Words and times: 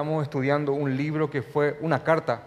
estamos 0.00 0.22
estudiando 0.22 0.72
un 0.72 0.96
libro 0.96 1.28
que 1.28 1.42
fue 1.42 1.76
una 1.82 2.02
carta 2.02 2.44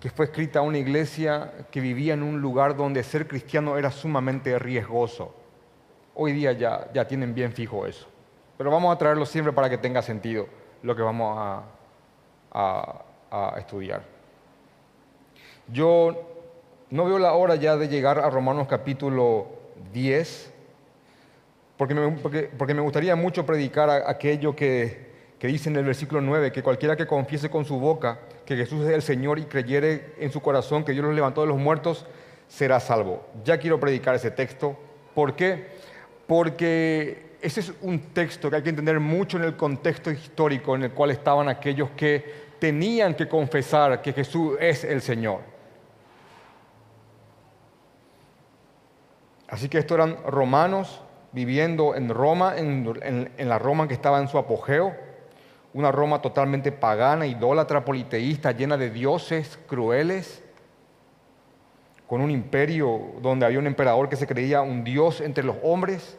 que 0.00 0.10
fue 0.10 0.24
escrita 0.24 0.58
a 0.58 0.62
una 0.62 0.78
iglesia 0.78 1.52
que 1.70 1.80
vivía 1.80 2.14
en 2.14 2.24
un 2.24 2.40
lugar 2.40 2.76
donde 2.76 3.04
ser 3.04 3.28
cristiano 3.28 3.78
era 3.78 3.92
sumamente 3.92 4.58
riesgoso. 4.58 5.32
Hoy 6.16 6.32
día 6.32 6.50
ya, 6.50 6.90
ya 6.92 7.06
tienen 7.06 7.32
bien 7.32 7.52
fijo 7.52 7.86
eso. 7.86 8.08
Pero 8.58 8.72
vamos 8.72 8.92
a 8.92 8.98
traerlo 8.98 9.24
siempre 9.24 9.52
para 9.52 9.70
que 9.70 9.78
tenga 9.78 10.02
sentido 10.02 10.48
lo 10.82 10.96
que 10.96 11.02
vamos 11.02 11.38
a, 12.52 13.04
a 13.30 13.54
estudiar. 13.56 14.02
Yo 15.68 16.26
no 16.90 17.04
veo 17.04 17.20
la 17.20 17.34
hora 17.34 17.54
ya 17.54 17.76
de 17.76 17.86
llegar 17.86 18.18
a 18.18 18.28
Romanos 18.30 18.66
capítulo 18.66 19.46
10, 19.92 20.52
porque 21.80 21.94
me, 21.94 22.10
porque, 22.10 22.74
me 22.74 22.82
gustaría 22.82 23.16
mucho 23.16 23.46
predicar 23.46 23.88
aquello 23.88 24.54
que, 24.56 25.09
que, 25.40 25.48
dice 25.48 25.70
en 25.70 25.76
el 25.76 25.84
versículo 25.84 26.20
9, 26.20 26.52
que 26.52 26.62
cualquiera 26.62 26.94
que 26.96 27.06
confiese 27.06 27.50
con 27.50 27.64
su 27.64 27.80
boca 27.80 28.20
que 28.44 28.56
Jesús 28.56 28.86
es 28.86 28.92
el 28.92 29.02
Señor 29.02 29.38
y 29.38 29.44
creyere 29.44 30.14
en 30.18 30.30
su 30.30 30.40
corazón 30.40 30.84
que 30.84 30.92
Dios 30.92 31.04
los 31.04 31.14
levantó 31.14 31.40
de 31.40 31.48
los 31.48 31.58
muertos, 31.58 32.06
será 32.46 32.78
salvo. 32.78 33.26
Ya 33.44 33.58
quiero 33.58 33.80
predicar 33.80 34.14
ese 34.14 34.30
texto. 34.30 34.78
¿Por 35.14 35.34
qué? 35.34 35.68
Porque 36.26 37.30
ese 37.40 37.60
es 37.60 37.72
un 37.80 37.98
texto 38.12 38.50
que 38.50 38.56
hay 38.56 38.62
que 38.62 38.70
entender 38.70 39.00
mucho 39.00 39.38
en 39.38 39.44
el 39.44 39.56
contexto 39.56 40.10
histórico 40.10 40.76
en 40.76 40.84
el 40.84 40.90
cual 40.92 41.10
estaban 41.10 41.48
aquellos 41.48 41.90
que 41.96 42.50
tenían 42.58 43.14
que 43.14 43.26
confesar 43.26 44.02
que 44.02 44.12
Jesús 44.12 44.56
es 44.60 44.84
el 44.84 45.00
Señor. 45.00 45.40
Así 49.48 49.68
que 49.68 49.78
estos 49.78 49.96
eran 49.96 50.18
romanos 50.24 51.02
viviendo 51.32 51.94
en 51.94 52.08
Roma, 52.08 52.54
en, 52.56 53.30
la 53.38 53.58
Roma 53.58 53.88
que 53.88 53.94
estaba 53.94 54.20
en 54.20 54.28
su 54.28 54.38
apogeo, 54.38 54.94
una 55.72 55.92
Roma 55.92 56.20
totalmente 56.20 56.72
pagana, 56.72 57.26
idólatra, 57.26 57.84
politeísta, 57.84 58.52
llena 58.52 58.76
de 58.76 58.90
dioses 58.90 59.58
crueles, 59.66 60.42
con 62.06 62.20
un 62.20 62.30
imperio 62.30 63.12
donde 63.22 63.46
había 63.46 63.60
un 63.60 63.66
emperador 63.66 64.08
que 64.08 64.16
se 64.16 64.26
creía 64.26 64.62
un 64.62 64.82
dios 64.82 65.20
entre 65.20 65.44
los 65.44 65.56
hombres. 65.62 66.18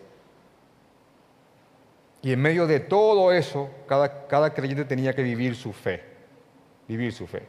Y 2.22 2.32
en 2.32 2.42
medio 2.42 2.66
de 2.68 2.80
todo 2.80 3.32
eso, 3.34 3.70
cada, 3.88 4.28
cada 4.28 4.54
creyente 4.54 4.86
tenía 4.86 5.14
que 5.14 5.24
vivir 5.24 5.56
su 5.56 5.74
fe, 5.74 6.02
vivir 6.88 7.12
su 7.12 7.28
fe. 7.28 7.44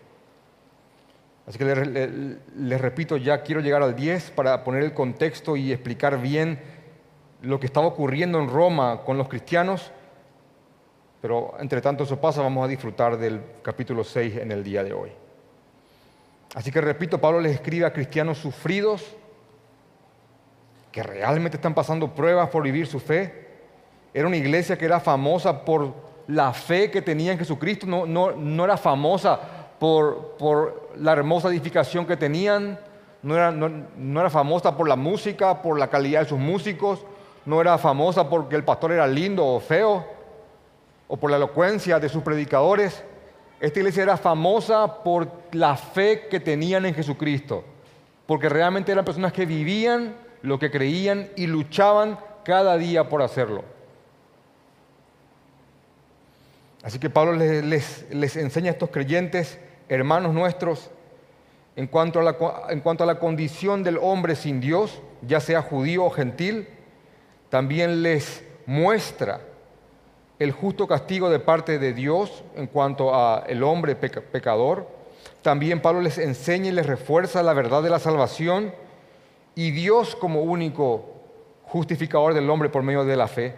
Así 1.47 1.59
que 1.59 1.65
les, 1.65 2.81
repito, 2.81 3.17
ya 3.17 3.43
quiero 3.43 3.61
llegar 3.61 3.83
al 3.83 3.97
10 3.97 4.31
para 4.31 4.63
poner 4.63 4.85
el 4.85 4.95
contexto 4.95 5.57
y 5.57 5.73
explicar 5.73 6.21
bien 6.21 6.61
lo 7.43 7.59
que 7.59 7.67
estaba 7.67 7.87
ocurriendo 7.87 8.39
en 8.39 8.49
Roma 8.49 9.03
con 9.05 9.19
los 9.19 9.29
cristianos. 9.29 9.91
Pero 11.23 11.55
entre 11.61 11.81
tanto 11.81 12.05
eso 12.05 12.21
pasa, 12.21 12.43
vamos 12.43 12.65
a 12.65 12.69
disfrutar 12.69 13.17
del 13.17 13.41
capítulo 13.63 14.05
6 14.05 14.37
en 14.37 14.53
el 14.53 14.63
día 14.63 14.85
de 14.85 14.93
hoy. 14.93 15.11
Así 16.55 16.71
que 16.71 16.83
repito, 16.83 17.19
Pablo 17.19 17.41
les 17.41 17.55
escribe 17.55 17.87
a 17.87 17.93
cristianos 17.93 18.37
sufridos 18.37 19.17
que 20.91 21.03
realmente 21.03 21.57
están 21.57 21.75
pasando 21.75 22.15
pruebas 22.15 22.51
por 22.51 22.63
vivir 22.63 22.87
su 22.87 23.01
fe. 23.01 23.47
Era 24.13 24.27
una 24.27 24.37
iglesia 24.37 24.77
que 24.77 24.85
era 24.85 25.01
famosa 25.01 25.65
por 25.65 25.95
la 26.27 26.53
fe 26.53 26.91
que 26.91 27.01
tenía 27.01 27.33
en 27.33 27.39
Jesucristo, 27.39 27.87
no, 27.87 28.05
no, 28.05 28.33
no 28.33 28.65
era 28.65 28.77
famosa 28.77 29.41
por, 29.79 30.91
la 30.97 31.13
hermosa 31.13 31.49
edificación 31.49 32.07
que 32.07 32.17
tenían, 32.17 32.79
no 33.23 33.35
era, 33.35 33.51
no, 33.51 34.21
era 34.21 34.31
famosa 34.31 34.77
por 34.77 34.89
la 34.89 34.97
música, 34.97 35.63
por 35.63 35.79
la 35.79 35.89
calidad 35.89 36.21
de 36.21 36.29
sus 36.29 36.39
músicos, 36.39 37.05
no 37.45 37.61
era 37.61 37.77
famosa 37.79 38.29
porque 38.29 38.55
el 38.55 38.65
pastor 38.65 38.93
era 38.93 39.07
lindo 39.07 39.45
o 39.45 39.59
feo, 39.59 40.05
o 41.13 41.19
por 41.19 41.31
la 41.31 41.37
elocuencia 41.37 42.01
de 42.01 42.09
sus 42.09 42.23
predicadores. 42.23 43.05
Esta 43.61 43.81
iglesia 43.81 44.05
era 44.05 44.17
famosa 44.17 45.03
por 45.03 45.31
la 45.53 45.77
fe 45.77 46.27
que 46.31 46.41
tenían 46.41 46.87
en 46.87 46.95
Jesucristo, 46.95 47.65
porque 48.25 48.49
realmente 48.49 48.93
eran 48.93 49.05
personas 49.05 49.35
que 49.35 49.45
vivían 49.45 50.15
lo 50.41 50.59
que 50.59 50.71
creían 50.71 51.29
y 51.37 51.49
luchaban 51.49 52.19
cada 52.47 52.79
día 52.79 53.11
por 53.11 53.21
hacerlo. 53.21 53.63
Así 56.83 56.99
que 56.99 57.11
Pablo 57.11 57.35
les, 57.35 58.07
enseña 58.11 58.71
a 58.71 58.73
estos 58.73 58.89
creyentes 58.89 59.59
hermanos 59.91 60.33
nuestros, 60.33 60.91
en 61.77 61.89
cuanto 61.89 62.21
a 62.21 63.07
la 63.07 63.19
condición 63.19 63.83
del 63.83 63.99
hombre 63.99 64.35
sin 64.35 64.63
Dios, 64.63 65.03
ya 65.21 65.41
sea 65.41 65.61
judío 65.61 66.05
o 66.07 66.11
gentil, 66.11 66.69
también 67.51 68.03
les 68.03 68.43
muestra 68.65 69.52
el 70.39 70.53
justo 70.53 70.87
castigo 70.87 71.31
de 71.31 71.39
parte 71.39 71.79
de 71.79 71.93
Dios 71.93 72.45
en 72.57 72.67
cuanto 72.67 73.15
a 73.15 73.45
el 73.47 73.63
hombre 73.63 73.95
pecador. 73.95 74.89
También 75.43 75.81
Pablo 75.81 76.01
les 76.01 76.19
enseña 76.19 76.69
y 76.69 76.73
les 76.73 76.87
refuerza 76.87 77.43
la 77.43 77.53
verdad 77.53 77.83
de 77.83 77.91
la 77.91 77.99
salvación 77.99 78.75
y 79.55 79.71
Dios 79.71 80.17
como 80.17 80.43
único 80.43 81.05
justificador 81.65 82.35
del 82.35 82.49
hombre 82.51 82.69
por 82.69 82.83
medio 82.83 83.05
de 83.05 83.17
la 83.17 83.29
fe. 83.29 83.55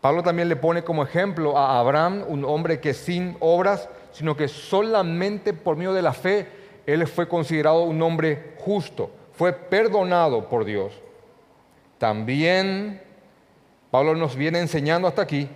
Pablo 0.00 0.22
también 0.22 0.48
le 0.48 0.56
pone 0.56 0.84
como 0.84 1.02
ejemplo 1.02 1.56
a 1.56 1.78
Abraham, 1.78 2.24
un 2.28 2.44
hombre 2.44 2.80
que 2.80 2.94
sin 2.94 3.36
obras 3.40 3.88
sino 4.14 4.36
que 4.36 4.46
solamente 4.46 5.52
por 5.52 5.76
medio 5.76 5.92
de 5.92 6.02
la 6.02 6.12
fe 6.12 6.46
él 6.86 7.06
fue 7.06 7.26
considerado 7.26 7.82
un 7.82 8.00
hombre 8.00 8.54
justo, 8.58 9.10
fue 9.32 9.52
perdonado 9.52 10.48
por 10.48 10.64
Dios. 10.64 10.92
También 11.98 13.02
Pablo 13.90 14.14
nos 14.14 14.36
viene 14.36 14.60
enseñando 14.60 15.08
hasta 15.08 15.22
aquí 15.22 15.48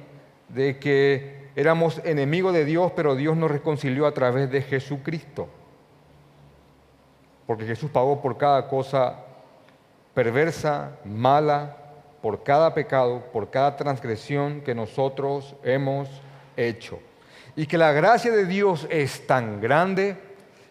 de 0.49 0.79
que 0.79 1.51
éramos 1.57 2.01
enemigos 2.05 2.53
de 2.55 2.65
Dios, 2.65 2.93
pero 2.95 3.17
Dios 3.17 3.37
nos 3.37 3.51
reconcilió 3.51 4.07
a 4.07 4.15
través 4.15 4.51
de 4.51 4.63
Jesucristo. 4.63 5.49
Porque 7.47 7.65
Jesús 7.65 7.91
pagó 7.91 8.21
por 8.21 8.37
cada 8.37 8.69
cosa 8.69 9.25
perversa, 10.15 10.99
mala, 11.05 11.77
por 12.21 12.43
cada 12.43 12.75
pecado, 12.75 13.25
por 13.33 13.51
cada 13.51 13.77
transgresión 13.77 14.61
que 14.61 14.75
nosotros 14.75 15.55
hemos 15.63 16.09
hecho 16.57 16.99
y 17.59 17.67
que 17.67 17.77
la 17.77 17.91
gracia 17.91 18.31
de 18.31 18.47
Dios 18.47 18.87
es 18.89 19.27
tan 19.27 19.61
grande 19.61 20.17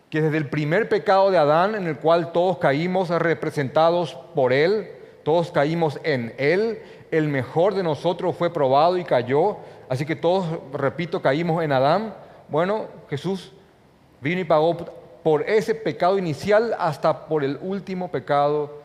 que 0.10 0.22
desde 0.22 0.38
el 0.38 0.50
primer 0.50 0.88
pecado 0.88 1.30
de 1.32 1.38
Adán, 1.38 1.76
en 1.76 1.86
el 1.86 1.98
cual 1.98 2.32
todos 2.32 2.60
caímos 2.60 3.10
representados 3.10 4.18
por 4.34 4.54
Él, 4.54 4.90
todos 5.28 5.52
caímos 5.52 6.00
en 6.04 6.34
Él, 6.38 6.82
el 7.12 7.28
mejor 7.28 7.76
de 7.76 7.84
nosotros 7.84 8.34
fue 8.34 8.50
probado 8.50 8.98
y 8.98 9.04
cayó, 9.04 9.58
así 9.90 10.06
que 10.06 10.16
todos, 10.16 10.46
repito, 10.72 11.22
caímos 11.22 11.62
en 11.62 11.74
Adán. 11.74 12.16
Bueno, 12.48 12.86
Jesús 13.10 13.52
vino 14.22 14.40
y 14.40 14.46
pagó 14.46 14.78
por 15.24 15.42
ese 15.42 15.76
pecado 15.76 16.18
inicial 16.18 16.74
hasta 16.80 17.26
por 17.26 17.44
el 17.44 17.60
último 17.62 18.10
pecado 18.10 18.84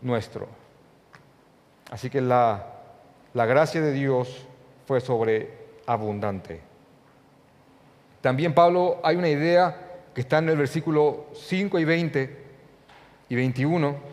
nuestro. 0.00 0.46
Así 1.90 2.08
que 2.08 2.20
la, 2.20 2.64
la 3.34 3.44
gracia 3.44 3.80
de 3.80 3.90
Dios 3.90 4.46
fue 4.86 5.00
sobreabundante. 5.00 6.60
También 8.20 8.54
Pablo 8.54 9.00
hay 9.02 9.16
una 9.16 9.28
idea 9.28 10.04
que 10.14 10.20
está 10.20 10.38
en 10.38 10.50
el 10.50 10.56
versículo 10.56 11.26
5 11.32 11.80
y 11.80 11.84
20 11.84 12.42
y 13.28 13.34
21, 13.34 14.11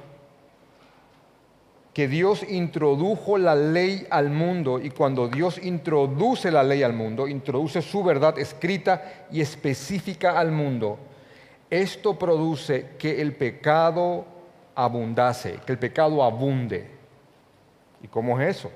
que 2.00 2.08
Dios 2.08 2.46
introdujo 2.48 3.38
la 3.38 3.56
ley 3.56 4.08
al 4.10 4.30
mundo 4.30 4.80
y 4.80 4.90
cuando 4.90 5.28
Dios 5.28 5.60
introduce 5.62 6.50
la 6.50 6.64
ley 6.64 6.82
al 6.82 6.94
mundo, 6.94 7.28
introduce 7.28 7.82
su 7.82 8.06
verdad 8.06 8.40
escrita 8.40 9.26
y 9.30 9.42
específica 9.42 10.40
al 10.40 10.50
mundo, 10.50 10.98
esto 11.70 12.18
produce 12.18 12.92
que 12.98 13.22
el 13.22 13.36
pecado 13.36 14.24
abundase, 14.76 15.60
que 15.66 15.74
el 15.74 15.78
pecado 15.78 16.24
abunde. 16.24 16.88
¿Y 18.02 18.08
cómo 18.08 18.40
es 18.40 18.60
eso? 18.60 18.72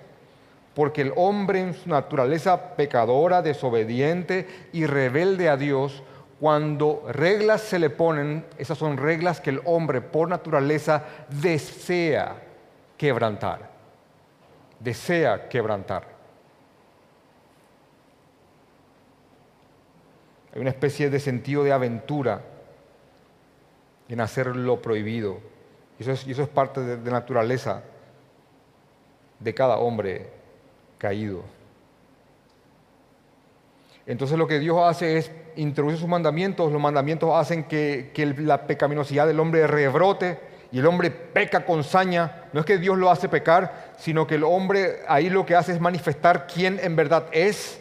porque 0.76 1.04
el 1.04 1.14
hombre 1.16 1.62
en 1.62 1.74
su 1.76 1.88
naturaleza 1.88 2.76
pecadora, 2.76 3.42
desobediente 3.42 4.68
y 4.74 4.86
rebelde 4.86 5.48
a 5.48 5.56
Dios, 5.56 6.04
cuando 6.42 7.06
reglas 7.08 7.62
se 7.62 7.80
le 7.80 7.90
ponen, 7.90 8.46
esas 8.58 8.78
son 8.78 8.98
reglas 8.98 9.40
que 9.40 9.52
el 9.52 9.62
hombre 9.64 10.02
por 10.02 10.28
naturaleza 10.28 11.06
desea 11.30 12.43
quebrantar, 13.04 13.70
desea 14.80 15.50
quebrantar. 15.50 16.08
Hay 20.54 20.62
una 20.62 20.70
especie 20.70 21.10
de 21.10 21.20
sentido 21.20 21.66
de 21.66 21.74
aventura 21.74 22.42
en 24.08 24.22
hacer 24.22 24.56
lo 24.56 24.82
prohibido. 24.82 25.42
Y 26.00 26.04
eso 26.04 26.14
es, 26.14 26.26
eso 26.26 26.44
es 26.44 26.48
parte 26.48 26.80
de, 26.80 26.96
de 26.96 27.12
naturaleza 27.12 27.84
de 29.38 29.54
cada 29.54 29.80
hombre 29.80 30.30
caído. 30.98 31.44
Entonces 34.06 34.38
lo 34.38 34.48
que 34.48 34.60
Dios 34.60 34.78
hace 34.82 35.18
es 35.18 35.30
introducir 35.58 36.00
sus 36.00 36.08
mandamientos, 36.08 36.72
los 36.72 36.82
mandamientos 36.82 37.32
hacen 37.34 37.66
que, 37.66 38.14
la 38.38 38.66
pecaminosidad 38.66 39.28
del 39.28 39.42
hombre 39.42 39.68
rebrote 39.68 40.53
y 40.74 40.80
el 40.80 40.88
hombre 40.88 41.12
peca 41.12 41.64
con 41.66 41.84
saña. 41.84 42.46
No 42.52 42.60
es 42.60 42.66
que 42.66 42.80
Dios 42.80 42.98
lo 42.98 43.12
hace 43.12 43.30
pecar, 43.30 43.94
sino 44.00 44.26
que 44.26 44.36
el 44.36 44.44
hombre 44.44 45.02
ahí 45.08 45.30
lo 45.30 45.46
que 45.46 45.56
hace 45.56 45.72
es 45.72 45.80
manifestar 45.80 46.48
quién 46.48 46.80
en 46.82 46.96
verdad 46.96 47.28
es. 47.32 47.80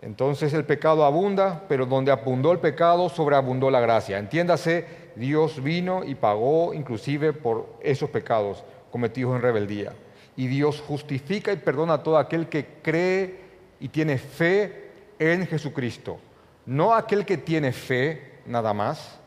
Entonces 0.00 0.54
el 0.54 0.64
pecado 0.64 1.04
abunda, 1.04 1.64
pero 1.68 1.84
donde 1.84 2.10
abundó 2.10 2.52
el 2.52 2.58
pecado, 2.58 3.10
sobreabundó 3.10 3.70
la 3.70 3.80
gracia. 3.80 4.16
Entiéndase, 4.16 4.86
Dios 5.14 5.62
vino 5.62 6.04
y 6.04 6.14
pagó 6.14 6.72
inclusive 6.72 7.34
por 7.34 7.66
esos 7.82 8.08
pecados 8.08 8.64
cometidos 8.90 9.36
en 9.36 9.42
rebeldía. 9.42 9.92
Y 10.36 10.46
Dios 10.46 10.80
justifica 10.80 11.52
y 11.52 11.56
perdona 11.56 11.94
a 11.94 12.02
todo 12.02 12.16
aquel 12.16 12.48
que 12.48 12.64
cree 12.80 13.40
y 13.78 13.88
tiene 13.88 14.16
fe 14.16 14.88
en 15.18 15.46
Jesucristo. 15.46 16.18
No 16.64 16.94
aquel 16.94 17.26
que 17.26 17.36
tiene 17.36 17.72
fe 17.72 18.38
nada 18.46 18.72
más, 18.72 19.17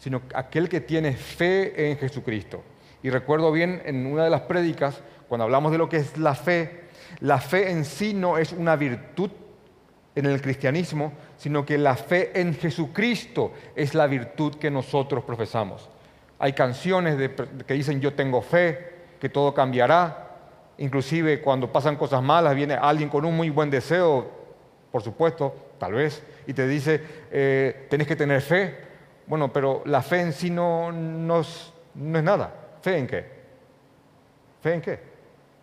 sino 0.00 0.22
aquel 0.34 0.68
que 0.68 0.80
tiene 0.80 1.12
fe 1.12 1.90
en 1.90 1.98
Jesucristo. 1.98 2.64
Y 3.02 3.10
recuerdo 3.10 3.52
bien 3.52 3.82
en 3.84 4.06
una 4.06 4.24
de 4.24 4.30
las 4.30 4.40
prédicas, 4.42 5.00
cuando 5.28 5.44
hablamos 5.44 5.70
de 5.70 5.78
lo 5.78 5.88
que 5.88 5.98
es 5.98 6.16
la 6.16 6.34
fe, 6.34 6.84
la 7.20 7.38
fe 7.38 7.70
en 7.70 7.84
sí 7.84 8.14
no 8.14 8.38
es 8.38 8.52
una 8.52 8.76
virtud 8.76 9.30
en 10.14 10.26
el 10.26 10.40
cristianismo, 10.40 11.12
sino 11.36 11.64
que 11.64 11.78
la 11.78 11.96
fe 11.96 12.40
en 12.40 12.54
Jesucristo 12.54 13.52
es 13.76 13.94
la 13.94 14.06
virtud 14.06 14.56
que 14.56 14.70
nosotros 14.70 15.22
profesamos. 15.22 15.88
Hay 16.38 16.54
canciones 16.54 17.30
que 17.66 17.74
dicen 17.74 18.00
yo 18.00 18.14
tengo 18.14 18.40
fe, 18.40 18.94
que 19.20 19.28
todo 19.28 19.52
cambiará. 19.52 20.28
Inclusive 20.78 21.42
cuando 21.42 21.70
pasan 21.70 21.96
cosas 21.96 22.22
malas 22.22 22.54
viene 22.54 22.74
alguien 22.74 23.10
con 23.10 23.26
un 23.26 23.36
muy 23.36 23.50
buen 23.50 23.70
deseo, 23.70 24.30
por 24.90 25.02
supuesto, 25.02 25.54
tal 25.78 25.92
vez, 25.92 26.22
y 26.46 26.54
te 26.54 26.66
dice, 26.66 27.02
eh, 27.30 27.86
tenés 27.90 28.06
que 28.06 28.16
tener 28.16 28.40
fe. 28.40 28.89
Bueno, 29.30 29.52
pero 29.52 29.82
la 29.84 30.02
fe 30.02 30.22
en 30.22 30.32
sí 30.32 30.50
no, 30.50 30.90
es, 31.40 31.72
no 31.94 32.18
es 32.18 32.24
nada. 32.24 32.52
¿Fe 32.82 32.98
en 32.98 33.06
qué? 33.06 33.24
¿Fe 34.60 34.74
en 34.74 34.80
qué? 34.80 34.98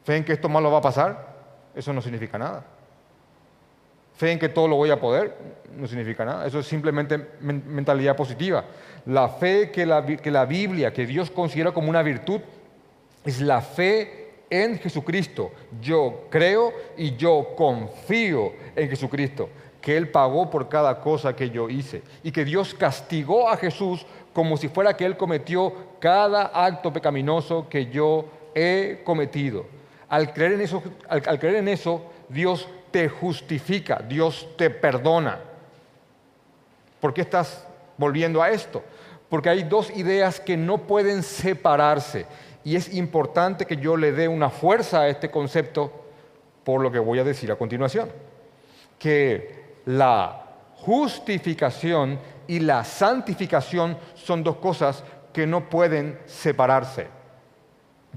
¿Fe 0.05 0.15
en 0.15 0.23
que 0.23 0.31
esto 0.31 0.47
malo 0.47 0.71
va 0.71 0.77
a 0.77 0.81
pasar? 0.81 1.35
Eso 1.75 1.91
no 1.91 2.01
significa 2.01 2.37
nada. 2.37 2.63
Fe 4.15 4.31
en 4.31 4.39
que 4.39 4.47
todo 4.47 4.69
lo 4.69 4.77
voy 4.77 4.89
a 4.89 5.01
poder 5.01 5.35
no 5.75 5.85
significa 5.85 6.23
nada. 6.23 6.47
Eso 6.47 6.59
es 6.59 6.65
simplemente 6.65 7.17
mentalidad 7.41 8.15
positiva. 8.15 8.63
La 9.05 9.27
fe 9.27 9.69
que 9.69 9.85
la, 9.85 10.05
que 10.05 10.31
la 10.31 10.45
Biblia, 10.45 10.93
que 10.93 11.05
Dios 11.05 11.29
considera 11.29 11.73
como 11.73 11.89
una 11.89 12.03
virtud, 12.03 12.39
es 13.25 13.41
la 13.41 13.59
fe 13.59 14.43
en 14.49 14.79
Jesucristo. 14.79 15.51
Yo 15.81 16.27
creo 16.29 16.71
y 16.95 17.17
yo 17.17 17.49
confío 17.57 18.53
en 18.77 18.89
Jesucristo, 18.89 19.49
que 19.87 19.95
Él 19.95 20.09
pagó 20.09 20.49
por 20.49 20.67
cada 20.67 20.99
cosa 20.99 21.33
que 21.33 21.49
yo 21.49 21.69
hice 21.69 22.03
y 22.21 22.33
que 22.33 22.43
Dios 22.43 22.73
castigó 22.73 23.49
a 23.49 23.55
Jesús 23.55 24.05
como 24.33 24.57
si 24.57 24.67
fuera 24.67 24.97
que 24.97 25.05
Él 25.05 25.15
cometió 25.15 25.71
cada 26.01 26.47
acto 26.47 26.91
pecaminoso 26.91 27.69
que 27.69 27.85
yo 27.85 28.25
he 28.53 28.99
cometido. 29.05 29.65
Al 30.09 30.33
creer 30.33 30.51
en 30.51 30.59
eso, 30.59 30.83
al, 31.07 31.21
creer 31.39 31.55
en 31.55 31.69
eso 31.69 32.01
Dios 32.27 32.67
te 32.91 33.07
justifica, 33.07 34.03
Dios 34.05 34.49
te 34.57 34.69
perdona. 34.69 35.39
¿Por 36.99 37.13
qué 37.13 37.21
estás 37.21 37.65
volviendo 37.97 38.43
a 38.43 38.49
esto? 38.49 38.83
Porque 39.29 39.47
hay 39.47 39.63
dos 39.63 39.89
ideas 39.91 40.41
que 40.41 40.57
no 40.57 40.79
pueden 40.79 41.23
separarse 41.23 42.25
y 42.65 42.75
es 42.75 42.93
importante 42.93 43.65
que 43.65 43.77
yo 43.77 43.95
le 43.95 44.11
dé 44.11 44.27
una 44.27 44.49
fuerza 44.49 45.03
a 45.03 45.07
este 45.07 45.31
concepto 45.31 45.93
por 46.65 46.81
lo 46.81 46.91
que 46.91 46.99
voy 46.99 47.19
a 47.19 47.23
decir 47.23 47.49
a 47.53 47.55
continuación. 47.55 48.09
Que 48.99 49.56
la 49.87 50.43
justificación 50.75 52.19
y 52.45 52.59
la 52.59 52.83
santificación 52.83 53.97
son 54.15 54.43
dos 54.43 54.57
cosas 54.57 55.03
que 55.33 55.47
no 55.47 55.69
pueden 55.69 56.19
separarse. 56.25 57.07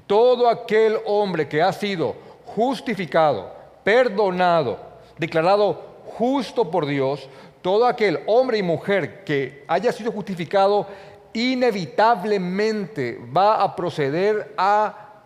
Todo 0.06 0.48
aquel 0.48 0.98
hombre 1.06 1.48
que 1.48 1.62
ha 1.62 1.72
sido 1.72 2.16
justificado, 2.44 3.54
perdonado, 3.84 4.80
declarado 5.16 5.80
justo 6.06 6.68
por 6.70 6.86
Dios, 6.86 7.28
todo 7.62 7.86
aquel 7.86 8.20
hombre 8.26 8.58
y 8.58 8.62
mujer 8.62 9.22
que 9.22 9.64
haya 9.68 9.92
sido 9.92 10.10
justificado, 10.10 10.88
inevitablemente 11.32 13.20
va 13.36 13.62
a 13.62 13.76
proceder 13.76 14.54
a 14.56 15.22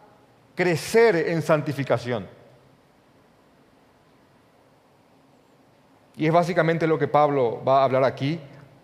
crecer 0.55 1.17
en 1.17 1.41
santificación. 1.41 2.29
Y 6.17 6.27
es 6.27 6.33
básicamente 6.33 6.87
lo 6.87 6.99
que 6.99 7.09
Pablo 7.09 7.63
va 7.67 7.81
a 7.81 7.85
hablar 7.85 8.05
aquí, 8.05 8.41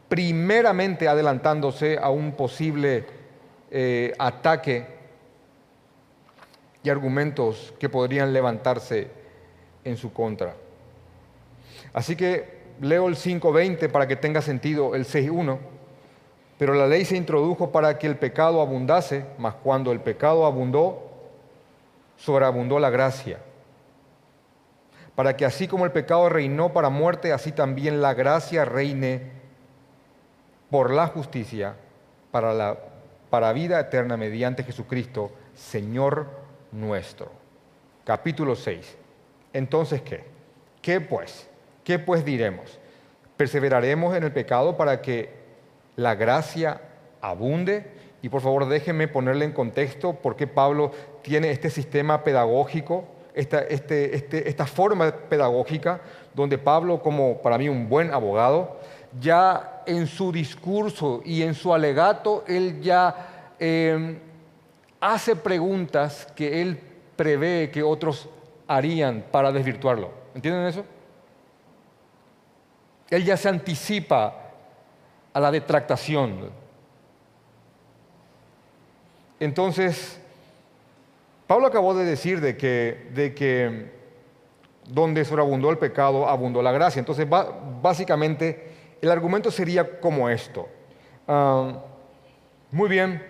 primeramente 0.08 1.08
adelantándose 1.08 1.98
a 2.00 2.10
un 2.10 2.32
posible 2.32 3.04
eh, 3.70 4.12
ataque 4.18 4.86
y 6.82 6.90
argumentos 6.90 7.72
que 7.78 7.88
podrían 7.88 8.32
levantarse 8.32 9.08
en 9.84 9.96
su 9.96 10.12
contra. 10.12 10.54
Así 11.92 12.16
que 12.16 12.60
leo 12.80 13.08
el 13.08 13.16
5.20 13.16 13.90
para 13.90 14.06
que 14.06 14.16
tenga 14.16 14.42
sentido 14.42 14.94
el 14.94 15.04
6.1. 15.04 15.58
Pero 16.58 16.74
la 16.74 16.86
ley 16.86 17.04
se 17.04 17.16
introdujo 17.16 17.70
para 17.70 17.98
que 17.98 18.06
el 18.06 18.16
pecado 18.16 18.60
abundase, 18.60 19.24
mas 19.38 19.54
cuando 19.54 19.92
el 19.92 20.00
pecado 20.00 20.44
abundó, 20.44 21.10
sobreabundó 22.16 22.78
la 22.78 22.90
gracia. 22.90 23.38
Para 25.20 25.36
que 25.36 25.44
así 25.44 25.68
como 25.68 25.84
el 25.84 25.92
pecado 25.92 26.30
reinó 26.30 26.72
para 26.72 26.88
muerte, 26.88 27.34
así 27.34 27.52
también 27.52 28.00
la 28.00 28.14
gracia 28.14 28.64
reine 28.64 29.20
por 30.70 30.90
la 30.90 31.08
justicia 31.08 31.74
para, 32.30 32.54
la, 32.54 32.78
para 33.28 33.52
vida 33.52 33.78
eterna 33.78 34.16
mediante 34.16 34.64
Jesucristo, 34.64 35.30
Señor 35.54 36.26
nuestro. 36.72 37.30
Capítulo 38.02 38.56
6. 38.56 38.96
Entonces, 39.52 40.00
¿qué? 40.00 40.24
¿Qué 40.80 41.02
pues? 41.02 41.50
¿Qué 41.84 41.98
pues 41.98 42.24
diremos? 42.24 42.78
¿Perseveraremos 43.36 44.16
en 44.16 44.22
el 44.22 44.32
pecado 44.32 44.78
para 44.78 45.02
que 45.02 45.34
la 45.96 46.14
gracia 46.14 46.80
abunde? 47.20 47.92
Y 48.22 48.30
por 48.30 48.40
favor 48.40 48.66
déjenme 48.70 49.06
ponerle 49.06 49.44
en 49.44 49.52
contexto 49.52 50.14
por 50.14 50.34
qué 50.34 50.46
Pablo 50.46 50.92
tiene 51.20 51.50
este 51.50 51.68
sistema 51.68 52.24
pedagógico, 52.24 53.04
esta, 53.34 53.60
este, 53.60 54.14
este, 54.14 54.48
esta 54.48 54.66
forma 54.66 55.10
pedagógica, 55.10 56.00
donde 56.34 56.58
Pablo, 56.58 57.02
como 57.02 57.38
para 57.38 57.58
mí 57.58 57.68
un 57.68 57.88
buen 57.88 58.12
abogado, 58.12 58.78
ya 59.20 59.82
en 59.86 60.06
su 60.06 60.30
discurso 60.30 61.22
y 61.24 61.42
en 61.42 61.54
su 61.54 61.74
alegato, 61.74 62.44
él 62.46 62.80
ya 62.80 63.54
eh, 63.58 64.18
hace 65.00 65.36
preguntas 65.36 66.26
que 66.34 66.62
él 66.62 66.78
prevé 67.16 67.70
que 67.70 67.82
otros 67.82 68.28
harían 68.68 69.24
para 69.30 69.50
desvirtuarlo. 69.50 70.10
¿Entienden 70.34 70.66
eso? 70.66 70.84
Él 73.08 73.24
ya 73.24 73.36
se 73.36 73.48
anticipa 73.48 74.34
a 75.32 75.40
la 75.40 75.50
detractación. 75.50 76.50
Entonces, 79.40 80.19
Pablo 81.50 81.66
acabó 81.66 81.94
de 81.94 82.04
decir 82.04 82.40
de 82.40 82.56
que, 82.56 83.08
de 83.12 83.34
que 83.34 83.90
donde 84.86 85.24
sobreabundó 85.24 85.68
el 85.70 85.78
pecado, 85.78 86.28
abundó 86.28 86.62
la 86.62 86.70
gracia. 86.70 87.00
Entonces, 87.00 87.26
básicamente, 87.82 88.70
el 89.02 89.10
argumento 89.10 89.50
sería 89.50 89.98
como 89.98 90.28
esto. 90.28 90.68
Ah, 91.26 91.72
muy 92.70 92.88
bien, 92.88 93.20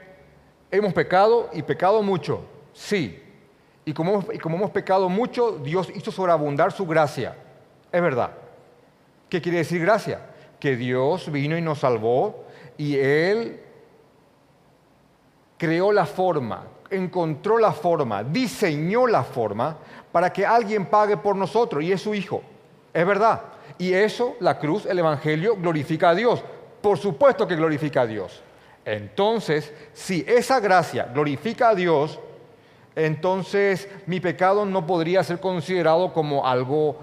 hemos 0.70 0.92
pecado 0.92 1.48
y 1.54 1.62
pecado 1.62 2.02
mucho, 2.02 2.44
sí, 2.74 3.22
y 3.86 3.94
como, 3.94 4.22
hemos, 4.30 4.70
pecado 4.70 5.08
mucho, 5.08 5.52
Dios 5.52 5.90
hizo 5.94 6.12
sobreabundar 6.12 6.72
su 6.72 6.86
gracia. 6.86 7.34
Es 7.90 8.02
verdad. 8.02 8.32
¿Qué 9.30 9.40
quiere 9.40 9.56
decir 9.56 9.80
gracia? 9.80 10.26
Que 10.58 10.76
Dios 10.76 11.32
vino 11.32 11.56
y 11.56 11.62
nos 11.62 11.78
salvó 11.78 12.44
y 12.76 12.96
Él 12.96 13.62
creó 15.56 15.90
la 15.90 16.04
forma, 16.04 16.66
encontró 16.90 17.58
la 17.58 17.72
forma, 17.72 18.24
diseñó 18.24 19.06
la 19.06 19.22
forma 19.22 19.76
para 20.12 20.32
que 20.32 20.44
alguien 20.44 20.86
pague 20.86 21.16
por 21.16 21.36
nosotros 21.36 21.82
y 21.82 21.92
es 21.92 22.00
su 22.00 22.14
Hijo. 22.14 22.42
Es 22.92 23.06
verdad. 23.06 23.42
Y 23.78 23.92
eso, 23.92 24.36
la 24.40 24.58
cruz, 24.58 24.86
el 24.86 24.98
Evangelio, 24.98 25.56
glorifica 25.56 26.10
a 26.10 26.14
Dios. 26.14 26.42
Por 26.80 26.98
supuesto 26.98 27.46
que 27.46 27.56
glorifica 27.56 28.02
a 28.02 28.06
Dios. 28.06 28.42
Entonces, 28.84 29.72
si 29.92 30.24
esa 30.26 30.60
gracia 30.60 31.08
glorifica 31.12 31.70
a 31.70 31.74
Dios, 31.74 32.18
entonces 32.96 33.88
mi 34.06 34.20
pecado 34.20 34.64
no 34.64 34.86
podría 34.86 35.22
ser 35.22 35.38
considerado 35.38 36.12
como 36.12 36.46
algo 36.46 36.98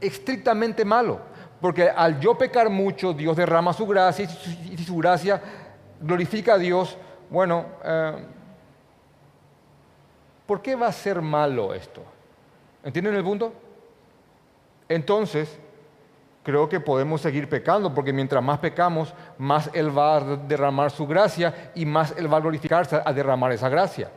estrictamente 0.00 0.84
malo. 0.84 1.20
Porque 1.60 1.88
al 1.88 2.18
yo 2.20 2.36
pecar 2.36 2.70
mucho, 2.70 3.12
Dios 3.12 3.36
derrama 3.36 3.72
su 3.72 3.86
gracia 3.86 4.24
y 4.24 4.76
si 4.76 4.84
su 4.84 4.96
gracia 4.96 5.40
glorifica 6.00 6.54
a 6.54 6.58
Dios, 6.58 6.96
bueno, 7.28 7.66
eh, 7.84 8.12
¿por 10.50 10.62
qué 10.62 10.74
va 10.74 10.88
a 10.88 10.92
ser 10.92 11.22
malo 11.22 11.72
esto? 11.72 12.02
¿Entienden 12.82 13.14
el 13.14 13.22
punto? 13.22 13.52
Entonces, 14.88 15.60
creo 16.42 16.68
que 16.68 16.80
podemos 16.80 17.20
seguir 17.20 17.48
pecando, 17.48 17.94
porque 17.94 18.12
mientras 18.12 18.42
más 18.42 18.58
pecamos, 18.58 19.14
más 19.38 19.70
Él 19.72 19.96
va 19.96 20.16
a 20.16 20.20
derramar 20.20 20.90
su 20.90 21.06
gracia 21.06 21.70
y 21.76 21.86
más 21.86 22.16
Él 22.18 22.32
va 22.32 22.38
a 22.38 22.40
glorificarse 22.40 23.00
a 23.04 23.12
derramar 23.12 23.52
esa 23.52 23.68
gracia. 23.68 24.10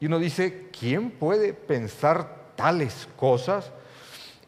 Y 0.00 0.06
uno 0.06 0.18
dice, 0.18 0.68
¿quién 0.76 1.12
puede 1.12 1.52
pensar 1.52 2.50
tales 2.56 3.08
cosas? 3.16 3.70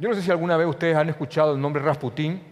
Yo 0.01 0.09
no 0.09 0.17
sé 0.17 0.23
si 0.23 0.33
alguna 0.33 0.57
vez 0.57 0.67
ustedes 0.67 0.97
han 0.97 1.09
escuchado 1.09 1.55
el 1.55 1.61
nombre 1.61 1.81
Rasputín, 1.81 2.43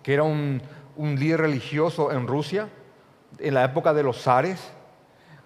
que 0.00 0.14
era 0.14 0.22
un, 0.22 0.62
líder 0.96 1.40
religioso 1.40 2.12
en 2.12 2.28
Rusia, 2.28 2.68
en 3.40 3.54
la 3.54 3.64
época 3.64 3.92
de 3.92 4.04
los 4.04 4.22
zares, 4.22 4.72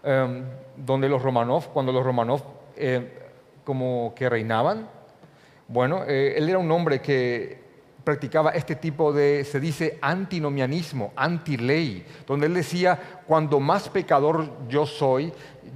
em, 0.06 0.44
donde 0.76 1.08
los 1.08 1.20
Romanov, 1.20 1.68
cuando 1.72 1.92
los 1.92 2.04
Romanov 2.04 2.42
eh, 2.76 3.18
como 3.64 4.14
que 4.14 4.28
reinaban, 4.28 4.88
bueno, 5.68 6.04
eh, 6.06 6.34
él 6.36 6.48
era 6.48 6.58
un 6.58 6.70
hombre 6.70 7.00
que 7.00 7.66
practicaba 8.06 8.52
este 8.52 8.76
tipo 8.76 9.12
de, 9.12 9.42
se 9.44 9.58
dice, 9.58 9.98
antinomianismo, 10.00 11.12
anti-ley, 11.16 12.06
donde 12.24 12.46
él 12.46 12.54
decía, 12.54 13.20
cuando 13.26 13.58
más 13.58 13.88
pecador 13.88 14.48
yo 14.68 14.86
soy, 14.86 15.32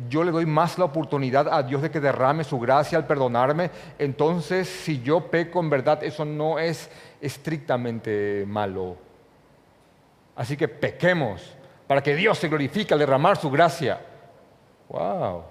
yo 0.08 0.22
le 0.22 0.30
doy 0.30 0.46
más 0.46 0.78
la 0.78 0.84
oportunidad 0.84 1.52
a 1.52 1.64
Dios 1.64 1.82
de 1.82 1.90
que 1.90 1.98
derrame 1.98 2.44
su 2.44 2.60
gracia 2.60 2.96
al 2.96 3.06
perdonarme, 3.08 3.72
entonces 3.98 4.68
si 4.68 5.02
yo 5.02 5.28
peco 5.28 5.58
en 5.58 5.70
verdad, 5.70 6.04
eso 6.04 6.24
no 6.24 6.60
es 6.60 6.88
estrictamente 7.20 8.44
malo. 8.46 8.96
Así 10.36 10.56
que 10.56 10.68
pequemos 10.68 11.56
para 11.88 12.00
que 12.00 12.14
Dios 12.14 12.38
se 12.38 12.46
glorifique 12.48 12.94
al 12.94 13.00
derramar 13.00 13.36
su 13.36 13.50
gracia. 13.50 14.00
¡Wow! 14.90 15.44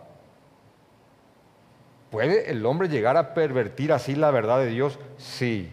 ¿Puede 2.11 2.51
el 2.51 2.65
hombre 2.65 2.89
llegar 2.89 3.17
a 3.17 3.33
pervertir 3.33 3.91
así 3.91 4.15
la 4.15 4.31
verdad 4.31 4.59
de 4.59 4.67
Dios? 4.67 4.99
Sí. 5.17 5.71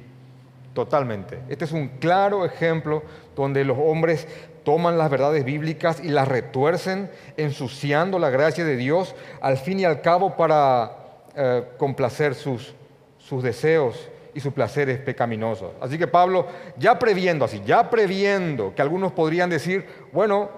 Totalmente. 0.76 1.40
Este 1.49 1.64
es 1.64 1.73
un 1.73 1.88
claro 1.88 2.44
ejemplo 2.44 3.02
donde 3.35 3.64
los 3.64 3.78
hombres 3.80 4.28
toman 4.62 4.99
las 4.99 5.11
verdades 5.11 5.42
bíblicas 5.42 6.04
y 6.04 6.08
las 6.08 6.28
retuercen, 6.28 7.11
ensuciando 7.38 8.18
la 8.18 8.28
gracia 8.28 8.62
de 8.62 8.76
Dios, 8.76 9.14
al 9.40 9.56
fin 9.56 9.80
y 9.80 9.87
al 9.87 10.02
cabo 10.02 10.37
para 10.37 10.92
eh, 11.35 11.64
complacer 11.78 12.35
sus, 12.35 12.75
sus 13.16 13.42
deseos 13.42 14.11
y 14.35 14.40
sus 14.40 14.52
placeres 14.52 14.99
pecaminosos. 14.99 15.73
Así 15.80 15.96
que 15.96 16.06
Pablo, 16.06 16.46
ya 16.76 16.99
previendo 16.99 17.46
así, 17.46 17.62
ya 17.64 17.88
previendo 17.88 18.75
que 18.75 18.82
algunos 18.82 19.12
podrían 19.12 19.49
decir, 19.49 19.87
bueno, 20.12 20.50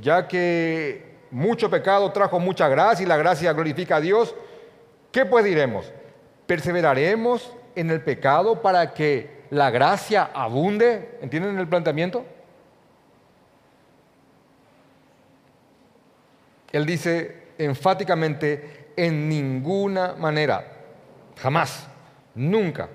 ya 0.00 0.26
que 0.26 1.07
mucho 1.30 1.70
pecado 1.70 2.10
trajo 2.12 2.38
mucha 2.40 2.68
gracia 2.68 3.04
y 3.04 3.08
la 3.08 3.16
gracia 3.16 3.52
glorifica 3.52 3.96
a 3.96 4.00
Dios, 4.00 4.34
¿qué 5.12 5.26
pues 5.26 5.44
diremos? 5.44 5.92
¿Perseveraremos 6.46 7.52
en 7.74 7.90
el 7.90 8.00
pecado 8.00 8.60
para 8.60 8.92
que 8.92 9.38
la 9.50 9.70
gracia 9.70 10.30
abunde. 10.34 11.18
¿Entienden 11.22 11.58
el 11.58 11.68
planteamiento? 11.68 12.24
Él 16.72 16.84
dice 16.84 17.48
enfáticamente, 17.56 18.92
en 18.96 19.28
ninguna 19.28 20.14
manera, 20.14 20.64
jamás, 21.36 21.88
nunca, 22.34 22.88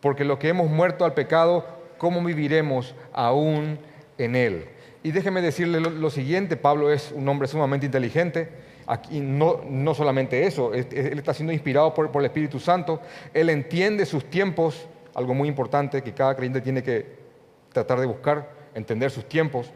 porque 0.00 0.24
lo 0.24 0.38
que 0.38 0.48
hemos 0.48 0.68
muerto 0.68 1.04
al 1.04 1.14
pecado, 1.14 1.64
¿cómo 1.98 2.22
viviremos 2.22 2.94
aún 3.12 3.78
en 4.18 4.36
él? 4.36 4.68
Y 5.02 5.12
déjeme 5.12 5.40
decirle 5.40 5.80
lo, 5.80 6.10
siguiente, 6.10 6.56
Pablo 6.56 6.92
es 6.92 7.12
un 7.12 7.26
hombre 7.28 7.48
sumamente 7.48 7.86
inteligente, 7.86 8.48
Aquí 8.90 9.20
no, 9.20 9.60
no 9.68 9.94
solamente 9.94 10.48
eso, 10.48 10.74
él 10.74 11.16
está 11.16 11.32
siendo 11.32 11.52
inspirado 11.52 11.94
por, 11.94 12.10
el 12.12 12.24
Espíritu 12.24 12.58
Santo, 12.58 13.00
él 13.32 13.48
entiende 13.48 14.04
sus 14.04 14.24
tiempos, 14.24 14.88
algo 15.14 15.32
muy 15.32 15.48
importante 15.48 16.02
que 16.02 16.12
cada 16.12 16.34
creyente 16.34 16.60
tiene 16.60 16.82
que 16.82 17.06
tratar 17.72 18.00
de 18.00 18.06
buscar, 18.06 18.50
entender 18.74 19.12
sus 19.12 19.28
tiempos. 19.28 19.70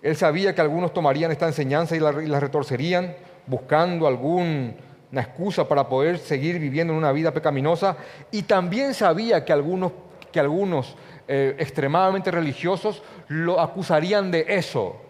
Él 0.00 0.16
sabía 0.16 0.54
que 0.54 0.62
algunos 0.62 0.94
tomarían 0.94 1.30
esta 1.30 1.46
enseñanza 1.46 1.94
y 1.94 2.00
la, 2.00 2.40
retorcerían, 2.40 3.14
buscando 3.46 4.06
alguna 4.06 4.72
excusa 5.12 5.68
para 5.68 5.86
poder 5.86 6.16
seguir 6.16 6.58
viviendo 6.58 6.94
en 6.94 6.98
una 6.98 7.12
vida 7.12 7.34
pecaminosa, 7.34 7.98
y 8.30 8.44
también 8.44 8.94
sabía 8.94 9.44
que 9.44 9.52
algunos, 9.52 9.92
que 10.32 10.40
algunos 10.40 10.96
eh, 11.28 11.54
extremadamente 11.58 12.30
religiosos 12.30 13.02
lo 13.28 13.60
acusarían 13.60 14.30
de 14.30 14.44
eso, 14.48 15.00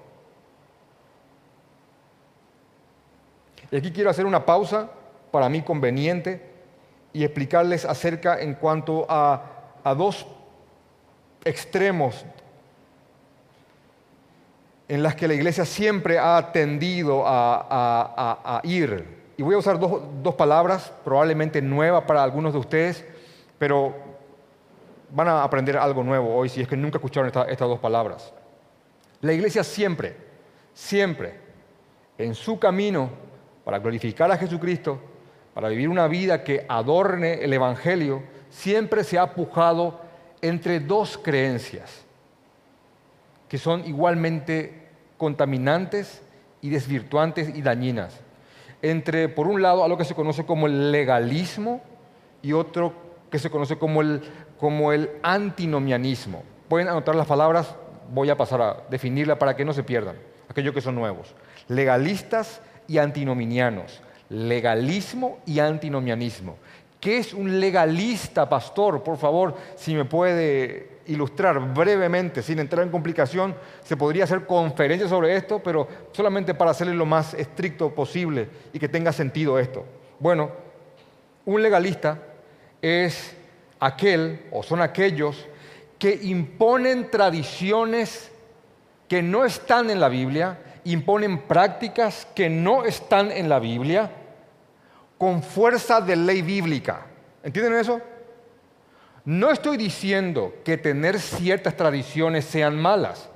Y 3.75 3.77
aquí 3.77 3.91
quiero 3.91 4.09
hacer 4.09 4.25
una 4.25 4.47
pausa, 4.47 4.89
para 5.33 5.49
mí 5.49 5.61
conveniente, 5.63 6.41
y 7.13 7.25
explicarles 7.25 7.85
acerca 7.85 8.41
en 8.41 8.55
cuanto 8.55 9.05
a, 9.09 9.51
dos 9.97 10.29
extremos 11.45 12.25
en 14.87 15.03
las 15.03 15.17
que 15.17 15.27
la 15.27 15.35
iglesia 15.35 15.65
siempre 15.65 16.21
ha 16.21 16.53
tendido 16.53 17.25
a, 17.27 18.61
ir. 18.63 19.33
Y 19.37 19.43
voy 19.43 19.57
a 19.57 19.59
usar 19.59 19.77
dos, 19.81 20.35
palabras, 20.37 20.93
probablemente 21.05 21.61
nuevas 21.61 22.05
para 22.05 22.23
algunos 22.23 22.53
de 22.53 22.61
ustedes, 22.61 23.05
pero 23.59 23.93
van 25.15 25.29
a 25.29 25.45
aprender 25.45 25.77
algo 25.77 26.03
nuevo 26.03 26.35
hoy 26.35 26.49
si 26.49 26.61
es 26.61 26.69
que 26.69 26.77
nunca 26.77 26.99
escucharon 26.99 27.29
estas 27.29 27.69
dos 27.69 27.79
palabras. 27.79 28.33
La 29.21 29.33
iglesia 29.33 29.63
siempre, 29.63 30.17
siempre, 30.75 31.39
en 32.19 32.35
su 32.35 32.59
camino 32.59 33.11
para 33.65 33.79
glorificar 33.79 34.31
a 34.31 34.37
Jesucristo, 34.37 35.01
para 35.55 35.69
vivir 35.69 35.89
una 35.89 36.09
vida 36.09 36.43
que 36.43 36.67
adorne 36.69 37.45
el 37.45 37.53
Evangelio, 37.53 38.23
siempre 38.51 39.05
se 39.05 39.19
ha 39.19 39.35
pujado 39.35 40.01
entre 40.43 40.81
dos 40.81 41.17
creencias 41.17 42.05
que 43.49 43.59
son 43.59 43.87
igualmente 43.87 44.89
contaminantes 45.17 46.23
y 46.61 46.71
desvirtuantes 46.71 47.55
y 47.55 47.63
dañinas. 47.63 48.21
Entre, 48.83 49.29
por 49.29 49.47
un 49.47 49.63
lado, 49.63 49.85
algo 49.85 49.97
que 49.97 50.05
se 50.05 50.15
conoce 50.15 50.45
como 50.45 50.67
el 50.67 50.91
legalismo 50.91 51.81
y 52.43 52.53
otro 52.53 52.93
que 53.31 53.39
se 53.39 53.51
conoce 53.51 53.77
como 53.79 54.01
el, 54.01 54.23
como 54.65 54.93
el 54.93 55.11
antinomianismo. 55.23 56.43
Pueden 56.69 56.89
anotar 56.89 57.15
las 57.15 57.27
palabras, 57.27 57.77
voy 58.11 58.31
a 58.31 58.37
pasar 58.39 58.63
a 58.63 58.77
definirla 58.89 59.39
para 59.39 59.55
que 59.55 59.63
no 59.63 59.75
se 59.75 59.83
pierdan, 59.83 60.17
aquellos 60.49 60.73
que 60.73 60.81
son 60.81 60.95
nuevos. 60.95 61.35
Legalistas 61.69 62.63
y 62.89 62.97
antinominianos, 62.97 64.01
legalismo 64.31 65.41
y 65.45 65.59
antinomianismo. 65.59 66.57
¿Qué 66.99 67.19
es 67.19 67.35
un 67.35 67.61
legalista, 67.61 68.49
pastor? 68.49 69.03
Por 69.03 69.19
favor, 69.19 69.55
si 69.77 69.95
me 69.95 70.07
puede 70.07 71.01
ilustrar 71.09 71.61
brevemente, 71.75 72.41
sin 72.41 72.59
entrar 72.59 72.85
en 72.87 72.91
complicación, 72.91 73.55
se 73.85 73.99
podría 73.99 74.25
hacer 74.25 74.47
conferencias 74.47 75.11
sobre 75.11 75.37
esto, 75.37 75.61
pero 75.63 75.87
solamente 76.13 76.55
para 76.55 76.71
hacerle 76.71 76.95
lo 76.95 77.05
más 77.05 77.35
estricto 77.35 77.95
posible 77.95 78.49
y 78.73 78.79
que 78.79 78.89
tenga 78.89 79.13
sentido 79.13 79.59
esto. 79.59 79.85
Bueno, 80.19 80.53
un 81.45 81.63
legalista 81.63 82.19
es 82.81 83.37
aquel 83.81 84.47
o 84.53 84.63
son 84.63 84.81
aquellos 84.81 85.47
que 85.99 86.19
imponen 86.23 87.11
tradiciones 87.11 88.31
que 89.09 89.23
no 89.23 89.45
están 89.45 89.91
en 89.91 90.01
la 90.01 90.09
Biblia 90.09 90.59
imponen 90.85 91.43
prácticas 91.43 92.27
que 92.35 92.49
no 92.49 92.85
están 92.85 93.31
en 93.31 93.49
la 93.49 93.59
Biblia 93.59 94.11
con 95.19 95.43
fuerza 95.43 96.01
de 96.01 96.17
ley 96.17 96.43
bíblica. 96.43 97.07
¿Entienden 97.43 97.75
eso? 97.75 98.01
No 99.25 99.51
estoy 99.51 99.77
diciendo 99.77 100.57
que 100.65 100.77
tener 100.77 101.19
ciertas 101.19 101.77
tradiciones 101.77 102.45
sean 102.45 102.81
malas. 102.81 103.31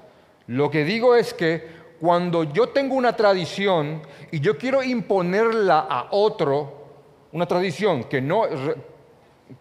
Lo 0.46 0.70
que 0.70 0.84
digo 0.84 1.14
es 1.14 1.32
que 1.32 1.78
cuando 2.00 2.44
yo 2.44 2.68
tengo 2.68 2.94
una 2.94 3.16
tradición 3.16 4.02
y 4.30 4.40
yo 4.40 4.58
quiero 4.58 4.82
imponerla 4.82 5.80
a 5.80 6.08
otro, 6.10 6.86
una 7.32 7.46
tradición 7.46 8.04
que 8.04 8.20
no, 8.20 8.44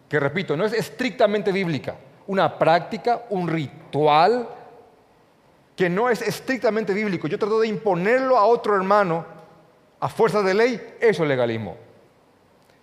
que 0.10 0.20
repito, 0.20 0.56
no 0.58 0.66
es 0.66 0.74
estrictamente 0.74 1.52
bíblica, 1.52 1.96
una 2.28 2.58
práctica, 2.58 3.24
un 3.30 3.48
ritual, 3.48 4.50
que 5.76 5.90
no 5.90 6.10
es 6.10 6.22
estrictamente 6.22 6.94
bíblico, 6.94 7.28
yo 7.28 7.38
trato 7.38 7.60
de 7.60 7.68
imponerlo 7.68 8.38
a 8.38 8.46
otro 8.46 8.76
hermano 8.76 9.26
a 10.00 10.10
fuerza 10.10 10.42
de 10.42 10.54
ley, 10.54 10.96
eso 11.00 11.24
es 11.24 11.30
legalismo. 11.30 11.78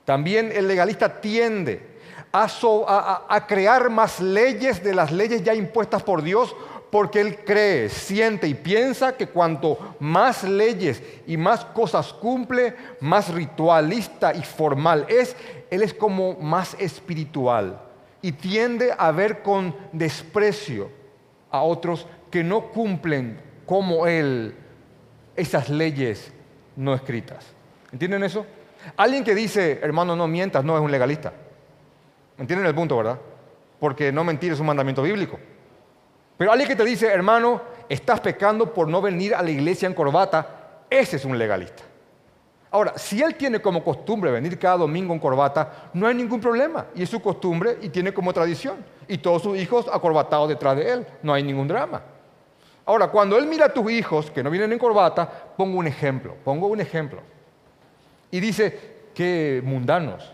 También 0.05 0.53
el 0.55 0.69
legalista 0.69 1.21
tiende 1.21 1.95
a, 2.33 3.45
crear 3.47 3.91
más 3.91 4.21
leyes 4.21 4.83
de 4.83 4.95
las 4.95 5.13
leyes 5.13 5.43
ya 5.43 5.55
impuestas 5.55 6.03
por 6.03 6.23
Dios 6.23 6.55
porque 6.95 7.21
él 7.21 7.39
cree, 7.45 7.89
siente 7.89 8.47
y 8.47 8.55
piensa 8.55 9.17
que 9.17 9.27
cuanto 9.27 9.97
más 9.99 10.45
leyes 10.45 11.03
y 11.27 11.37
más 11.37 11.65
cosas 11.65 12.13
cumple, 12.13 12.77
más 13.01 13.35
ritualista 13.35 14.33
y 14.33 14.45
formal 14.45 15.05
es, 15.09 15.35
él 15.73 15.83
es 15.83 15.93
como 15.93 16.35
más 16.35 16.77
espiritual 16.79 17.81
y 18.23 18.31
tiende 18.31 18.95
a 18.97 19.11
ver 19.11 19.43
con 19.43 19.75
desprecio 19.91 20.89
a 21.51 21.63
otros 21.63 22.07
que 22.31 22.45
no 22.45 22.69
cumplen 22.69 23.41
como 23.67 24.07
Él 24.07 24.55
esas 25.35 25.69
leyes 25.69 26.33
no 26.77 26.95
escritas. 26.95 27.45
¿Entienden 27.91 28.23
eso? 28.23 28.47
Alguien 28.97 29.25
que 29.25 29.35
dice, 29.35 29.81
hermano, 29.83 30.15
no 30.15 30.29
mientas, 30.29 30.65
no 30.65 30.77
es 30.77 30.81
un 30.81 30.93
legalista. 30.93 31.33
¿Entienden 32.39 32.69
el 32.69 32.75
punto, 32.77 32.97
verdad? 32.97 33.19
Porque 33.81 34.13
no 34.13 34.23
mentir 34.23 34.53
es 34.53 34.61
un 34.61 34.67
mandamiento 34.67 35.03
bíblico. 35.03 35.41
Pero 36.37 36.51
alguien 36.51 36.69
que 36.69 36.77
te 36.77 36.85
dice, 36.85 37.07
hermano, 37.07 37.61
estás 37.89 38.21
pecando 38.21 38.73
por 38.73 38.89
no 38.89 39.01
venir 39.01 39.35
a 39.35 39.43
la 39.43 39.51
iglesia 39.51 39.87
en 39.87 39.95
corbata, 39.95 40.85
ese 40.91 41.17
es 41.17 41.25
un 41.25 41.39
legalista. 41.39 41.83
Ahora, 42.75 42.99
si 42.99 43.23
él 43.23 43.37
tiene 43.37 43.61
como 43.61 43.85
costumbre 43.85 44.33
venir 44.33 44.59
cada 44.59 44.79
domingo 44.79 45.15
en 45.15 45.21
corbata, 45.21 45.91
no 45.93 46.09
hay 46.09 46.15
ningún 46.17 46.41
problema. 46.41 46.87
Y 46.97 47.05
es 47.05 47.09
su 47.09 47.23
costumbre 47.23 47.79
y 47.81 47.89
tiene 47.89 48.13
como 48.13 48.33
tradición. 48.33 48.85
Y 49.07 49.19
todos 49.19 49.43
sus 49.43 49.57
hijos 49.57 49.87
acorbatados 49.93 50.49
detrás 50.49 50.77
de 50.77 50.93
él. 50.93 51.07
No 51.23 51.33
hay 51.33 51.45
ningún 51.45 51.69
drama. 51.69 52.03
Ahora, 52.85 53.09
cuando 53.09 53.39
él 53.39 53.47
mira 53.47 53.67
a 53.67 53.73
tus 53.73 53.89
hijos 53.93 54.29
que 54.29 54.43
no 54.43 54.51
vienen 54.51 54.73
en 54.73 54.81
corbata, 54.81 55.31
pongo 55.57 55.79
un 55.79 55.87
ejemplo. 55.87 56.35
Pongo 56.43 56.67
un 56.67 56.81
ejemplo. 56.81 57.21
Y 58.33 58.41
dice 58.41 59.11
que 59.15 59.63
mundanos 59.65 60.33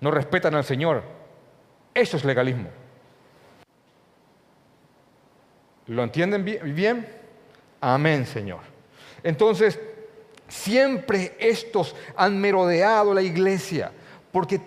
no 0.00 0.12
respetan 0.12 0.54
al 0.54 0.62
Señor. 0.62 1.02
Eso 1.92 2.16
es 2.16 2.24
legalismo. 2.24 2.68
¿Lo 5.86 6.02
entienden 6.04 6.44
bien? 6.44 7.06
Amén, 7.80 8.26
Señor. 8.26 8.60
Entonces, 9.22 9.78
siempre 10.48 11.34
estos 11.38 11.94
han 12.16 12.40
merodeado 12.40 13.14
la 13.14 13.22
iglesia 13.22 13.90
porque 14.30 14.60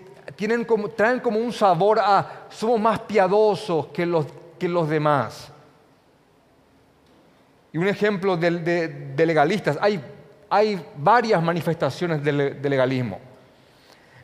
traen 0.96 1.20
como 1.20 1.38
un 1.38 1.52
sabor 1.52 1.98
a 1.98 2.46
somos 2.50 2.80
más 2.80 3.00
piadosos 3.00 3.86
que 3.88 4.04
los, 4.06 4.88
demás. 4.88 5.52
Y 7.72 7.78
un 7.78 7.88
ejemplo 7.88 8.36
de, 8.36 9.14
legalistas, 9.16 9.78
hay, 9.80 10.00
hay, 10.50 10.84
varias 10.96 11.42
manifestaciones 11.42 12.22
de, 12.22 12.32
legalismo. 12.68 13.20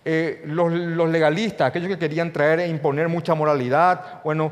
Eh, 0.04 0.42
los, 0.46 0.72
los, 0.72 1.08
legalistas, 1.08 1.68
aquellos 1.68 1.88
que 1.88 1.98
querían 1.98 2.32
traer 2.32 2.60
e 2.60 2.68
imponer 2.68 3.08
mucha 3.08 3.34
moralidad, 3.34 4.20
bueno, 4.24 4.50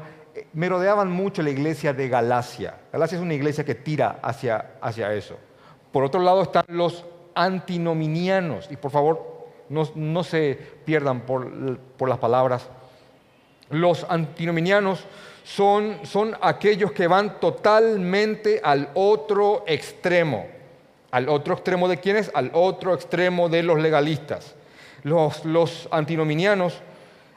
merodeaban 0.53 1.11
mucho 1.11 1.43
la 1.43 1.51
iglesia 1.51 1.93
de 1.93 2.09
Galacia. 2.09 2.75
Galacia 2.93 3.17
es 3.17 3.23
una 3.23 3.35
iglesia 3.35 3.65
que 3.65 3.75
tira 3.75 4.19
hacia, 4.23 4.73
hacia 4.81 5.13
eso. 5.13 5.37
Por 5.93 6.05
otro 6.05 6.21
lado 6.21 6.43
están 6.43 6.65
los 6.69 7.05
antinominianos, 7.35 8.69
y 8.71 8.77
por 8.77 8.91
favor 8.91 9.49
no, 9.69 10.25
se 10.25 10.59
pierdan 10.85 11.21
por, 11.21 11.79
por, 11.97 12.09
las 12.09 12.19
palabras. 12.19 12.69
Los 13.71 14.05
antinominianos 14.09 15.05
son, 15.45 15.99
son 16.03 16.37
aquellos 16.41 16.93
que 16.93 17.07
van 17.07 17.39
totalmente 17.41 18.61
al 18.63 18.91
otro 18.95 19.65
extremo. 19.67 20.47
¿Al 21.13 21.29
otro 21.29 21.55
extremo 21.55 21.89
de 21.89 21.99
quiénes? 21.99 22.31
Al 22.35 22.51
otro 22.55 22.95
extremo 22.95 23.49
de 23.49 23.63
los 23.63 23.81
legalistas. 23.81 24.55
Los, 25.03 25.45
los 25.45 25.89
antinominianos 25.91 26.83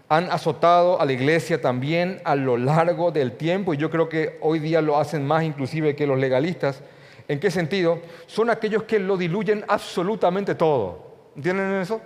han 0.10 0.30
azotado 0.32 1.00
a 1.00 1.06
la 1.06 1.14
iglesia 1.14 1.62
también 1.62 2.22
a 2.24 2.36
lo 2.36 2.58
largo 2.58 3.12
del 3.12 3.34
tiempo 3.34 3.74
y 3.74 3.78
yo 3.78 3.90
creo 3.90 4.10
que 4.10 4.38
hoy 4.42 4.60
día 4.60 4.82
lo 4.82 4.98
hacen 4.98 5.26
más 5.26 5.44
inclusive 5.44 5.96
que 5.96 6.06
los 6.06 6.20
legalistas. 6.20 6.82
¿En 7.28 7.40
qué 7.40 7.50
sentido? 7.50 8.00
Son 8.28 8.50
aquellos 8.50 8.84
que 8.84 9.00
lo 9.00 9.18
diluyen 9.18 9.64
absolutamente 9.68 10.56
todo. 10.56 11.14
¿Entienden 11.36 11.82
eso? 11.82 12.02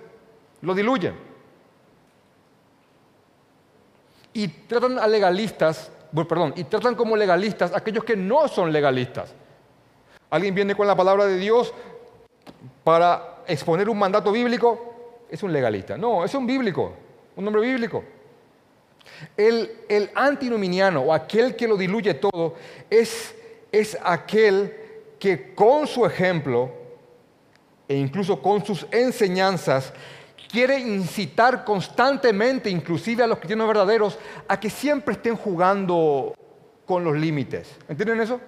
Lo 0.62 0.74
diluyen. 0.74 1.14
Y 4.32 4.46
tratan 4.48 4.98
a 4.98 5.06
legalistas, 5.08 5.90
perdón, 6.14 6.54
y 6.56 6.64
tratan 6.64 6.94
como 6.94 7.16
legalistas 7.16 7.74
aquellos 7.74 8.04
que 8.04 8.16
no 8.16 8.46
son 8.46 8.72
legalistas. 8.72 9.34
Alguien 10.30 10.54
viene 10.54 10.74
con 10.74 10.86
la 10.86 10.94
palabra 10.94 11.26
de 11.26 11.36
Dios 11.36 11.74
para 12.84 13.42
exponer 13.46 13.88
un 13.88 13.98
mandato 13.98 14.30
bíblico, 14.30 15.24
es 15.28 15.42
un 15.42 15.52
legalista. 15.52 15.98
No, 15.98 16.24
es 16.24 16.34
un 16.34 16.46
bíblico 16.46 16.94
un 17.38 17.44
nombre 17.44 17.62
bíblico. 17.62 18.02
El, 19.36 20.10
antinominiano 20.14 21.02
o 21.02 21.14
aquel 21.14 21.54
que 21.54 21.68
lo 21.68 21.76
diluye 21.76 22.14
todo 22.14 22.56
es, 22.90 23.32
es 23.70 23.96
aquel 24.02 24.74
que 25.20 25.54
con 25.54 25.86
su 25.86 26.04
ejemplo 26.04 26.70
e 27.86 27.94
incluso 27.96 28.42
con 28.42 28.64
sus 28.64 28.86
enseñanzas 28.90 29.92
quiere 30.50 30.80
incitar 30.80 31.64
constantemente, 31.64 32.70
inclusive 32.70 33.22
a 33.22 33.26
los 33.28 33.38
cristianos 33.38 33.68
verdaderos, 33.68 34.18
a 34.48 34.58
que 34.58 34.68
siempre 34.68 35.14
estén 35.14 35.36
jugando 35.36 36.34
con 36.84 37.04
los 37.04 37.16
límites. 37.16 37.76
¿Entienden 37.88 38.20
eso? 38.20 38.40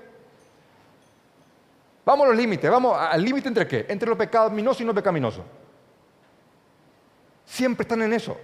Vamos 2.05 2.25
a 2.27 2.31
los 2.31 2.37
límites, 2.37 2.69
vamos 2.69 2.97
al 2.99 3.23
límite 3.23 3.47
entre 3.47 3.69
qué? 3.69 3.87
Entre 3.89 4.09
lo 4.09 4.19
pecaminoso 4.19 4.83
y 4.83 4.87
no 4.87 4.93
pecaminoso. 4.93 5.45
Siempre 7.45 7.83
están 7.83 8.03
en 8.03 8.13
eso. 8.13 8.37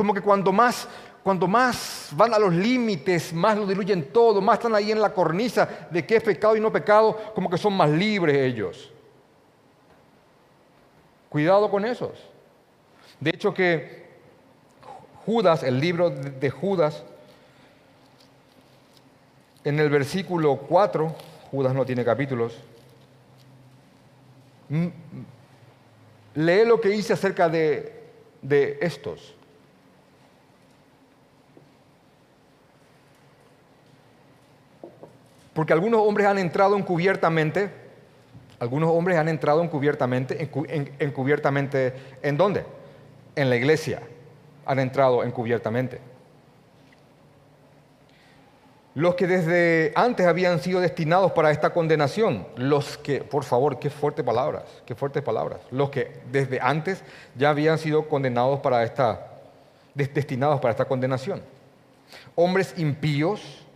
Como 0.00 0.14
que 0.14 0.22
cuando 0.22 0.50
más, 0.50 0.88
cuando 1.22 1.46
más 1.46 2.08
van 2.12 2.32
a 2.32 2.38
los 2.38 2.54
límites, 2.54 3.34
más 3.34 3.58
lo 3.58 3.66
diluyen 3.66 4.10
todo, 4.10 4.40
más 4.40 4.56
están 4.56 4.74
ahí 4.74 4.90
en 4.90 4.98
la 4.98 5.12
cornisa 5.12 5.68
de 5.90 6.06
qué 6.06 6.16
es 6.16 6.22
pecado 6.22 6.56
y 6.56 6.60
no 6.60 6.72
pecado, 6.72 7.34
como 7.34 7.50
que 7.50 7.58
son 7.58 7.74
más 7.74 7.90
libres 7.90 8.34
ellos. 8.34 8.90
Cuidado 11.28 11.70
con 11.70 11.84
esos. 11.84 12.12
De 13.20 13.28
hecho 13.28 13.52
que 13.52 14.08
Judas, 15.26 15.64
el 15.64 15.78
libro 15.78 16.08
de 16.08 16.48
Judas, 16.48 17.04
en 19.64 19.78
el 19.78 19.90
versículo 19.90 20.56
4, 20.56 21.14
Judas 21.50 21.74
no 21.74 21.84
tiene 21.84 22.06
capítulos, 22.06 22.56
lee 26.34 26.64
lo 26.64 26.80
que 26.80 26.88
dice 26.88 27.12
acerca 27.12 27.50
de 27.50 28.78
estos. 28.80 29.34
Porque 35.60 35.74
algunos 35.74 36.00
hombres 36.00 36.26
han 36.26 36.38
entrado 36.38 36.74
encubiertamente, 36.74 37.68
algunos 38.60 38.92
hombres 38.92 39.18
han 39.18 39.28
entrado 39.28 39.62
encubiertamente, 39.62 40.48
encubiertamente, 41.00 41.92
¿en 42.22 42.38
dónde? 42.38 42.64
En 43.36 43.50
la 43.50 43.56
iglesia 43.56 44.00
han 44.64 44.78
entrado 44.78 45.22
encubiertamente. 45.22 46.00
Los 48.94 49.16
que 49.16 49.26
desde 49.26 49.92
antes 49.96 50.26
habían 50.26 50.60
sido 50.60 50.80
destinados 50.80 51.32
para 51.32 51.50
esta 51.50 51.74
condenación, 51.74 52.46
los 52.56 52.96
que, 52.96 53.22
por 53.22 53.44
favor, 53.44 53.78
qué 53.78 53.90
fuertes 53.90 54.24
palabras, 54.24 54.64
qué 54.86 54.94
fuertes 54.94 55.22
palabras, 55.22 55.60
los 55.70 55.90
que 55.90 56.22
desde 56.32 56.58
antes 56.62 57.04
ya 57.36 57.50
habían 57.50 57.76
sido 57.76 58.08
condenados 58.08 58.60
para 58.60 58.82
esta, 58.82 59.26
destinados 59.94 60.58
para 60.58 60.70
esta 60.70 60.86
condenación. 60.86 61.42
Hombres 62.34 62.72
impíos, 62.78 63.66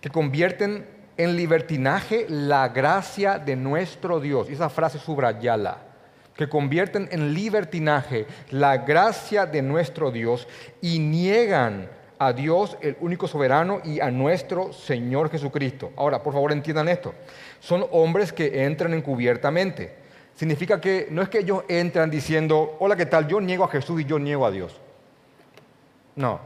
que 0.00 0.08
convierten 0.08 0.99
en 1.16 1.36
libertinaje 1.36 2.26
la 2.28 2.68
gracia 2.68 3.38
de 3.38 3.56
nuestro 3.56 4.20
Dios. 4.20 4.48
esa 4.48 4.68
frase 4.68 4.98
subrayala. 4.98 5.78
Que 6.34 6.48
convierten 6.48 7.08
en 7.12 7.34
libertinaje 7.34 8.26
la 8.50 8.78
gracia 8.78 9.44
de 9.44 9.60
nuestro 9.60 10.10
Dios 10.10 10.48
y 10.80 10.98
niegan 10.98 11.90
a 12.18 12.32
Dios, 12.32 12.76
el 12.82 12.96
único 13.00 13.26
soberano, 13.26 13.80
y 13.82 14.00
a 14.00 14.10
nuestro 14.10 14.72
Señor 14.72 15.30
Jesucristo. 15.30 15.92
Ahora, 15.96 16.22
por 16.22 16.34
favor, 16.34 16.52
entiendan 16.52 16.88
esto. 16.88 17.14
Son 17.60 17.86
hombres 17.90 18.32
que 18.32 18.64
entran 18.64 18.94
encubiertamente. 18.94 19.94
Significa 20.34 20.80
que 20.80 21.08
no 21.10 21.22
es 21.22 21.28
que 21.28 21.40
ellos 21.40 21.64
entran 21.68 22.10
diciendo, 22.10 22.76
hola, 22.78 22.96
¿qué 22.96 23.06
tal? 23.06 23.26
Yo 23.26 23.40
niego 23.40 23.64
a 23.64 23.68
Jesús 23.68 24.00
y 24.00 24.04
yo 24.04 24.18
niego 24.18 24.46
a 24.46 24.50
Dios. 24.50 24.80
No, 26.16 26.40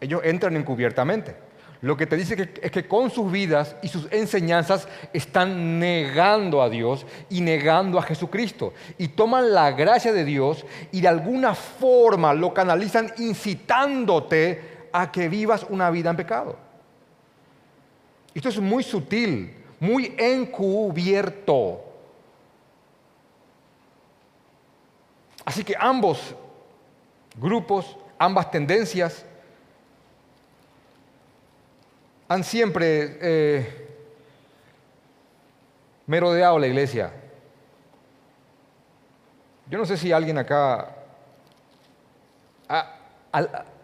ellos 0.00 0.22
entran 0.24 0.56
encubiertamente. 0.56 1.34
Lo 1.82 1.96
que 1.96 2.06
te 2.06 2.16
dice 2.16 2.50
es 2.60 2.70
que 2.70 2.86
con 2.86 3.10
sus 3.10 3.32
vidas 3.32 3.74
y 3.82 3.88
sus 3.88 4.06
enseñanzas 4.12 4.86
están 5.14 5.78
negando 5.78 6.60
a 6.60 6.68
Dios 6.68 7.06
y 7.30 7.40
negando 7.40 7.98
a 7.98 8.02
Jesucristo. 8.02 8.74
Y 8.98 9.08
toman 9.08 9.54
la 9.54 9.70
gracia 9.72 10.12
de 10.12 10.24
Dios 10.24 10.66
y 10.92 11.00
de 11.00 11.08
alguna 11.08 11.54
forma 11.54 12.34
lo 12.34 12.52
canalizan 12.52 13.12
incitándote 13.16 14.88
a 14.92 15.10
que 15.10 15.30
vivas 15.30 15.64
una 15.70 15.90
vida 15.90 16.10
en 16.10 16.16
pecado. 16.16 16.56
Esto 18.34 18.50
es 18.50 18.60
muy 18.60 18.82
sutil, 18.82 19.54
muy 19.78 20.14
encubierto. 20.18 21.80
Así 25.46 25.64
que 25.64 25.74
ambos 25.78 26.34
grupos, 27.40 27.96
ambas 28.18 28.50
tendencias, 28.50 29.24
han 32.30 32.44
siempre 32.44 33.18
eh, 33.20 33.66
merodeado 36.06 36.60
la 36.60 36.68
iglesia. 36.68 37.10
Yo 39.68 39.76
no 39.78 39.84
sé 39.84 39.96
si 39.96 40.12
alguien 40.12 40.38
acá 40.38 40.94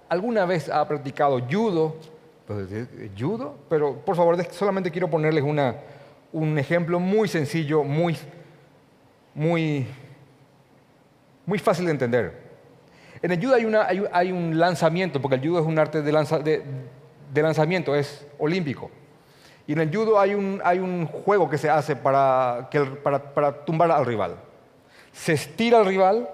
alguna 0.09 0.46
vez 0.46 0.68
ha 0.68 0.87
practicado 0.87 1.40
judo, 1.50 1.96
pues, 2.46 2.68
judo, 3.18 3.56
pero 3.68 3.96
por 3.96 4.14
favor 4.14 4.40
solamente 4.52 4.92
quiero 4.92 5.11
ponerles 5.11 5.42
una, 5.42 5.74
un 6.32 6.56
ejemplo 6.56 7.00
muy 7.00 7.26
sencillo, 7.26 7.82
muy, 7.82 8.16
muy, 9.35 9.88
muy 11.44 11.59
fácil 11.59 11.87
de 11.87 11.90
entender. 11.90 12.46
En 13.20 13.32
el 13.32 13.44
judo 13.44 13.56
hay, 13.56 13.64
una, 13.64 13.88
hay, 14.12 14.30
un 14.30 14.56
lanzamiento, 14.56 15.20
porque 15.20 15.35
el 15.35 15.48
judo 15.48 15.59
es 15.59 15.66
un 15.66 15.80
arte 15.80 16.00
de, 16.00 16.12
lanza, 16.12 16.38
de, 16.38 16.62
de 17.37 17.42
lanzamiento 17.42 17.94
es 17.94 18.27
olímpico. 18.38 18.90
Y 19.66 19.72
en 19.72 19.81
el 19.81 19.94
judo 19.94 20.18
hay 20.18 20.35
un, 20.35 20.61
hay 20.64 20.79
un 20.79 21.07
juego 21.07 21.49
que 21.49 21.59
se 21.59 21.68
hace 21.68 21.96
para, 21.96 22.68
que, 22.70 22.81
para, 22.81 23.64
tumbar 23.64 23.90
al 23.90 24.07
rival. 24.07 24.37
se 25.12 25.33
estira 25.33 25.79
al 25.79 25.87
rival 25.87 26.29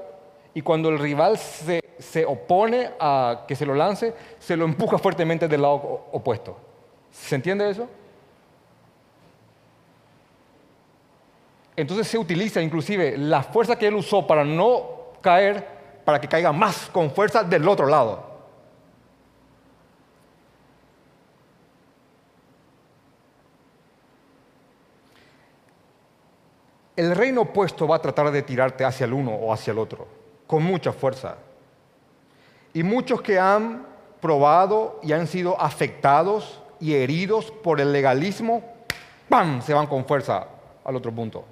y 0.55 0.63
cuando 0.63 0.91
el 0.91 0.99
rival 0.99 1.39
se, 1.39 1.83
se 1.99 2.27
opone 2.27 2.91
a 3.01 3.45
que 3.49 3.57
se 3.57 3.65
lo 3.65 3.75
lance, 3.75 4.15
se 4.39 4.57
lo 4.57 4.65
empuja 4.65 4.99
fuertemente 4.99 5.49
del 5.49 5.63
lado 5.63 6.07
opuesto. 6.13 6.57
¿Se 7.11 7.35
entiende 7.35 7.69
eso? 7.71 7.89
Entonces 11.75 12.07
se 12.07 12.19
utiliza 12.19 12.61
inclusive 12.61 13.17
la 13.17 13.43
fuerza 13.43 13.77
que 13.77 13.87
él 13.87 13.95
usó 13.95 14.27
para 14.27 14.45
no 14.45 15.13
caer, 15.23 15.67
para 16.05 16.21
que 16.21 16.29
caiga 16.29 16.53
más 16.53 16.91
con 16.91 17.11
fuerza 17.11 17.43
del 17.43 17.67
otro 17.67 17.87
lado. 17.87 18.32
El 27.03 27.17
reino 27.17 27.41
opuesto 27.41 27.89
va 27.89 27.97
a 27.97 28.01
tratar 28.01 28.31
de 28.31 28.43
tirarte 28.43 28.85
hacia 28.85 29.07
el 29.07 29.13
uno 29.13 29.33
o 29.33 29.53
hacia 29.53 29.73
el 29.73 29.79
otro, 29.81 30.07
con 30.47 30.63
mucha 30.63 30.93
fuerza. 30.93 31.35
Y 32.73 32.85
muchos 32.85 33.21
que 33.21 33.41
han 33.41 33.85
probado 34.21 35.01
y 35.03 35.11
han 35.11 35.27
sido 35.27 35.61
afectados 35.61 36.63
y 36.79 36.95
heridos 36.95 37.51
por 37.51 37.81
el 37.81 37.93
legalismo, 37.93 38.63
¡pam! 39.29 39.61
se 39.63 39.75
van 39.75 39.89
con 39.89 40.05
fuerza 40.05 40.47
al 40.85 40.95
otro 40.95 41.11
punto. 41.11 41.45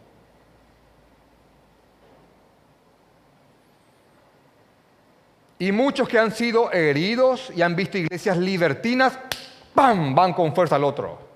Y 5.58 5.72
muchos 5.72 6.08
que 6.08 6.20
han 6.20 6.30
sido 6.30 6.70
heridos 6.70 7.50
y 7.56 7.62
han 7.62 7.74
visto 7.74 7.98
iglesias 7.98 8.36
libertinas, 8.38 9.18
¡pam! 9.74 10.14
van 10.14 10.32
con 10.32 10.54
fuerza 10.54 10.76
al 10.76 10.84
otro. 10.84 11.29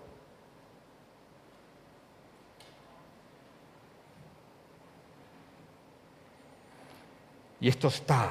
Y 7.65 7.69
esto 7.69 7.89
está. 7.89 8.29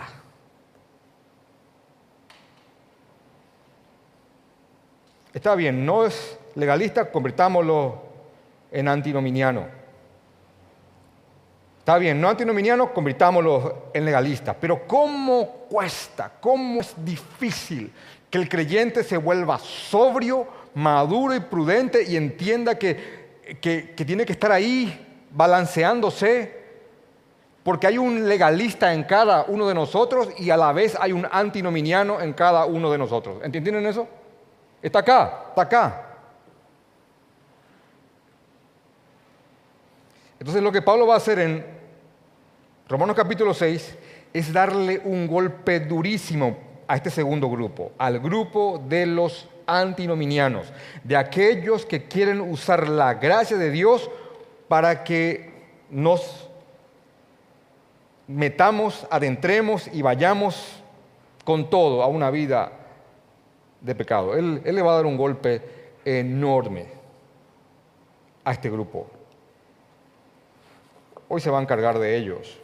Está 5.34 5.56
bien, 5.56 5.84
no 5.84 6.06
es 6.06 6.38
legalista, 6.54 7.12
convirtámoslo 7.12 8.00
en 8.72 8.88
antinominiano. 8.88 9.66
Está 11.80 11.98
bien, 11.98 12.22
no 12.22 12.30
antinominiano, 12.30 12.94
convirtámoslo 12.94 13.90
en 13.92 14.06
legalista. 14.06 14.54
Pero 14.54 14.86
¿cómo 14.86 15.66
cuesta, 15.68 16.34
cómo 16.40 16.82
es 16.82 16.94
difícil 17.04 17.92
que 18.30 18.38
el 18.38 18.48
creyente 18.48 19.04
se 19.04 19.18
vuelva 19.18 19.58
sobrio, 19.58 20.48
maduro 20.76 21.36
y 21.36 21.40
prudente 21.40 22.04
y 22.04 22.18
entienda 22.18 22.78
que, 22.78 23.40
que, 23.60 23.96
que 23.98 24.06
tiene 24.06 24.28
que 24.28 24.34
estar 24.34 24.52
ahí 24.52 25.26
balanceándose? 25.32 26.63
Porque 27.64 27.88
hay 27.88 27.98
un 27.98 28.28
legalista 28.28 28.94
en 28.94 29.04
cada 29.04 29.46
uno 29.48 29.68
de 29.68 29.74
nosotros 29.74 30.30
y 30.38 30.50
a 30.50 30.58
la 30.58 30.74
vez 30.74 30.98
hay 31.00 31.14
un 31.14 31.28
antinominiano 31.32 32.20
en 32.20 32.34
cada 32.34 32.66
uno 32.66 32.92
de 32.92 32.98
nosotros. 32.98 33.38
¿Entienden 33.44 33.86
eso? 33.86 34.08
Está 34.82 35.00
acá, 35.00 35.46
está 35.50 35.62
acá. 35.62 36.08
Entonces 40.40 40.62
lo 40.62 40.74
que 40.74 40.82
Pablo 40.82 41.08
va 41.08 41.14
a 41.14 41.18
hacer 41.18 41.40
en 41.40 41.66
Romanos 42.90 43.16
capítulo 43.16 43.54
6 43.54 43.98
es 44.34 44.52
darle 44.52 45.02
un 45.06 45.26
golpe 45.26 45.80
durísimo 45.80 46.58
a 46.86 46.98
este 46.98 47.10
segundo 47.10 47.50
grupo, 47.50 47.94
al 47.98 48.20
grupo 48.20 48.84
de 48.90 49.06
los 49.06 49.48
antinominianos, 49.66 50.74
de 51.02 51.16
aquellos 51.16 51.86
que 51.86 52.10
quieren 52.10 52.42
usar 52.42 52.90
la 52.90 53.14
gracia 53.14 53.56
de 53.56 53.72
Dios 53.72 54.12
para 54.68 55.06
que 55.06 55.54
nos 55.90 56.50
metamos, 58.28 59.08
adentremos 59.10 59.88
y 59.92 60.02
vayamos 60.02 60.82
con 61.44 61.70
todo 61.70 62.04
a 62.04 62.08
una 62.08 62.30
vida 62.30 62.72
de 63.82 63.96
pecado. 63.96 64.36
Él, 64.36 64.62
le 64.64 64.82
va 64.82 64.94
a 64.94 64.96
dar 64.96 65.06
un 65.06 65.18
golpe 65.18 65.62
enorme 66.06 66.88
a 68.44 68.52
este 68.52 68.70
grupo. 68.70 69.08
Hoy 71.28 71.42
se 71.42 71.50
va 71.50 71.60
a 71.60 71.62
encargar 71.62 72.00
de 72.00 72.16
ellos 72.16 72.60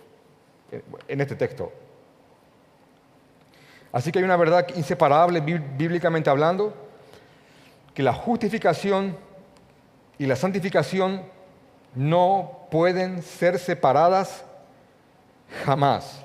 en 1.08 1.22
este 1.22 1.36
texto. 1.36 1.72
Así 3.92 4.12
que 4.12 4.20
hay 4.20 4.26
una 4.26 4.38
verdad 4.38 4.68
inseparable 4.76 5.42
bíblicamente 5.42 6.30
hablando, 6.30 6.74
que 7.94 8.04
la 8.04 8.14
justificación 8.14 9.18
y 10.20 10.26
la 10.26 10.36
santificación 10.36 11.24
no 11.96 12.68
pueden 12.70 13.24
ser 13.24 13.58
separadas 13.58 14.46
jamás. 15.66 16.24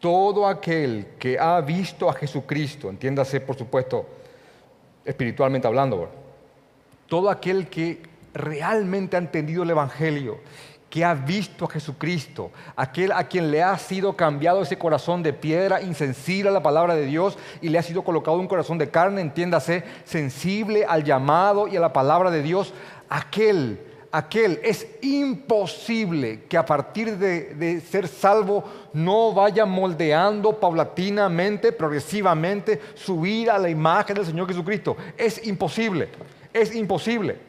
Todo 0.00 0.46
aquel 0.46 1.06
que 1.18 1.38
ha 1.38 1.60
visto 1.60 2.08
a 2.08 2.12
Jesucristo, 2.12 2.88
entiéndase 2.88 3.40
por 3.40 3.56
supuesto 3.56 4.06
espiritualmente 5.04 5.66
hablando, 5.66 6.08
todo 7.08 7.30
aquel 7.30 7.68
que 7.68 8.02
realmente 8.34 9.16
ha 9.16 9.18
entendido 9.18 9.62
el 9.62 9.70
Evangelio, 9.70 10.38
que 10.90 11.04
ha 11.04 11.14
visto 11.14 11.64
a 11.64 11.70
Jesucristo, 11.70 12.50
aquel 12.76 13.12
a 13.12 13.24
quien 13.24 13.50
le 13.50 13.62
ha 13.62 13.76
sido 13.78 14.16
cambiado 14.16 14.62
ese 14.62 14.78
corazón 14.78 15.22
de 15.22 15.32
piedra 15.32 15.82
insensible 15.82 16.48
a 16.48 16.52
la 16.52 16.62
palabra 16.62 16.94
de 16.94 17.04
Dios 17.04 17.36
y 17.60 17.68
le 17.68 17.78
ha 17.78 17.82
sido 17.82 18.04
colocado 18.04 18.38
un 18.38 18.48
corazón 18.48 18.78
de 18.78 18.90
carne, 18.90 19.20
entiéndase, 19.20 19.84
sensible 20.04 20.86
al 20.86 21.04
llamado 21.04 21.68
y 21.68 21.76
a 21.76 21.80
la 21.80 21.92
palabra 21.92 22.30
de 22.30 22.42
Dios, 22.42 22.72
aquel, 23.08 23.80
aquel 24.10 24.60
es 24.62 24.86
imposible 25.02 26.44
que 26.48 26.56
a 26.56 26.64
partir 26.64 27.16
de, 27.16 27.80
ser 27.80 28.08
salvo 28.08 28.64
no 28.92 29.32
vaya 29.32 29.66
moldeando 29.66 30.58
paulatinamente, 30.58 31.72
progresivamente, 31.72 32.80
subir 32.94 33.50
a 33.50 33.58
la 33.58 33.68
imagen 33.68 34.16
del 34.16 34.26
Señor 34.26 34.48
Jesucristo. 34.48 34.96
Es 35.16 35.46
imposible, 35.46 36.08
es 36.52 36.74
imposible. 36.74 37.48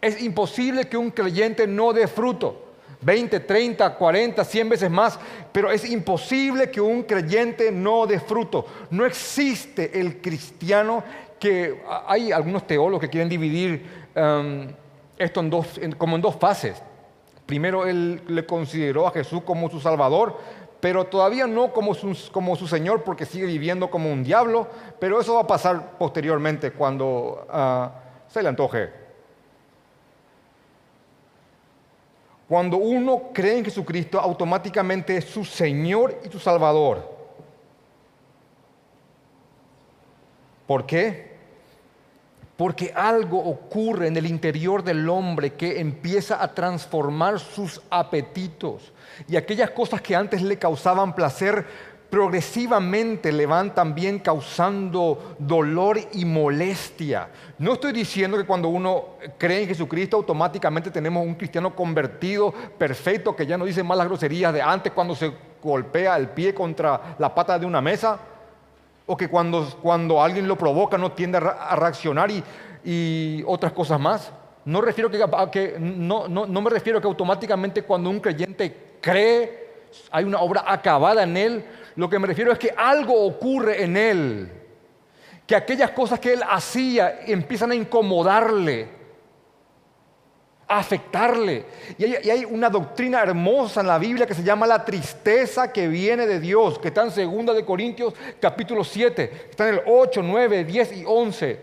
Es 0.00 0.22
imposible 0.22 0.86
que 0.88 0.96
un 0.96 1.10
creyente 1.10 1.66
no 1.66 1.92
dé 1.92 2.06
fruto. 2.06 2.62
20, 3.00 3.40
30, 3.40 3.94
40, 3.94 4.44
100 4.44 4.68
veces 4.68 4.90
más, 4.90 5.18
pero 5.52 5.70
es 5.70 5.88
imposible 5.88 6.70
que 6.70 6.80
un 6.80 7.02
creyente 7.02 7.70
no 7.70 8.06
dé 8.06 8.18
fruto. 8.18 8.66
No 8.90 9.04
existe 9.04 10.00
el 10.00 10.20
cristiano 10.20 11.04
que 11.38 11.82
hay 12.06 12.32
algunos 12.32 12.66
teólogos 12.66 13.02
que 13.02 13.10
quieren 13.10 13.28
dividir 13.28 13.84
um, 14.14 14.66
esto 15.18 15.40
en 15.40 15.50
dos, 15.50 15.80
como 15.98 16.16
en 16.16 16.22
dos 16.22 16.36
fases. 16.36 16.82
Primero 17.46 17.86
él 17.86 18.22
le 18.26 18.44
consideró 18.44 19.06
a 19.06 19.12
Jesús 19.12 19.42
como 19.44 19.70
su 19.70 19.80
Salvador, 19.80 20.36
pero 20.80 21.06
todavía 21.06 21.46
no 21.46 21.72
como 21.72 21.94
su, 21.94 22.16
como 22.32 22.56
su 22.56 22.66
Señor 22.66 23.02
porque 23.04 23.24
sigue 23.24 23.46
viviendo 23.46 23.90
como 23.90 24.12
un 24.12 24.22
diablo, 24.24 24.68
pero 24.98 25.20
eso 25.20 25.34
va 25.34 25.42
a 25.42 25.46
pasar 25.46 25.96
posteriormente 25.98 26.72
cuando 26.72 27.46
uh, 27.52 28.30
se 28.30 28.42
le 28.42 28.48
antoje 28.48 29.06
Cuando 32.48 32.76
uno 32.76 33.30
cree 33.32 33.58
en 33.58 33.64
Jesucristo, 33.64 34.20
automáticamente 34.20 35.16
es 35.16 35.24
su 35.24 35.44
Señor 35.44 36.20
y 36.24 36.28
su 36.28 36.38
Salvador. 36.38 37.16
¿Por 40.66 40.86
qué? 40.86 41.35
Porque 42.56 42.92
algo 42.94 43.38
ocurre 43.38 44.06
en 44.06 44.16
el 44.16 44.26
interior 44.26 44.82
del 44.82 45.08
hombre 45.08 45.54
que 45.54 45.78
empieza 45.78 46.42
a 46.42 46.54
transformar 46.54 47.38
sus 47.38 47.82
apetitos. 47.90 48.92
Y 49.28 49.36
aquellas 49.36 49.70
cosas 49.70 50.00
que 50.00 50.16
antes 50.16 50.40
le 50.40 50.58
causaban 50.58 51.14
placer, 51.14 51.66
progresivamente 52.10 53.32
le 53.32 53.46
van 53.46 53.74
también 53.74 54.20
causando 54.20 55.36
dolor 55.38 55.98
y 56.12 56.24
molestia. 56.24 57.28
No 57.58 57.74
estoy 57.74 57.92
diciendo 57.92 58.36
que 58.36 58.46
cuando 58.46 58.68
uno 58.68 59.16
cree 59.36 59.62
en 59.62 59.68
Jesucristo 59.68 60.16
automáticamente 60.16 60.90
tenemos 60.90 61.26
un 61.26 61.34
cristiano 61.34 61.74
convertido, 61.74 62.52
perfecto, 62.78 63.34
que 63.34 63.46
ya 63.46 63.58
no 63.58 63.64
dice 63.64 63.82
más 63.82 63.98
las 63.98 64.06
groserías 64.06 64.52
de 64.52 64.62
antes 64.62 64.92
cuando 64.92 65.14
se 65.14 65.32
golpea 65.62 66.16
el 66.16 66.28
pie 66.28 66.54
contra 66.54 67.16
la 67.18 67.34
pata 67.34 67.58
de 67.58 67.66
una 67.66 67.80
mesa, 67.80 68.18
o 69.06 69.16
que 69.16 69.28
cuando, 69.28 69.68
cuando 69.80 70.22
alguien 70.22 70.48
lo 70.48 70.56
provoca 70.56 70.98
no 70.98 71.12
tiende 71.12 71.38
a 71.38 71.76
reaccionar 71.76 72.30
y, 72.30 73.42
otras 73.46 73.72
cosas 73.72 73.98
más. 73.98 74.32
No, 74.64 74.80
refiero 74.80 75.10
que 75.10 75.76
no, 75.78 76.28
no, 76.28 76.46
no 76.46 76.60
me 76.60 76.70
refiero 76.70 76.98
a 76.98 77.00
que 77.00 77.08
automáticamente 77.08 77.82
cuando 77.82 78.10
un 78.10 78.20
creyente 78.20 78.98
cree, 79.00 79.66
hay 80.10 80.24
una 80.24 80.40
obra 80.40 80.64
acabada 80.66 81.22
en 81.22 81.36
él, 81.36 81.64
lo 81.96 82.08
que 82.08 82.18
me 82.18 82.26
refiero 82.26 82.52
es 82.52 82.58
que 82.58 82.72
algo 82.76 83.24
ocurre 83.24 83.82
en 83.82 83.96
él, 83.96 84.52
que 85.46 85.56
aquellas 85.56 85.90
cosas 85.92 86.20
que 86.20 86.32
él 86.32 86.42
hacía 86.48 87.20
empiezan 87.26 87.70
a 87.70 87.74
incomodarle, 87.74 88.88
afectarle. 90.68 91.64
Y 91.98 92.04
hay, 92.04 92.44
una 92.44 92.68
doctrina 92.68 93.22
hermosa 93.22 93.80
en 93.80 93.86
la 93.86 93.98
Biblia 93.98 94.26
que 94.26 94.34
se 94.34 94.42
llama 94.42 94.66
la 94.66 94.84
tristeza 94.84 95.72
que 95.72 95.88
viene 95.88 96.26
de 96.26 96.40
Dios, 96.40 96.78
que 96.78 96.88
está 96.88 97.06
en 97.06 97.46
2 97.46 97.56
de 97.56 97.64
Corintios 97.64 98.14
capítulo 98.40 98.82
7, 98.82 99.48
está 99.50 99.68
en 99.68 99.74
el 99.74 99.82
8, 99.86 100.22
9, 100.22 100.64
10 100.64 100.92
y 100.96 101.04
11. 101.06 101.60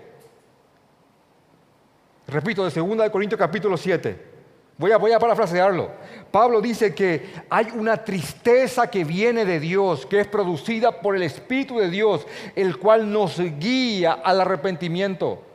Repito, 2.28 2.68
de 2.68 2.82
2 2.82 2.98
de 2.98 3.12
Corintios 3.12 3.40
capítulo 3.40 3.78
7. 3.78 4.34
Voy 4.78 4.92
a, 4.92 4.98
voy 4.98 5.12
a 5.12 5.20
parafrasearlo. 5.20 5.92
Pablo 6.32 6.60
dice 6.60 6.96
que 6.96 7.32
hay 7.50 7.68
una 7.76 8.04
tristeza 8.04 8.90
que 8.90 9.04
viene 9.04 9.46
de 9.46 9.60
Dios, 9.60 10.06
que 10.06 10.22
es 10.22 10.28
producida 10.28 11.00
por 11.00 11.16
el 11.16 11.24
Espíritu 11.24 11.78
de 11.78 11.90
Dios, 11.90 12.26
el 12.56 12.78
cual 12.78 13.12
nos 13.12 13.40
guía 13.60 14.14
al 14.14 14.42
arrepentimiento. 14.42 15.53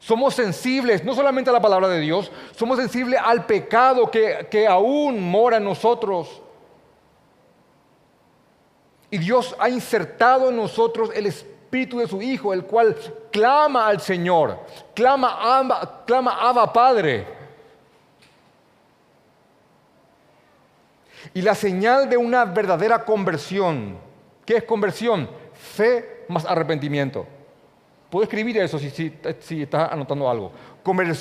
Somos 0.00 0.34
sensibles 0.34 1.04
no 1.04 1.14
solamente 1.14 1.50
a 1.50 1.52
la 1.52 1.60
palabra 1.60 1.86
de 1.88 2.00
Dios, 2.00 2.32
somos 2.56 2.78
sensibles 2.78 3.20
al 3.22 3.44
pecado 3.44 4.10
que, 4.10 4.48
que 4.50 4.66
aún 4.66 5.20
mora 5.30 5.58
en 5.58 5.64
nosotros. 5.64 6.40
Y 9.10 9.18
Dios 9.18 9.54
ha 9.58 9.68
insertado 9.68 10.48
en 10.48 10.56
nosotros 10.56 11.10
el 11.14 11.26
Espíritu 11.26 11.98
de 11.98 12.08
su 12.08 12.22
Hijo, 12.22 12.54
el 12.54 12.64
cual 12.64 12.96
clama 13.30 13.88
al 13.88 14.00
Señor, 14.00 14.58
clama, 14.94 16.02
clama 16.06 16.48
Abba 16.48 16.72
Padre. 16.72 17.26
Y 21.34 21.42
la 21.42 21.54
señal 21.54 22.08
de 22.08 22.16
una 22.16 22.46
verdadera 22.46 23.04
conversión, 23.04 23.98
¿qué 24.46 24.56
es 24.56 24.64
conversión? 24.64 25.28
Fe 25.52 26.24
más 26.28 26.46
arrepentimiento. 26.46 27.26
Puedo 28.10 28.24
escribir 28.24 28.58
eso 28.58 28.78
si, 28.78 29.62
estás 29.62 29.92
anotando 29.92 30.28
algo. 30.28 30.50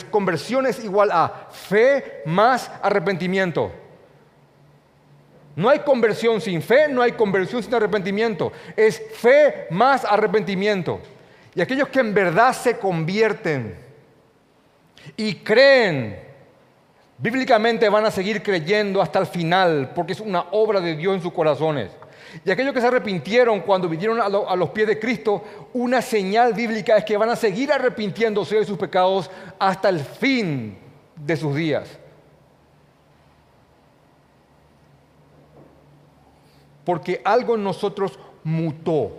Conversión 0.10 0.66
es 0.66 0.84
igual 0.84 1.12
a 1.12 1.48
fe 1.52 2.24
más 2.26 2.72
arrepentimiento. 2.82 3.72
No 5.56 5.70
hay 5.70 5.80
conversión 5.80 6.42
sin 6.42 6.62
fe, 6.62 6.88
no 6.90 7.02
hay 7.02 7.12
conversión 7.12 7.62
sin 7.62 7.74
arrepentimiento. 7.76 8.52
Es 8.76 9.02
fe 9.14 9.68
más 9.70 10.04
arrepentimiento. 10.04 11.00
Y 11.54 11.62
aquellos 11.62 11.90
que 11.90 12.00
en 12.00 12.14
verdad 12.14 12.54
se 12.54 12.80
convierten 12.80 13.78
y 15.16 15.36
creen, 15.36 16.20
bíblicamente 17.18 17.88
van 17.90 18.06
a 18.06 18.12
seguir 18.12 18.42
creyendo 18.42 19.02
hasta 19.02 19.20
el 19.20 19.28
final, 19.28 19.92
porque 19.94 20.14
es 20.14 20.20
una 20.20 20.46
obra 20.52 20.80
de 20.80 20.96
Dios 20.96 21.16
en 21.16 21.22
sus 21.22 21.34
corazones. 21.34 21.92
Y 22.46 22.52
aquellos 22.52 22.74
que 22.74 22.82
se 22.82 22.88
arrepintieron 22.88 23.62
cuando 23.62 23.90
vinieron 23.90 24.20
a, 24.22 24.56
los 24.56 24.70
pies 24.70 24.88
de 24.88 25.00
Cristo, 25.00 25.44
una 25.74 26.02
señal 26.02 26.54
bíblica 26.54 26.98
es 26.98 27.06
que 27.06 27.18
van 27.18 27.30
a 27.30 27.36
seguir 27.36 27.72
arrepintiéndose 27.72 28.58
de 28.58 28.66
sus 28.66 28.78
pecados 28.78 29.30
hasta 29.58 29.90
el 29.90 30.00
fin 30.00 30.78
de 31.16 31.38
sus 31.38 31.56
días. 31.56 31.98
Porque 36.86 37.22
algo 37.24 37.56
en 37.56 37.64
nosotros 37.64 38.18
mutó, 38.44 39.12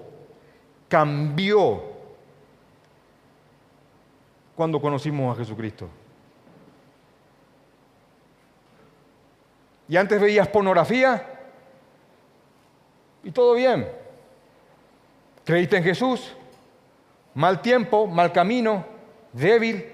cambió 0.89 1.83
cuando 4.57 4.81
conocimos 4.81 5.35
a 5.35 5.39
Jesucristo. 5.39 5.89
Y 9.89 9.97
antes 9.97 10.21
veías 10.21 10.47
pornografía, 10.47 11.40
y 13.23 13.31
todo 13.31 13.55
bien. 13.55 13.89
Creíste 15.45 15.77
en 15.77 15.85
Jesús, 15.85 16.33
mal 17.35 17.61
tiempo, 17.61 18.07
mal 18.07 18.33
camino, 18.33 18.85
débil, 19.33 19.85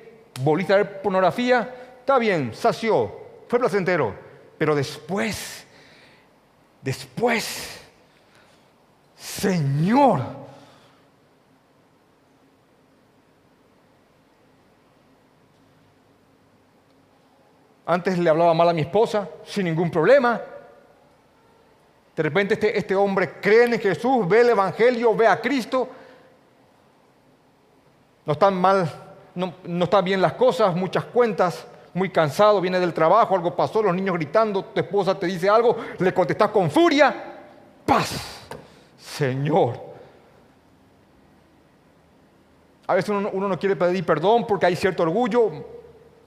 volviste 0.41 0.73
a 0.73 0.77
ver 0.77 1.03
pornografía, 1.03 1.75
está 2.01 2.19
bien, 2.19 2.55
sació, 2.55 3.13
fue 3.49 3.59
placentero, 3.59 4.15
pero 4.59 4.75
después, 4.75 5.67
después, 6.83 7.81
Señor, 9.17 10.21
antes 17.87 18.19
le 18.19 18.29
hablaba 18.29 18.53
mal 18.53 18.69
a 18.69 18.73
mi 18.73 18.83
esposa 18.83 19.29
sin 19.45 19.65
ningún 19.65 19.91
problema, 19.91 20.41
de 22.17 22.23
repente 22.23 22.55
este, 22.55 22.79
este, 22.79 22.95
hombre 22.95 23.35
cree 23.43 23.65
en 23.65 23.79
Jesús, 23.79 24.27
ve 24.27 24.41
el 24.41 24.49
Evangelio, 24.49 25.15
ve 25.15 25.27
a 25.27 25.39
Cristo. 25.39 25.87
No 28.25 28.33
están 28.33 28.59
mal, 28.59 28.91
no, 29.35 29.53
no 29.65 29.85
están 29.85 30.03
bien 30.03 30.23
las 30.23 30.33
cosas, 30.33 30.75
muchas 30.75 31.05
cuentas, 31.05 31.67
muy 31.93 32.09
cansado, 32.09 32.61
viene 32.63 32.81
del 32.81 32.95
trabajo, 32.95 33.35
algo 33.35 33.55
pasó, 33.55 33.83
los 33.83 33.95
niños 33.95 34.15
gritando, 34.17 34.65
tu 34.65 34.81
esposa 34.81 35.19
te 35.19 35.27
dice 35.27 35.49
algo, 35.51 35.77
le 35.99 36.13
contestas 36.15 36.51
con 36.51 36.71
furia, 36.71 37.15
paz, 37.85 38.47
Señor. 38.99 39.79
A 42.87 42.95
veces 42.95 43.11
uno, 43.11 43.29
uno, 43.31 43.47
no 43.47 43.59
quiere 43.59 43.77
pedir 43.77 44.07
perdón 44.07 44.47
porque 44.47 44.65
hay 44.65 44.77
cierto 44.77 45.03
orgullo, 45.03 45.51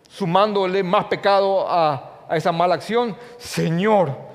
sumándole 0.08 0.84
más 0.84 1.06
pecado 1.06 1.68
a, 1.68 2.26
a 2.30 2.38
esa 2.38 2.52
mala 2.52 2.76
acción. 2.76 3.18
Señor, 3.38 4.29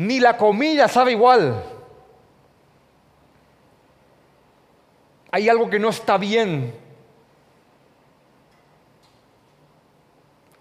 ni 0.00 0.18
la 0.18 0.38
comida 0.38 0.88
sabe 0.88 1.12
igual. 1.12 1.62
Hay 5.30 5.46
algo 5.46 5.68
que 5.68 5.78
no 5.78 5.90
está 5.90 6.16
bien. 6.16 6.72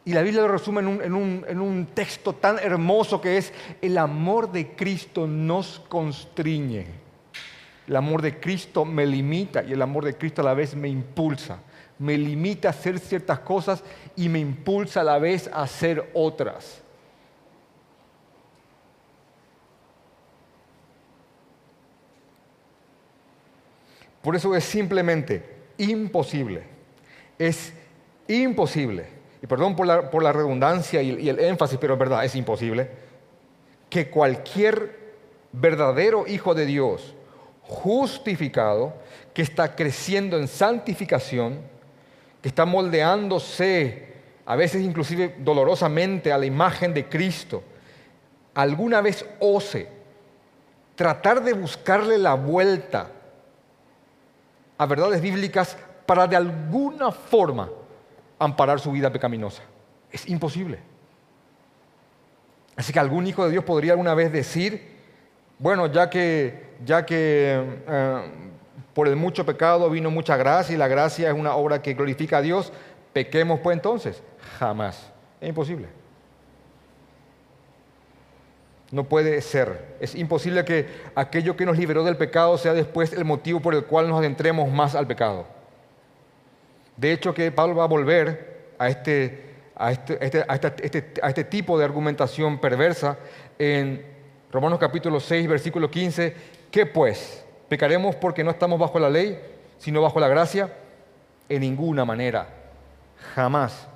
Y 0.03 0.11
la 0.11 0.23
Biblia 0.23 0.41
lo 0.41 0.49
resume 0.49 0.81
en 0.81 0.87
un, 0.87 1.01
en, 1.01 1.13
un, 1.13 1.45
en 1.47 1.61
un, 1.61 1.85
texto 1.85 2.33
tan 2.33 2.59
hermoso 2.59 3.21
que 3.21 3.37
es, 3.37 3.53
el 3.81 3.97
amor 3.97 4.51
de 4.51 4.75
Cristo 4.75 5.25
nos 5.25 5.79
constriñe. 5.87 6.87
El 7.87 7.95
amor 7.95 8.21
de 8.21 8.41
Cristo 8.41 8.83
me 8.83 9.05
limita 9.05 9.63
y 9.63 9.71
el 9.71 9.81
amor 9.81 10.03
de 10.03 10.17
Cristo 10.17 10.41
a 10.41 10.45
la 10.45 10.53
vez 10.53 10.75
me 10.75 10.89
impulsa. 10.89 11.59
Me 11.97 12.17
limita 12.17 12.67
a 12.67 12.71
hacer 12.71 12.99
ciertas 12.99 13.39
cosas 13.39 13.85
y 14.17 14.27
me 14.27 14.39
impulsa 14.39 14.99
a 14.99 15.05
la 15.05 15.17
vez 15.17 15.49
a 15.53 15.61
hacer 15.61 16.11
otras. 16.13 16.83
Por 24.21 24.35
eso 24.35 24.55
es 24.55 24.63
simplemente 24.63 25.43
imposible. 25.77 26.63
Es 27.37 27.73
imposible. 28.27 29.05
Y 29.41 29.47
perdón 29.47 29.75
por 29.75 29.87
la, 30.23 30.33
redundancia 30.33 31.01
y, 31.01 31.15
y 31.21 31.29
el 31.29 31.39
énfasis, 31.39 31.77
pero 31.79 31.93
es 31.93 31.99
verdad, 31.99 32.25
es 32.25 32.35
imposible. 32.35 32.89
Que 33.89 34.09
cualquier 34.09 34.97
verdadero 35.51 36.27
hijo 36.27 36.53
de 36.53 36.65
Dios, 36.65 37.15
justificado, 37.61 38.93
que 39.33 39.41
está 39.41 39.75
creciendo 39.75 40.37
en 40.37 40.47
santificación, 40.47 41.61
que 42.41 42.49
está 42.49 42.65
moldeándose, 42.65 44.09
a 44.45 44.55
veces 44.55 44.81
inclusive 44.81 45.35
dolorosamente, 45.39 46.31
a 46.31 46.37
la 46.37 46.45
imagen 46.45 46.93
de 46.93 47.07
Cristo, 47.07 47.63
alguna 48.53 49.01
vez 49.01 49.25
ose 49.39 49.87
tratar 50.95 51.43
de 51.43 51.53
buscarle 51.53 52.17
la 52.17 52.33
vuelta 52.33 53.09
a 54.79 54.85
verdades 54.85 55.21
bíblicas 55.21 55.77
para 56.05 56.25
de 56.25 56.37
alguna 56.37 57.11
forma 57.11 57.69
amparar 58.39 58.79
su 58.79 58.91
vida 58.91 59.11
pecaminosa. 59.11 59.61
Es 60.09 60.27
imposible. 60.27 60.79
Así 62.77 62.93
que 62.93 62.99
algún 62.99 63.27
hijo 63.27 63.43
de 63.43 63.51
Dios 63.51 63.65
podría 63.65 63.91
alguna 63.91 64.13
vez 64.13 64.31
decir, 64.31 64.97
bueno, 65.59 65.87
ya 65.87 66.09
que, 66.09 66.77
ya 66.85 67.05
que 67.05 67.61
eh, 67.87 68.31
por 68.93 69.09
el 69.09 69.17
mucho 69.17 69.45
pecado 69.45 69.89
vino 69.89 70.09
mucha 70.09 70.37
gracia 70.37 70.73
y 70.73 70.77
la 70.77 70.87
gracia 70.87 71.29
es 71.29 71.35
una 71.35 71.55
obra 71.55 71.81
que 71.81 71.93
glorifica 71.93 72.37
a 72.37 72.41
Dios, 72.41 72.71
pequemos 73.11 73.59
pues 73.59 73.75
entonces. 73.75 74.23
Jamás. 74.59 75.11
Es 75.41 75.49
imposible. 75.49 75.89
No 78.91 79.03
puede 79.03 79.41
ser. 79.41 79.95
Es 79.99 80.15
imposible 80.15 80.65
que 80.65 80.87
aquello 81.13 81.55
que 81.55 81.65
nos 81.65 81.77
liberó 81.77 82.03
del 82.03 82.17
pecado 82.17 82.57
sea 82.57 82.73
después 82.73 83.13
el 83.13 83.23
motivo 83.23 83.59
por 83.59 83.75
el 83.75 83.85
cual 83.85 84.09
nos 84.09 84.19
adentremos 84.19 84.71
más 84.71 84.95
al 84.95 85.05
pecado. 85.05 85.45
De 86.97 87.13
hecho, 87.13 87.33
que 87.33 87.51
Pablo 87.51 87.75
va 87.75 87.83
a 87.83 87.87
volver 87.87 88.73
a 88.79 88.89
este, 88.89 89.45
a 89.75 89.91
este, 89.91 90.17
este, 90.25 90.45
este, 90.81 91.13
a 91.21 91.29
este, 91.29 91.43
tipo 91.43 91.77
de 91.77 91.85
argumentación 91.85 92.59
perversa 92.59 93.17
en 93.59 94.03
Romanos 94.51 94.79
capítulo 94.79 95.19
6, 95.19 95.47
versículo 95.47 95.91
15. 95.91 96.33
¿Qué 96.71 96.85
pues? 96.87 97.45
¿Pecaremos 97.67 98.15
porque 98.15 98.43
no 98.43 98.49
estamos 98.49 98.79
bajo 98.79 98.99
la 98.99 99.09
ley, 99.09 99.39
sino 99.77 100.01
bajo 100.01 100.19
la 100.19 100.27
gracia? 100.27 100.73
En 101.47 101.61
ninguna 101.61 102.05
manera. 102.05 102.47
Jamás. 103.35 103.87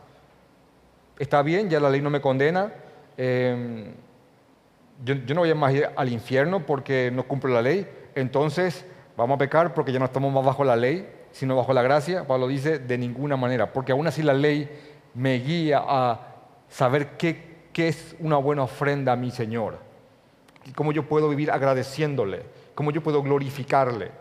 Está 1.18 1.42
bien, 1.42 1.70
ya 1.70 1.80
la 1.80 1.90
ley 1.90 2.02
no 2.02 2.12
me 2.12 2.22
condena. 2.22 2.72
Eh, 3.18 3.92
yo, 5.04 5.16
no 5.16 5.42
voy 5.42 5.50
a 5.50 5.56
más 5.56 5.74
ir 5.74 5.90
al 5.96 6.12
infierno 6.12 6.66
porque 6.66 7.12
no 7.12 7.24
cumplo 7.24 7.54
la 7.54 7.62
ley, 7.62 7.88
entonces 8.16 8.86
vamos 9.18 9.36
a 9.36 9.38
pecar 9.38 9.74
porque 9.74 9.92
ya 9.92 10.00
no 10.00 10.06
estamos 10.06 10.32
más 10.34 10.46
bajo 10.46 10.64
la 10.64 10.76
ley, 10.76 11.08
sino 11.32 11.56
bajo 11.56 11.74
la 11.74 11.82
gracia. 11.82 12.26
Pablo 12.26 12.48
dice, 12.48 12.80
de 12.80 12.98
ninguna 12.98 13.36
manera, 13.36 13.74
porque 13.74 13.92
aún 13.92 14.08
así 14.08 14.24
la 14.24 14.34
ley 14.34 14.70
me 15.14 15.36
guía 15.40 15.84
a 15.86 16.20
saber 16.70 17.18
qué, 17.18 17.68
qué 17.74 17.90
es 17.90 18.16
una 18.20 18.38
buena 18.38 18.64
ofrenda 18.64 19.12
a 19.14 19.16
mi 19.16 19.32
Señor, 19.32 19.78
y 20.66 20.72
cómo 20.72 20.92
yo 20.92 21.04
puedo 21.08 21.28
vivir 21.30 21.52
agradeciéndole, 21.52 22.44
cómo 22.74 22.92
yo 22.92 23.04
puedo 23.04 23.22
glorificarle. 23.22 24.12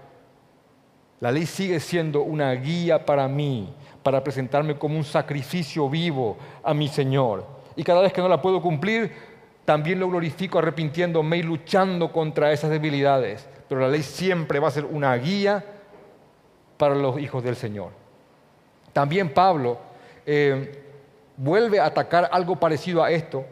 La 1.20 1.30
ley 1.30 1.46
sigue 1.46 1.78
siendo 1.78 2.22
una 2.22 2.50
guía 2.52 3.06
para 3.06 3.28
mí, 3.28 3.72
para 4.02 4.24
presentarme 4.24 4.76
como 4.76 4.96
un 4.96 5.04
sacrificio 5.04 5.88
vivo 5.88 6.36
a 6.64 6.74
mi 6.74 6.88
Señor. 6.88 7.46
Y 7.76 7.84
cada 7.84 8.00
vez 8.00 8.12
que 8.12 8.20
no 8.20 8.28
la 8.28 8.42
puedo 8.42 8.60
cumplir, 8.60 9.12
también 9.64 10.00
lo 10.00 10.08
glorifico 10.08 10.58
arrepintiéndome 10.58 11.38
y 11.38 11.42
luchando 11.42 12.12
contra 12.12 12.52
esas 12.52 12.70
debilidades. 12.70 13.48
Pero 13.68 13.80
la 13.80 13.88
ley 13.88 14.02
siempre 14.02 14.58
va 14.58 14.68
a 14.68 14.72
ser 14.72 14.84
una 14.84 15.14
guía 15.16 15.64
para 16.76 16.94
los 16.94 17.18
hijos 17.18 17.44
del 17.44 17.56
Señor. 17.56 17.90
También 18.92 19.32
Pablo 19.32 19.78
eh, 20.26 20.82
vuelve 21.36 21.80
a 21.80 21.86
atacar 21.86 22.28
algo 22.32 22.56
parecido 22.56 23.02
a 23.02 23.10
esto 23.10 23.44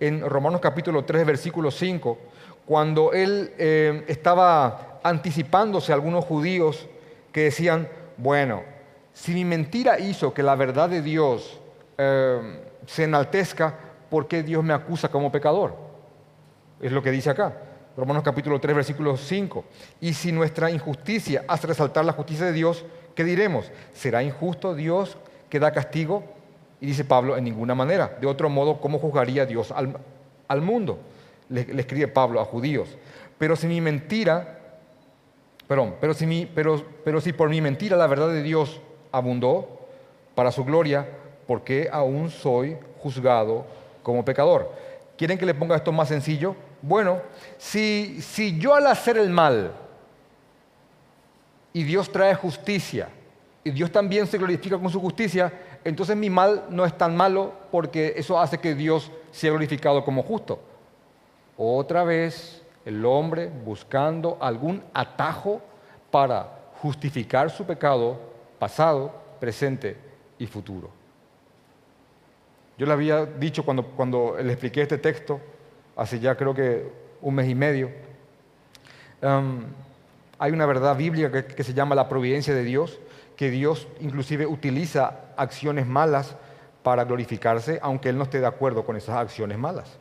en 0.00 0.28
Romanos 0.28 0.60
capítulo 0.60 1.04
3, 1.04 1.26
versículo 1.26 1.70
5, 1.70 2.18
cuando 2.64 3.12
él 3.12 3.52
eh, 3.58 4.04
estaba 4.08 5.00
anticipándose 5.02 5.92
a 5.92 5.96
algunos 5.96 6.24
judíos 6.24 6.88
que 7.32 7.44
decían, 7.44 7.88
bueno, 8.16 8.62
si 9.12 9.32
mi 9.32 9.44
mentira 9.44 9.98
hizo 9.98 10.32
que 10.32 10.42
la 10.42 10.54
verdad 10.54 10.88
de 10.88 11.02
Dios 11.02 11.60
eh, 11.96 12.60
se 12.86 13.04
enaltezca, 13.04 13.74
¿por 14.10 14.28
qué 14.28 14.42
Dios 14.42 14.64
me 14.64 14.74
acusa 14.74 15.08
como 15.08 15.32
pecador? 15.32 15.74
Es 16.80 16.92
lo 16.92 17.02
que 17.02 17.10
dice 17.10 17.30
acá. 17.30 17.54
Romanos 17.96 18.22
capítulo 18.22 18.60
3, 18.60 18.76
versículo 18.76 19.16
5. 19.16 19.64
Y 20.00 20.12
si 20.12 20.30
nuestra 20.30 20.70
injusticia 20.70 21.44
hace 21.48 21.66
resaltar 21.66 22.04
la 22.04 22.12
justicia 22.12 22.46
de 22.46 22.52
Dios, 22.52 22.84
¿qué 23.14 23.24
diremos? 23.24 23.72
¿Será 23.92 24.22
injusto 24.22 24.74
Dios 24.74 25.18
que 25.50 25.58
da 25.58 25.72
castigo? 25.72 26.22
Y 26.80 26.86
dice 26.86 27.04
Pablo, 27.04 27.36
en 27.36 27.42
ninguna 27.42 27.74
manera. 27.74 28.16
De 28.20 28.28
otro 28.28 28.48
modo, 28.48 28.80
¿cómo 28.80 29.00
juzgaría 29.00 29.46
Dios 29.46 29.72
al, 29.72 30.62
mundo? 30.62 31.00
Le, 31.48 31.66
escribe 31.80 32.06
Pablo 32.06 32.40
a 32.40 32.44
judíos. 32.44 32.96
Pero 33.36 33.56
si 33.56 33.66
mi 33.66 33.80
mentira, 33.80 34.60
perdón, 35.66 35.96
pero 36.00 36.14
si, 36.14 36.24
mi, 36.24 36.46
pero, 36.46 36.80
pero 37.04 37.20
si 37.20 37.32
por 37.32 37.48
mi 37.48 37.60
mentira 37.60 37.96
la 37.96 38.06
verdad 38.06 38.28
de 38.28 38.44
Dios 38.44 38.80
abundó 39.10 39.80
para 40.36 40.52
su 40.52 40.64
gloria, 40.64 41.08
¿por 41.48 41.64
qué 41.64 41.88
aún 41.90 42.30
soy 42.30 42.76
juzgado 43.02 43.66
como 44.08 44.24
pecador? 44.24 44.72
¿Quieren 45.18 45.36
que 45.36 45.44
le 45.44 45.52
ponga 45.52 45.76
esto 45.76 45.92
más 45.92 46.08
sencillo? 46.08 46.56
Bueno, 46.80 47.20
si, 47.58 48.22
si 48.22 48.58
yo 48.58 48.74
al 48.74 48.86
hacer 48.86 49.18
el 49.18 49.28
mal 49.28 49.72
y 51.74 51.82
Dios 51.82 52.10
trae 52.10 52.34
justicia, 52.34 53.10
y 53.62 53.70
Dios 53.70 53.92
también 53.92 54.26
se 54.26 54.38
glorifica 54.38 54.78
con 54.78 54.88
su 54.88 54.98
justicia, 54.98 55.52
entonces 55.84 56.16
mi 56.16 56.30
mal 56.30 56.64
no 56.70 56.86
es 56.86 56.96
tan 56.96 57.14
malo 57.14 57.52
porque 57.70 58.14
eso 58.16 58.40
hace 58.40 58.56
que 58.56 58.74
Dios 58.74 59.10
sea 59.30 59.50
glorificado 59.50 60.02
como 60.06 60.22
justo. 60.22 60.58
Otra 61.58 62.02
vez 62.02 62.62
el 62.86 63.04
hombre 63.04 63.50
buscando 63.50 64.38
algún 64.40 64.82
atajo 64.94 65.60
para 66.10 66.48
justificar 66.80 67.50
su 67.50 67.66
pecado 67.66 68.18
pasado, 68.58 69.12
presente 69.38 69.98
y 70.38 70.46
futuro. 70.46 70.97
Yo 72.78 72.86
le 72.86 72.92
había 72.92 73.26
dicho 73.26 73.64
cuando, 73.64 73.84
cuando 73.84 74.36
le 74.40 74.52
expliqué 74.52 74.82
este 74.82 74.98
texto, 74.98 75.40
hace 75.96 76.20
ya 76.20 76.36
creo 76.36 76.54
que 76.54 76.90
un 77.20 77.34
mes 77.34 77.48
y 77.48 77.54
medio, 77.54 77.90
um, 79.20 79.64
hay 80.38 80.52
una 80.52 80.64
verdad 80.66 80.96
bíblica 80.96 81.46
que 81.46 81.64
se 81.64 81.74
llama 81.74 81.96
la 81.96 82.08
providencia 82.08 82.54
de 82.54 82.62
Dios, 82.62 83.00
que 83.36 83.50
Dios 83.50 83.88
inclusive 84.00 84.46
utiliza 84.46 85.20
acciones 85.36 85.86
malas 85.86 86.36
para 86.82 87.04
glorificarse, 87.04 87.78
aunque 87.82 88.08
Él 88.08 88.16
no 88.16 88.24
esté 88.24 88.40
de 88.40 88.46
acuerdo 88.46 88.84
con 88.84 88.96
esas 88.96 89.16
acciones 89.16 89.58
malas. 89.58 89.98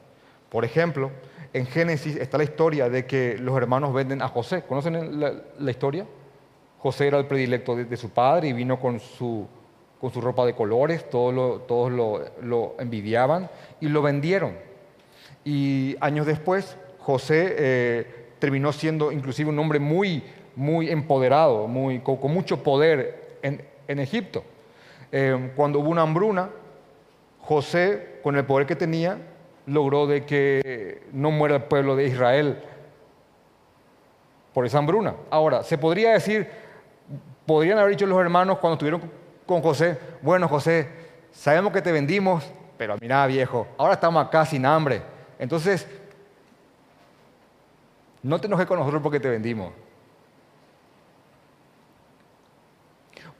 Por 0.49 0.63
ejemplo, 0.63 1.11
en 1.53 1.65
Génesis 1.65 2.15
está 2.15 2.37
la 2.37 2.43
historia 2.43 2.89
de 2.89 3.05
que 3.05 3.37
los 3.37 3.57
hermanos 3.57 3.93
venden 3.93 4.21
a 4.21 4.27
José. 4.27 4.63
¿Conocen 4.63 5.19
la, 5.19 5.71
historia? 5.71 6.05
José 6.79 7.07
era 7.07 7.17
el 7.17 7.25
predilecto 7.25 7.75
de, 7.75 7.97
su 7.97 8.09
padre 8.09 8.49
y 8.49 8.53
vino 8.53 8.79
con 8.79 8.99
su, 8.99 9.47
con 9.99 10.11
su 10.11 10.21
ropa 10.21 10.45
de 10.45 10.53
colores, 10.53 11.09
todos, 11.09 11.33
lo, 11.33 11.59
todos 11.61 11.91
lo, 11.91 12.75
envidiaban 12.79 13.49
y 13.81 13.87
lo 13.87 14.01
vendieron. 14.01 14.57
Y 15.43 15.95
años 15.99 16.25
después, 16.25 16.77
José 16.99 17.55
eh, 17.57 18.25
terminó 18.39 18.71
siendo 18.71 19.11
inclusive 19.11 19.49
un 19.49 19.59
hombre 19.59 19.79
muy, 19.79 20.23
muy 20.55 20.89
empoderado, 20.89 21.67
muy, 21.67 21.99
con 21.99 22.31
mucho 22.31 22.61
poder 22.63 23.39
en, 23.41 23.99
Egipto. 23.99 24.43
Eh, 25.11 25.51
cuando 25.55 25.79
hubo 25.79 25.89
una 25.89 26.01
hambruna, 26.01 26.49
José, 27.41 28.19
con 28.21 28.35
el 28.35 28.45
poder 28.45 28.67
que 28.67 28.75
tenía, 28.75 29.17
logró 29.65 30.05
de 30.05 30.25
que 30.25 31.03
no 31.13 31.31
muera 31.31 31.55
el 31.55 31.63
pueblo 31.63 31.95
de 31.95 32.07
Israel 32.07 32.57
por 34.53 34.65
esa 34.65 34.79
hambruna. 34.79 35.15
Ahora, 35.29 35.63
se 35.63 35.77
podría 35.77 36.11
decir, 36.13 36.47
podrían 37.45 37.77
haber 37.77 37.91
dicho 37.91 38.05
los 38.05 38.19
hermanos 38.19 38.57
cuando 38.59 38.73
estuvieron 38.73 39.01
con 39.47 39.61
José, 39.61 39.97
bueno 40.21 40.47
José, 40.47 40.87
sabemos 41.31 41.73
que 41.73 41.81
te 41.81 41.91
vendimos, 41.91 42.43
pero 42.77 42.95
mira 43.01 43.25
viejo, 43.25 43.67
ahora 43.77 43.95
estamos 43.95 44.23
acá 44.23 44.45
sin 44.45 44.65
hambre. 44.65 45.01
Entonces, 45.39 45.87
no 48.21 48.39
te 48.39 48.47
enojes 48.47 48.67
con 48.67 48.77
nosotros 48.77 49.01
porque 49.01 49.19
te 49.19 49.29
vendimos. 49.29 49.71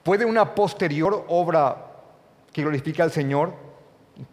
¿Puede 0.02 0.24
una 0.24 0.56
posterior 0.56 1.26
obra 1.28 1.76
que 2.54 2.62
glorifica 2.62 3.04
al 3.04 3.12
Señor, 3.12 3.54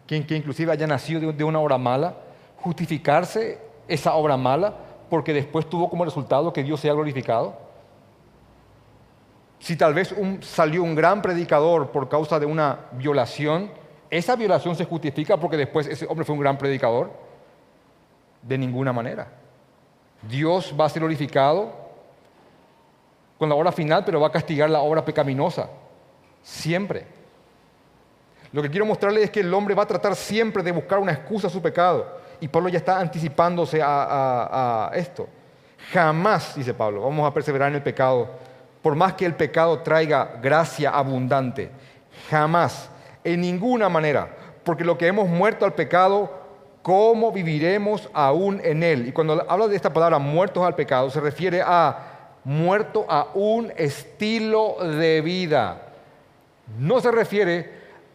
que, 0.07 0.15
inclusive 0.15 0.71
haya 0.71 0.87
nacido 0.87 1.33
de, 1.33 1.43
una 1.43 1.59
obra 1.59 1.77
mala, 1.77 2.15
justificarse 2.57 3.59
esa 3.87 4.13
obra 4.13 4.37
mala 4.37 4.73
porque 5.09 5.33
después 5.33 5.69
tuvo 5.69 5.89
como 5.89 6.05
resultado 6.05 6.53
que 6.53 6.63
Dios 6.63 6.79
sea 6.79 6.93
glorificado? 6.93 7.64
Si 9.59 9.75
tal 9.75 9.93
vez 9.93 10.13
salió 10.41 10.83
un 10.83 10.95
gran 10.95 11.21
predicador 11.21 11.91
por 11.91 12.09
causa 12.09 12.39
de 12.39 12.45
una 12.45 12.79
violación, 12.91 13.71
¿esa 14.09 14.35
violación 14.35 14.75
se 14.75 14.85
justifica 14.85 15.37
porque 15.37 15.57
después 15.57 15.87
ese 15.87 16.05
hombre 16.07 16.25
fue 16.25 16.33
un 16.33 16.41
gran 16.41 16.57
predicador? 16.57 17.11
De 18.41 18.57
ninguna 18.57 18.93
manera. 18.93 19.27
Dios 20.21 20.73
va 20.79 20.85
a 20.85 20.89
ser 20.89 21.01
glorificado 21.01 21.85
con 23.37 23.49
la 23.49 23.55
obra 23.55 23.71
final, 23.71 24.03
pero 24.05 24.19
va 24.19 24.27
a 24.27 24.31
castigar 24.31 24.69
la 24.69 24.79
obra 24.79 25.03
pecaminosa. 25.03 25.69
Siempre. 26.41 27.05
Lo 28.51 28.61
que 28.61 28.69
quiero 28.69 28.85
mostrarles 28.85 29.25
es 29.25 29.31
que 29.31 29.41
el 29.41 29.53
hombre 29.53 29.75
va 29.75 29.83
a 29.83 29.87
tratar 29.87 30.15
siempre 30.15 30.63
de 30.63 30.71
buscar 30.71 30.99
una 30.99 31.11
excusa 31.11 31.47
a 31.47 31.49
su 31.49 31.61
pecado. 31.61 32.19
Y 32.39 32.47
Pablo 32.47 32.69
ya 32.69 32.77
está 32.77 32.99
anticipándose 32.99 33.81
a, 33.83 34.91
esto. 34.93 35.27
Jamás, 35.91 36.55
dice 36.55 36.73
Pablo, 36.73 37.01
vamos 37.01 37.29
a 37.29 37.33
perseverar 37.33 37.69
en 37.69 37.75
el 37.75 37.83
pecado, 37.83 38.29
por 38.85 38.93
más 38.93 39.13
que 39.13 39.25
el 39.25 39.33
pecado 39.33 39.79
traiga 39.79 40.37
gracia 40.43 40.91
abundante. 40.91 41.71
Jamás, 42.29 42.87
en 43.23 43.41
ninguna 43.41 43.89
manera, 43.89 44.29
porque 44.63 44.83
lo 44.83 44.95
que 44.95 45.07
hemos 45.07 45.27
muerto 45.27 45.65
al 45.65 45.73
pecado, 45.73 46.31
¿cómo 46.83 47.31
viviremos 47.31 48.07
aún 48.13 48.61
en 48.63 48.83
él? 48.83 49.07
Y 49.07 49.11
cuando 49.11 49.43
habla 49.49 49.67
de 49.67 49.75
esta 49.75 49.91
palabra 49.91 50.19
muertos 50.19 50.63
al 50.63 50.75
pecado, 50.75 51.09
se 51.09 51.19
refiere 51.19 51.63
a 51.65 51.97
muerto 52.43 53.07
a 53.09 53.29
un 53.33 53.73
estilo 53.75 54.75
de 54.79 55.19
vida. 55.21 55.81
No 56.77 56.99
se 56.99 57.09
refiere 57.09 57.71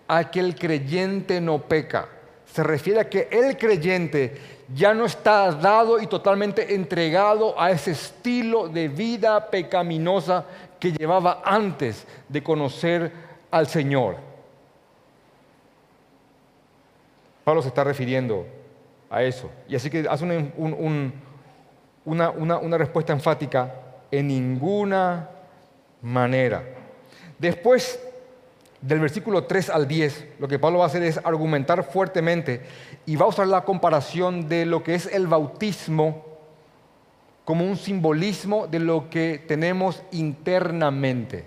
a 0.06 0.30
que 0.30 0.38
el 0.38 0.54
creyente 0.54 1.40
no 1.40 1.62
peca, 1.62 2.06
se 2.46 2.62
refiere 2.62 3.00
a 3.00 3.11
que 3.11 3.26
el 3.33 3.59
creyente 3.59 4.40
ya 4.74 4.94
no 4.94 5.04
está 5.04 5.50
dado 5.52 6.00
y 6.00 6.06
totalmente 6.06 6.74
entregado 6.74 7.61
a 7.61 7.70
ese 7.70 7.92
estilo 7.92 8.68
de 8.68 8.88
vida 8.88 9.50
pecaminosa 9.50 10.44
que 10.78 10.92
llevaba 10.92 11.42
antes 11.44 12.06
de 12.28 12.42
conocer 12.42 13.12
al 13.50 13.66
Señor. 13.66 14.16
Pablo 17.44 17.62
se 17.62 17.68
está 17.68 17.83
refiriendo 17.83 18.46
a 19.09 19.22
eso. 19.22 19.50
Y 19.68 19.74
así 19.74 19.90
que 19.90 20.06
hace 20.09 20.24
una, 22.04 22.30
una 22.30 22.78
respuesta 22.78 23.12
enfática 23.12 23.74
en 24.11 24.28
ninguna 24.28 25.28
manera. 26.03 26.62
Después 27.38 27.99
del 28.83 29.01
versículo 29.01 29.45
3 29.45 29.70
al 29.70 29.87
10, 29.87 30.26
lo 30.39 30.49
que 30.49 30.59
Pablo 30.59 30.78
va 30.78 30.85
a 30.85 30.89
hacer 30.89 31.03
es 31.03 31.20
argumentar 31.22 31.85
fuertemente 31.85 32.62
y 33.05 33.16
va 33.16 33.26
a 33.26 33.28
usar 33.28 33.47
la 33.47 33.62
comparación 33.62 34.49
de 34.49 34.64
lo 34.64 34.83
que 34.83 34.95
es 34.95 35.07
el 35.07 35.26
bautismo 35.26 36.24
como 37.45 37.64
un 37.64 37.76
simbolismo 37.76 38.66
de 38.66 38.78
lo 38.78 39.11
que 39.11 39.45
tenemos 39.47 40.03
internamente. 40.12 41.45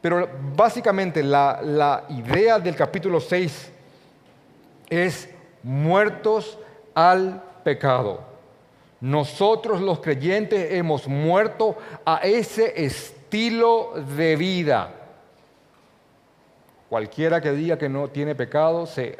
Pero 0.00 0.28
básicamente 0.56 1.22
la, 1.22 2.04
idea 2.08 2.58
del 2.58 2.74
capítulo 2.74 3.20
6 3.20 3.72
es 4.88 5.28
muertos 5.62 6.58
al 6.94 7.42
pecado. 7.62 8.22
Nosotros 9.00 9.80
los 9.80 10.00
creyentes 10.00 10.72
hemos 10.72 11.06
muerto 11.06 11.76
a 12.04 12.18
ese 12.22 12.84
estilo 12.84 13.92
de 14.16 14.34
vida. 14.36 14.97
Cualquiera 16.88 17.40
que 17.40 17.52
diga 17.52 17.76
que 17.76 17.88
no 17.88 18.08
tiene 18.08 18.34
pecado 18.34 18.86
se, 18.86 19.18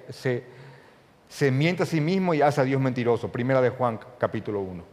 se, 1.28 1.50
miente 1.50 1.82
a 1.82 1.86
sí 1.86 2.00
mismo 2.00 2.32
y 2.34 2.42
hace 2.42 2.60
a 2.60 2.64
Dios 2.64 2.80
mentiroso. 2.80 3.30
Primera 3.30 3.60
de 3.60 3.70
Juan, 3.70 4.00
capítulo 4.18 4.60
1. 4.60 4.84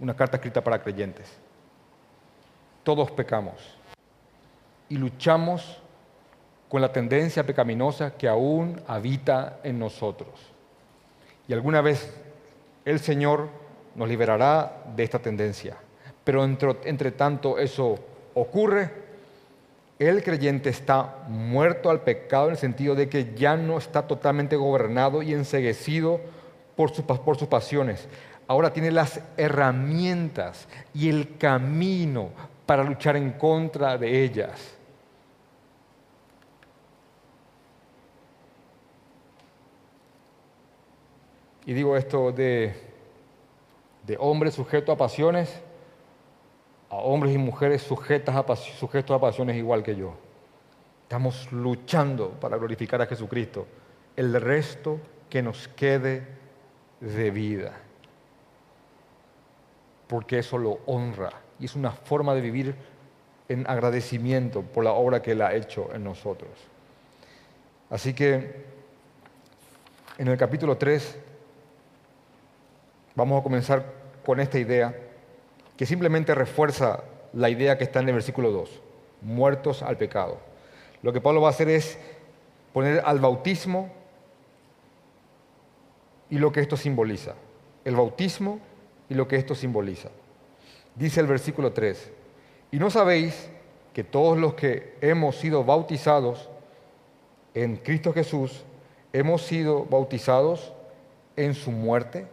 Una 0.00 0.14
carta 0.14 0.36
escrita 0.36 0.62
para 0.62 0.82
creyentes. 0.82 1.38
Todos 2.82 3.10
pecamos 3.10 3.54
y 4.88 4.96
luchamos 4.96 5.82
con 6.68 6.82
la 6.82 6.92
tendencia 6.92 7.44
pecaminosa 7.44 8.14
que 8.16 8.28
aún 8.28 8.80
habita 8.86 9.60
en 9.62 9.78
nosotros. 9.78 10.28
Y 11.46 11.52
alguna 11.54 11.80
vez 11.80 12.14
el 12.84 13.00
Señor 13.00 13.48
nos 13.94 14.08
liberará 14.08 14.84
de 14.94 15.02
esta 15.02 15.18
tendencia. 15.18 15.76
Pero 16.24 16.44
entre, 16.44 17.12
tanto 17.12 17.58
eso 17.58 17.98
ocurre, 18.34 18.90
el 19.98 20.22
creyente 20.22 20.70
está 20.70 21.24
muerto 21.28 21.90
al 21.90 22.02
pecado 22.02 22.46
en 22.46 22.52
el 22.52 22.58
sentido 22.58 22.94
de 22.94 23.08
que 23.08 23.34
ya 23.34 23.56
no 23.56 23.78
está 23.78 24.06
totalmente 24.06 24.54
gobernado 24.54 25.22
y 25.22 25.32
enseguecido 25.32 26.20
por, 26.76 26.92
por 27.02 27.36
sus 27.36 27.48
pasiones. 27.48 28.06
Ahora 28.46 28.72
tiene 28.72 28.92
las 28.92 29.20
herramientas 29.36 30.68
y 30.94 31.08
el 31.08 31.36
camino 31.36 32.30
para 32.64 32.84
luchar 32.84 33.16
en 33.16 33.32
contra 33.32 33.98
de 33.98 34.22
ellas. 34.22 34.74
Y 41.66 41.74
digo 41.74 41.96
esto 41.96 42.32
de, 42.32 42.74
de 44.06 44.16
hombres 44.18 44.54
sujetos 44.54 44.94
a 44.94 44.96
pasiones 44.96 45.60
a 46.90 46.96
hombres 46.96 47.34
y 47.34 47.38
mujeres 47.38 47.82
sujetos 47.82 48.34
a 48.34 49.20
pasiones 49.20 49.56
igual 49.56 49.82
que 49.82 49.96
yo. 49.96 50.14
Estamos 51.02 51.50
luchando 51.52 52.30
para 52.32 52.56
glorificar 52.56 53.00
a 53.02 53.06
Jesucristo. 53.06 53.66
El 54.16 54.38
resto 54.40 55.00
que 55.30 55.42
nos 55.42 55.68
quede 55.68 56.26
de 57.00 57.30
vida. 57.30 57.72
Porque 60.06 60.38
eso 60.38 60.58
lo 60.58 60.80
honra 60.86 61.30
y 61.60 61.66
es 61.66 61.74
una 61.74 61.90
forma 61.90 62.34
de 62.34 62.40
vivir 62.40 62.74
en 63.48 63.68
agradecimiento 63.68 64.62
por 64.62 64.84
la 64.84 64.92
obra 64.92 65.22
que 65.22 65.32
Él 65.32 65.42
ha 65.42 65.54
hecho 65.54 65.90
en 65.94 66.04
nosotros. 66.04 66.50
Así 67.90 68.12
que 68.12 68.64
en 70.18 70.28
el 70.28 70.36
capítulo 70.36 70.76
3 70.76 71.18
vamos 73.14 73.40
a 73.40 73.42
comenzar 73.42 73.84
con 74.24 74.40
esta 74.40 74.58
idea 74.58 75.07
que 75.78 75.86
simplemente 75.86 76.34
refuerza 76.34 77.04
la 77.32 77.48
idea 77.48 77.78
que 77.78 77.84
está 77.84 78.00
en 78.00 78.08
el 78.08 78.14
versículo 78.14 78.50
2, 78.50 78.68
muertos 79.22 79.82
al 79.82 79.96
pecado. 79.96 80.38
Lo 81.02 81.12
que 81.12 81.20
Pablo 81.20 81.40
va 81.40 81.48
a 81.48 81.50
hacer 81.52 81.68
es 81.68 81.96
poner 82.72 83.00
al 83.04 83.20
bautismo 83.20 83.88
y 86.28 86.38
lo 86.38 86.50
que 86.50 86.60
esto 86.60 86.76
simboliza. 86.76 87.34
El 87.84 87.94
bautismo 87.94 88.58
y 89.08 89.14
lo 89.14 89.28
que 89.28 89.36
esto 89.36 89.54
simboliza. 89.54 90.08
Dice 90.96 91.20
el 91.20 91.28
versículo 91.28 91.72
3, 91.72 92.10
y 92.72 92.78
no 92.80 92.90
sabéis 92.90 93.48
que 93.94 94.02
todos 94.02 94.36
los 94.36 94.54
que 94.54 94.96
hemos 95.00 95.36
sido 95.36 95.62
bautizados 95.62 96.50
en 97.54 97.76
Cristo 97.76 98.12
Jesús, 98.12 98.64
hemos 99.12 99.42
sido 99.42 99.84
bautizados 99.84 100.72
en 101.36 101.54
su 101.54 101.70
muerte 101.70 102.26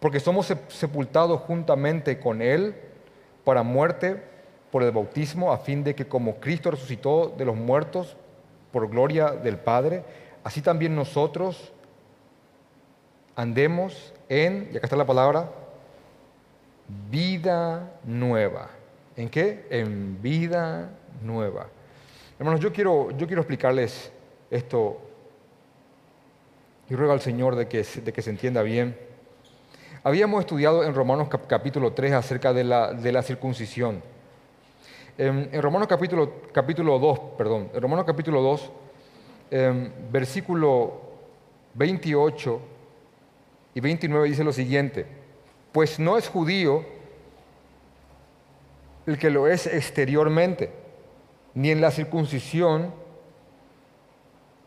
porque 0.00 0.20
somos 0.20 0.52
sepultados 0.68 1.40
juntamente 1.42 2.18
con 2.20 2.40
Él 2.40 2.74
para 3.44 3.62
muerte 3.62 4.22
por 4.70 4.82
el 4.82 4.90
bautismo, 4.90 5.52
a 5.52 5.58
fin 5.58 5.82
de 5.82 5.94
que 5.94 6.06
como 6.06 6.36
Cristo 6.36 6.70
resucitó 6.70 7.34
de 7.36 7.44
los 7.44 7.56
muertos 7.56 8.16
por 8.72 8.88
gloria 8.88 9.30
del 9.30 9.58
Padre, 9.58 10.04
así 10.44 10.60
también 10.60 10.94
nosotros 10.94 11.72
andemos 13.34 14.12
en, 14.28 14.68
y 14.72 14.76
acá 14.76 14.86
está 14.86 14.96
la 14.96 15.06
palabra, 15.06 15.50
vida 17.10 17.92
nueva. 18.04 18.70
¿En 19.16 19.28
qué? 19.28 19.66
En 19.70 20.20
vida 20.22 20.90
nueva. 21.22 21.68
Hermanos, 22.38 22.60
yo 22.60 22.72
quiero, 22.72 23.10
yo 23.12 23.26
quiero 23.26 23.42
explicarles 23.42 24.12
esto 24.50 25.00
y 26.88 26.94
ruego 26.94 27.12
al 27.12 27.20
Señor 27.20 27.56
de 27.56 27.68
que, 27.68 27.82
de 27.82 28.12
que 28.12 28.22
se 28.22 28.30
entienda 28.30 28.62
bien. 28.62 29.07
Habíamos 30.04 30.40
estudiado 30.40 30.84
en 30.84 30.94
Romanos 30.94 31.28
capítulo 31.48 31.92
3 31.92 32.12
acerca 32.12 32.52
de 32.52 32.62
la, 32.62 33.22
circuncisión. 33.22 34.00
En, 35.16 35.60
Romanos 35.60 35.88
capítulo, 35.88 36.34
capítulo 36.52 37.00
2, 37.00 37.20
perdón, 37.36 37.70
en 37.74 37.82
Romanos 37.82 38.04
capítulo 38.06 38.40
2, 38.40 38.70
em, 39.50 39.90
versículo 40.12 41.00
28 41.74 42.60
y 43.74 43.80
29 43.80 44.28
dice 44.28 44.44
lo 44.44 44.52
siguiente, 44.52 45.04
pues 45.72 45.98
no 45.98 46.16
es 46.16 46.28
judío 46.28 46.84
el 49.06 49.18
que 49.18 49.30
lo 49.30 49.48
es 49.48 49.66
exteriormente, 49.66 50.70
ni 51.54 51.70
en 51.70 51.80
la 51.80 51.90
circuncisión 51.90 52.94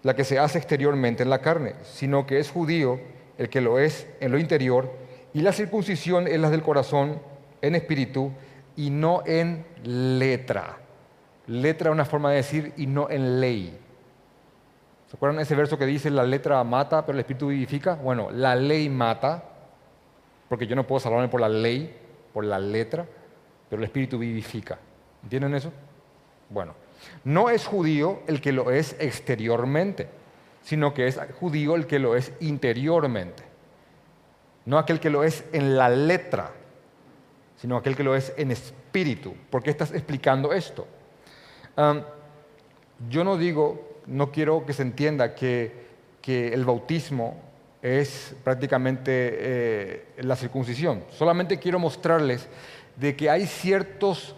la 0.04 0.14
que 0.14 0.26
se 0.26 0.40
hace 0.40 0.58
exteriormente 0.58 1.24
en 1.24 1.30
la 1.30 1.40
carne, 1.40 1.76
sino 1.84 2.28
que 2.28 2.40
es 2.40 2.52
judío 2.52 3.00
el 3.38 3.50
que 3.50 3.62
lo 3.62 3.80
es 3.80 4.08
en 4.20 4.32
lo 4.32 4.38
interior, 4.38 5.01
y 5.34 5.42
la 5.42 5.54
circuncisión 5.54 6.28
es 6.28 6.40
la 6.40 6.50
del 6.50 6.62
corazón 6.62 7.22
en 7.62 7.76
espíritu 7.76 8.32
y 8.76 8.90
no 8.90 9.24
en 9.26 9.66
letra. 9.84 10.78
Letra 11.48 11.90
es 11.90 11.94
una 11.94 12.06
forma 12.06 12.32
de 12.32 12.38
decir 12.38 12.74
y 12.78 12.88
no 12.88 13.10
en 13.10 13.40
ley. 13.40 13.78
¿Se 15.08 15.16
acuerdan 15.16 15.42
ese 15.42 15.56
verso 15.56 15.78
que 15.78 15.86
dice 15.86 16.10
la 16.10 16.24
letra 16.24 16.64
mata, 16.64 17.06
pero 17.06 17.18
el 17.18 17.22
espíritu 17.22 17.48
vivifica? 17.48 17.96
Bueno, 17.96 18.30
la 18.32 18.56
ley 18.56 18.90
mata, 18.90 19.44
porque 20.48 20.68
yo 20.68 20.76
no 20.76 20.88
puedo 20.88 21.00
salvarme 21.00 21.28
por 21.28 21.42
la 21.42 21.50
ley, 21.50 21.94
por 22.34 22.46
la 22.46 22.60
letra, 22.60 23.06
pero 23.70 23.82
el 23.82 23.86
espíritu 23.86 24.18
vivifica. 24.18 24.80
¿Entienden 25.24 25.56
eso? 25.56 25.72
Bueno, 26.50 26.74
no 27.24 27.50
es 27.50 27.66
judío 27.66 28.22
el 28.28 28.42
que 28.42 28.52
lo 28.52 28.72
es 28.72 28.96
exteriormente, 29.00 30.10
sino 30.62 30.94
que 30.94 31.08
es 31.08 31.20
judío 31.40 31.76
el 31.76 31.88
que 31.88 32.00
lo 32.00 32.16
es 32.16 32.34
interiormente 32.40 33.51
no 34.66 34.78
aquel 34.78 34.99
que 34.99 35.09
lo 35.09 35.24
es 35.24 35.43
en 35.53 35.78
la 35.78 35.89
letra, 35.89 36.51
sino 37.57 37.78
aquel 37.78 37.95
que 37.95 38.03
lo 38.03 38.16
es 38.16 38.34
en 38.38 38.51
espíritu. 38.51 39.36
¿Por 39.49 39.64
qué 39.64 39.70
estás 39.70 39.91
explicando 39.91 40.53
esto? 40.53 40.88
yo 43.09 43.24
no 43.24 43.38
digo, 43.38 43.99
no 44.05 44.32
quiero 44.32 44.66
que 44.66 44.74
se 44.74 44.84
entienda 44.84 45.34
que, 45.34 45.89
el 46.24 46.64
bautismo 46.66 47.41
es 47.82 48.36
prácticamente 48.43 49.12
eh, 49.12 50.05
la 50.18 50.36
circuncisión. 50.36 51.03
Solamente 51.09 51.57
quiero 51.57 51.80
mostrarles 51.80 52.47
de 52.95 53.16
que 53.16 53.30
hay 53.30 53.47
ciertos 53.47 54.36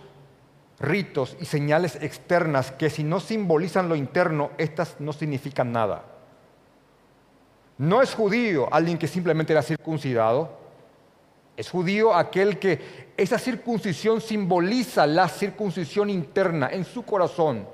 ritos 0.79 1.35
y 1.41 1.45
señales 1.45 1.97
externas 2.01 2.71
que 2.71 2.89
si 2.89 3.03
no 3.03 3.19
simbolizan 3.19 3.89
lo 3.89 3.95
interno, 3.95 4.51
estas 4.57 4.99
no 4.99 5.11
significan 5.11 5.71
nada. 5.73 6.12
No 7.77 8.01
es 8.01 8.13
judío 8.13 8.67
alguien 8.71 8.97
que 8.97 9.07
simplemente 9.07 9.53
era 9.53 9.61
circuncidado. 9.61 10.49
Es 11.55 11.69
judío 11.69 12.13
aquel 12.13 12.59
que 12.59 13.13
esa 13.17 13.37
circuncisión 13.37 14.21
simboliza 14.21 15.05
la 15.05 15.27
circuncisión 15.27 16.09
interna 16.09 16.69
en 16.71 16.85
su 16.85 17.03
corazón. 17.03 17.67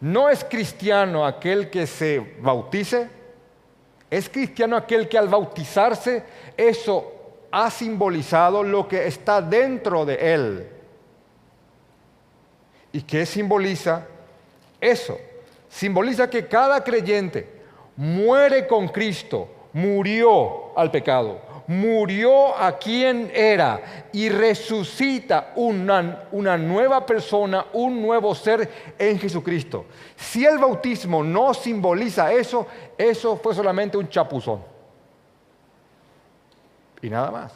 No 0.00 0.28
es 0.28 0.44
cristiano 0.44 1.24
aquel 1.24 1.70
que 1.70 1.86
se 1.86 2.36
bautice. 2.40 3.08
Es 4.10 4.28
cristiano 4.28 4.76
aquel 4.76 5.08
que 5.08 5.18
al 5.18 5.28
bautizarse 5.28 6.24
eso 6.56 7.12
ha 7.50 7.70
simbolizado 7.70 8.62
lo 8.62 8.86
que 8.86 9.06
está 9.06 9.40
dentro 9.40 10.04
de 10.04 10.34
él. 10.34 10.68
¿Y 12.92 13.02
qué 13.02 13.24
simboliza? 13.26 14.06
Eso. 14.80 15.18
Simboliza 15.68 16.28
que 16.28 16.46
cada 16.46 16.84
creyente 16.84 17.53
muere 17.96 18.66
con 18.66 18.88
Cristo, 18.88 19.48
murió 19.72 20.76
al 20.76 20.90
pecado, 20.90 21.40
murió 21.66 22.56
a 22.56 22.76
quien 22.78 23.30
era 23.34 24.08
y 24.12 24.28
resucita 24.28 25.52
una, 25.56 26.24
una, 26.32 26.56
nueva 26.56 27.04
persona, 27.06 27.66
un 27.72 28.02
nuevo 28.02 28.34
ser 28.34 28.94
en 28.98 29.18
Jesucristo. 29.18 29.86
Si 30.16 30.44
el 30.44 30.58
bautismo 30.58 31.22
no 31.22 31.54
simboliza 31.54 32.32
eso, 32.32 32.66
eso 32.98 33.36
fue 33.36 33.54
solamente 33.54 33.96
un 33.96 34.08
chapuzón. 34.08 34.62
Y 37.00 37.10
nada 37.10 37.30
más. 37.30 37.52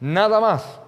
Nada 0.00 0.40
más. 0.40 0.80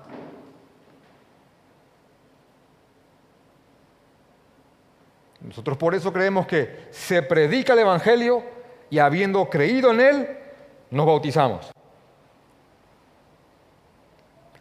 Nosotros 5.43 5.77
por 5.77 5.95
eso 5.95 6.13
creemos 6.13 6.47
que 6.47 6.87
se 6.91 7.23
predica 7.23 7.73
el 7.73 7.81
Evangelio 7.81 8.43
y 8.91 8.99
habiendo 8.99 9.49
creído 9.49 9.91
en 9.91 10.01
él, 10.01 10.29
nos 10.91 11.07
bautizamos. 11.07 11.71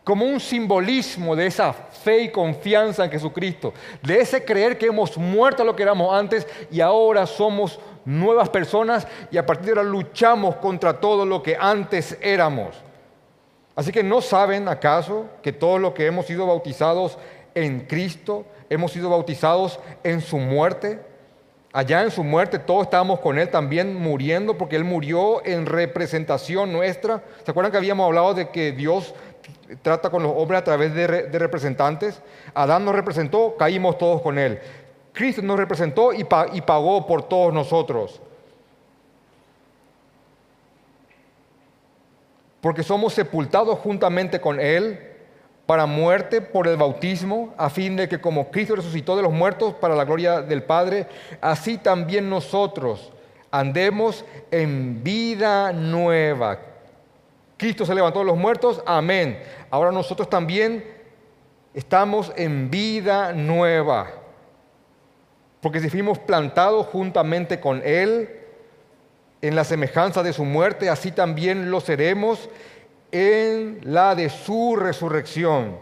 Como 0.04 0.26
un 0.26 0.40
simbolismo 0.40 1.36
de 1.36 1.46
esa 1.46 1.72
fe 1.74 2.24
y 2.24 2.32
confianza 2.32 3.06
en 3.06 3.12
Jesucristo, 3.12 3.74
de 4.02 4.20
ese 4.20 4.44
creer 4.44 4.78
que 4.78 4.88
hemos 4.88 5.16
muerto 5.18 5.62
a 5.62 5.66
lo 5.66 5.76
que 5.76 5.84
éramos 5.84 6.12
antes 6.14 6.48
y 6.72 6.82
ahora 6.82 7.28
somos 7.28 7.80
nuevas 8.04 8.50
personas 8.50 9.08
y 9.30 9.38
a 9.38 9.46
partir 9.46 9.66
de 9.66 9.72
ahora 9.72 9.84
luchamos 9.84 10.56
contra 10.56 11.00
todo 11.00 11.26
lo 11.26 11.44
que 11.44 11.56
antes 11.60 12.18
éramos. 12.20 12.76
Así 13.76 13.92
que 13.92 14.04
no 14.04 14.22
saben 14.22 14.68
acaso 14.68 15.28
que 15.44 15.54
todos 15.54 15.80
los 15.80 15.94
que 15.94 16.08
hemos 16.08 16.26
sido 16.26 16.48
bautizados 16.48 17.20
en 17.54 17.82
Cristo, 17.82 18.46
hemos 18.72 18.94
sido 18.94 19.10
bautizados 19.10 19.80
en 20.02 20.22
su 20.22 20.38
muerte. 20.38 21.02
Allá 21.74 22.04
en 22.04 22.12
su 22.12 22.24
muerte 22.24 22.58
todos 22.58 22.84
estábamos 22.84 23.20
con 23.20 23.38
Él 23.38 23.50
también 23.50 23.94
muriendo 23.94 24.58
porque 24.58 24.78
Él 24.78 24.86
murió 24.86 25.46
en 25.46 25.66
representación 25.66 26.72
nuestra. 26.72 27.22
¿Se 27.44 27.52
acuerdan 27.52 27.74
que 27.74 27.78
habíamos 27.78 28.06
hablado 28.06 28.34
de 28.34 28.50
que 28.50 28.72
Dios 28.72 29.14
trata 29.82 30.10
con 30.10 30.24
los 30.24 30.32
hombres 30.36 30.62
a 30.62 30.64
través 30.64 30.94
de, 30.94 31.06
representantes? 31.38 32.22
Adán 32.54 32.86
nos 32.86 32.96
representó, 32.96 33.56
caímos 33.58 33.98
todos 33.98 34.22
con 34.22 34.40
Él. 34.40 34.60
Cristo 35.12 35.42
nos 35.42 35.60
representó 35.60 36.14
y 36.14 36.24
pagó 36.24 37.06
por 37.06 37.24
todos 37.24 37.54
nosotros. 37.54 38.22
Porque 42.62 42.84
somos 42.84 43.14
sepultados 43.14 43.80
juntamente 43.80 44.40
con 44.40 44.62
Él 44.62 45.11
para 45.72 45.86
muerte 45.86 46.42
por 46.42 46.68
el 46.68 46.76
bautismo, 46.76 47.54
a 47.56 47.70
fin 47.70 47.96
de 47.96 48.10
que 48.10 48.20
como 48.20 48.52
Cristo 48.52 48.76
resucitó 48.76 49.16
de 49.16 49.24
los 49.24 49.32
muertos 49.32 49.74
para 49.76 49.96
la 49.96 50.04
gloria 50.04 50.42
del 50.42 50.64
Padre, 50.64 51.08
así 51.40 51.78
también 51.78 52.30
nosotros 52.30 53.14
andemos 53.52 54.26
en 54.52 55.02
vida 55.02 55.72
nueva. 55.72 56.60
Cristo 57.56 57.86
se 57.86 57.96
levantó 57.96 58.20
de 58.20 58.26
los 58.26 58.36
muertos, 58.36 58.84
amén. 58.86 59.42
Ahora 59.70 59.94
nosotros 59.94 60.30
también 60.30 60.84
estamos 61.74 62.34
en 62.36 62.70
vida 62.70 63.32
nueva, 63.32 64.12
porque 65.62 65.80
si 65.80 65.90
fuimos 65.90 66.20
plantados 66.20 66.88
juntamente 66.88 67.62
con 67.62 67.82
Él 67.86 68.42
en 69.42 69.56
la 69.56 69.64
semejanza 69.64 70.22
de 70.22 70.34
su 70.34 70.44
muerte, 70.44 70.90
así 70.90 71.14
también 71.14 71.72
lo 71.72 71.80
seremos 71.80 72.50
en 73.12 73.80
la 73.84 74.16
de 74.16 74.30
su 74.30 74.76
resurrección. 74.76 75.78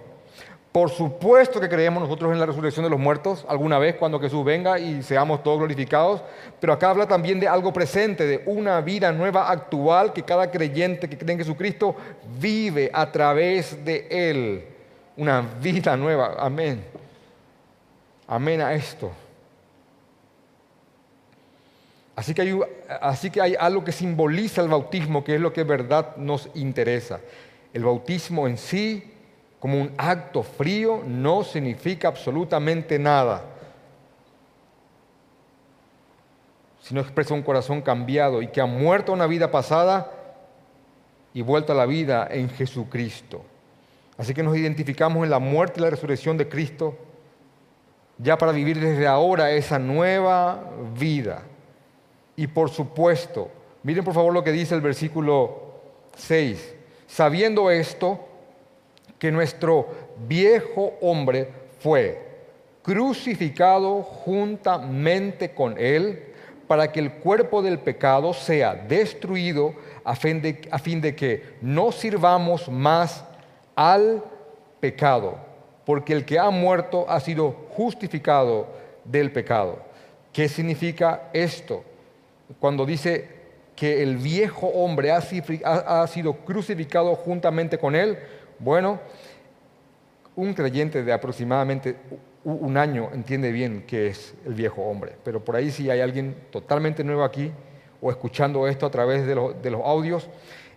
Por 0.71 0.91
supuesto 0.91 1.59
que 1.59 1.67
creemos 1.67 2.03
nosotros 2.03 2.31
en 2.31 2.39
la 2.39 2.45
resurrección 2.45 2.83
de 2.83 2.91
los 2.91 2.99
muertos 2.99 3.43
alguna 3.49 3.79
vez 3.79 3.95
cuando 3.95 4.19
Jesús 4.19 4.45
venga 4.45 4.77
y 4.77 5.01
seamos 5.01 5.41
todos 5.41 5.57
glorificados, 5.57 6.21
pero 6.59 6.73
acá 6.73 6.91
habla 6.91 7.07
también 7.07 7.39
de 7.39 7.47
algo 7.47 7.73
presente, 7.73 8.27
de 8.27 8.43
una 8.45 8.79
vida 8.81 9.11
nueva 9.11 9.49
actual 9.49 10.13
que 10.13 10.21
cada 10.21 10.51
creyente 10.51 11.09
que 11.09 11.17
cree 11.17 11.33
en 11.33 11.39
Jesucristo 11.39 11.95
vive 12.39 12.91
a 12.93 13.11
través 13.11 13.83
de 13.83 14.07
Él. 14.11 14.65
Una 15.17 15.41
vida 15.59 15.97
nueva, 15.97 16.35
amén. 16.37 16.85
Amén 18.27 18.61
a 18.61 18.73
esto. 18.73 19.11
Así 22.19 22.33
que, 22.33 23.39
hay, 23.41 23.55
algo 23.57 23.85
que 23.85 23.93
simboliza 23.93 24.61
el 24.61 24.67
bautismo, 24.67 25.23
que 25.23 25.35
es 25.35 25.39
lo 25.39 25.53
que 25.53 25.61
de 25.63 25.69
verdad 25.69 26.17
nos 26.17 26.49
interesa. 26.53 27.21
El 27.73 27.85
bautismo 27.85 28.45
en 28.45 28.57
sí, 28.57 29.13
como 29.57 29.79
un 29.79 29.93
acto 29.97 30.43
frío, 30.43 31.01
no 31.07 31.45
significa 31.45 32.09
absolutamente 32.09 32.99
nada, 32.99 33.45
sino 36.81 36.99
expresa 36.99 37.33
un 37.33 37.41
corazón 37.41 37.81
cambiado 37.81 38.41
y 38.41 38.47
que 38.47 38.59
ha 38.59 38.65
muerto 38.65 39.13
una 39.13 39.25
vida 39.25 39.49
pasada 39.49 40.11
y 41.33 41.41
vuelto 41.41 41.71
a 41.71 41.75
la 41.77 41.85
vida 41.85 42.27
en 42.29 42.49
Jesucristo. 42.49 43.45
Así 44.17 44.33
que 44.33 44.43
nos 44.43 44.57
identificamos 44.57 45.23
en 45.23 45.29
la 45.29 45.39
muerte 45.39 45.79
y 45.79 45.83
la 45.83 45.89
resurrección 45.89 46.35
de 46.35 46.49
Cristo, 46.49 46.97
ya 48.17 48.37
para 48.37 48.51
vivir 48.51 48.77
desde 48.77 49.07
ahora 49.07 49.51
esa 49.51 49.79
nueva 49.79 50.69
vida. 50.99 51.43
Y 52.39 52.47
por 52.47 52.69
supuesto, 52.69 53.51
miren 53.83 54.05
por 54.05 54.13
favor 54.13 54.33
lo 54.33 54.45
que 54.45 54.53
dice 54.53 54.73
el 54.73 54.79
versículo 54.79 55.73
6. 56.15 56.73
Sabiendo 57.05 57.69
esto, 57.69 58.17
que 59.19 59.29
nuestro 59.29 59.89
viejo 60.25 60.93
hombre 61.01 61.49
fue 61.79 62.17
crucificado 62.81 64.03
juntamente 64.03 65.53
con 65.53 65.77
él 65.77 66.27
para 66.65 66.89
que 66.93 67.01
el 67.01 67.11
cuerpo 67.15 67.61
del 67.61 67.77
pecado 67.77 68.33
sea 68.33 68.73
destruido 68.73 69.73
a 70.05 70.15
fin 70.15 70.41
de, 70.41 70.61
a 70.71 70.79
fin 70.79 71.01
de 71.01 71.13
que 71.17 71.57
no 71.59 71.91
sirvamos 71.91 72.69
más 72.69 73.25
al 73.75 74.23
pecado, 74.79 75.35
porque 75.83 76.13
el 76.13 76.23
que 76.23 76.39
ha 76.39 76.49
muerto 76.51 77.05
ha 77.09 77.19
sido 77.19 77.51
justificado 77.71 78.65
del 79.03 79.29
pecado. 79.29 79.79
¿Qué 80.31 80.47
significa 80.47 81.29
esto? 81.33 81.83
Cuando 82.59 82.85
dice 82.85 83.27
que 83.75 84.01
el 84.03 84.17
viejo 84.17 84.67
hombre 84.67 85.11
ha 85.11 86.07
sido 86.07 86.33
crucificado 86.45 87.15
juntamente 87.15 87.77
con 87.77 87.95
él, 87.95 88.17
bueno, 88.59 88.99
un 90.35 90.53
creyente 90.53 91.03
de 91.03 91.13
aproximadamente 91.13 91.95
un 92.43 92.77
año 92.77 93.09
entiende 93.13 93.51
bien 93.51 93.83
qué 93.85 94.07
es 94.07 94.33
el 94.45 94.53
viejo 94.53 94.81
hombre, 94.83 95.13
pero 95.23 95.43
por 95.43 95.55
ahí 95.55 95.71
si 95.71 95.89
hay 95.89 96.01
alguien 96.01 96.35
totalmente 96.51 97.03
nuevo 97.03 97.23
aquí 97.23 97.51
o 98.01 98.09
escuchando 98.09 98.67
esto 98.67 98.85
a 98.85 98.91
través 98.91 99.25
de 99.25 99.35
los, 99.35 99.61
de 99.61 99.71
los 99.71 99.81
audios, 99.83 100.29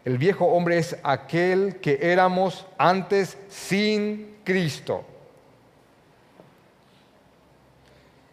el 0.05 0.19
viejo 0.19 0.47
hombre 0.47 0.79
es 0.79 0.97
aquel 1.05 1.77
que 1.77 1.99
éramos 2.03 2.67
antes 2.77 3.39
sin 3.49 4.37
Cristo. 4.45 5.05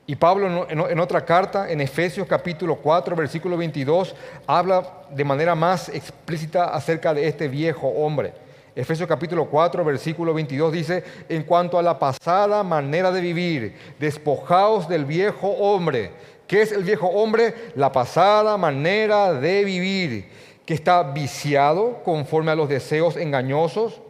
Y 0.09 0.15
Pablo 0.15 0.67
en 0.67 0.99
otra 0.99 1.23
carta, 1.23 1.69
en 1.69 1.81
Efesios 1.81 2.25
capítulo 2.25 2.77
4, 2.77 3.15
versículo 3.15 3.55
22, 3.55 4.15
habla 4.47 5.03
de 5.11 5.23
manera 5.23 5.53
más 5.53 5.87
explícita 5.89 6.73
acerca 6.73 7.13
de 7.13 7.27
este 7.27 7.47
viejo 7.47 7.87
hombre. 7.89 8.33
Efesios 8.75 9.07
capítulo 9.07 9.45
4, 9.45 9.85
versículo 9.85 10.33
22 10.33 10.73
dice, 10.73 11.03
en 11.29 11.43
cuanto 11.43 11.77
a 11.77 11.83
la 11.83 11.99
pasada 11.99 12.63
manera 12.63 13.11
de 13.11 13.21
vivir, 13.21 13.75
despojaos 13.99 14.89
del 14.89 15.05
viejo 15.05 15.47
hombre. 15.47 16.09
¿Qué 16.47 16.63
es 16.63 16.71
el 16.71 16.83
viejo 16.83 17.05
hombre? 17.05 17.53
La 17.75 17.91
pasada 17.91 18.57
manera 18.57 19.33
de 19.33 19.63
vivir, 19.63 20.27
que 20.65 20.73
está 20.73 21.03
viciado 21.03 22.01
conforme 22.03 22.49
a 22.49 22.55
los 22.55 22.67
deseos 22.67 23.15
engañosos 23.15 24.01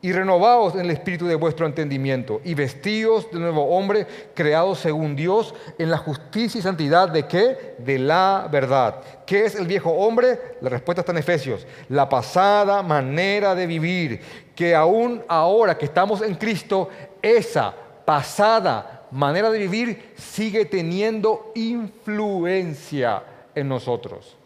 y 0.00 0.12
renovaos 0.12 0.74
en 0.74 0.80
el 0.80 0.90
espíritu 0.90 1.26
de 1.26 1.34
vuestro 1.34 1.66
entendimiento 1.66 2.40
y 2.44 2.54
vestíos 2.54 3.30
de 3.32 3.40
nuevo 3.40 3.76
hombre 3.76 4.06
creado 4.32 4.74
según 4.74 5.16
Dios 5.16 5.54
en 5.76 5.90
la 5.90 5.98
justicia 5.98 6.58
y 6.58 6.62
santidad 6.62 7.08
de 7.08 7.26
qué? 7.26 7.74
De 7.78 7.98
la 7.98 8.48
verdad. 8.50 9.00
¿Qué 9.26 9.44
es 9.44 9.56
el 9.56 9.66
viejo 9.66 9.90
hombre? 9.90 10.56
La 10.60 10.70
respuesta 10.70 11.00
está 11.00 11.12
en 11.12 11.18
Efesios. 11.18 11.66
La 11.88 12.08
pasada 12.08 12.82
manera 12.82 13.56
de 13.56 13.66
vivir, 13.66 14.20
que 14.54 14.74
aún 14.74 15.24
ahora 15.26 15.76
que 15.76 15.86
estamos 15.86 16.22
en 16.22 16.36
Cristo, 16.36 16.90
esa 17.20 17.74
pasada 18.04 19.06
manera 19.10 19.50
de 19.50 19.58
vivir 19.58 20.12
sigue 20.16 20.64
teniendo 20.64 21.50
influencia 21.56 23.22
en 23.52 23.68
nosotros. 23.68 24.36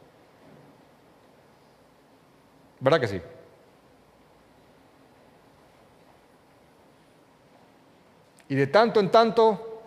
¿Verdad 2.80 3.00
que 3.00 3.09
sí? 3.09 3.20
Y 8.53 8.55
de 8.55 8.66
tanto 8.66 9.00
en 9.00 9.11
tanto, 9.11 9.80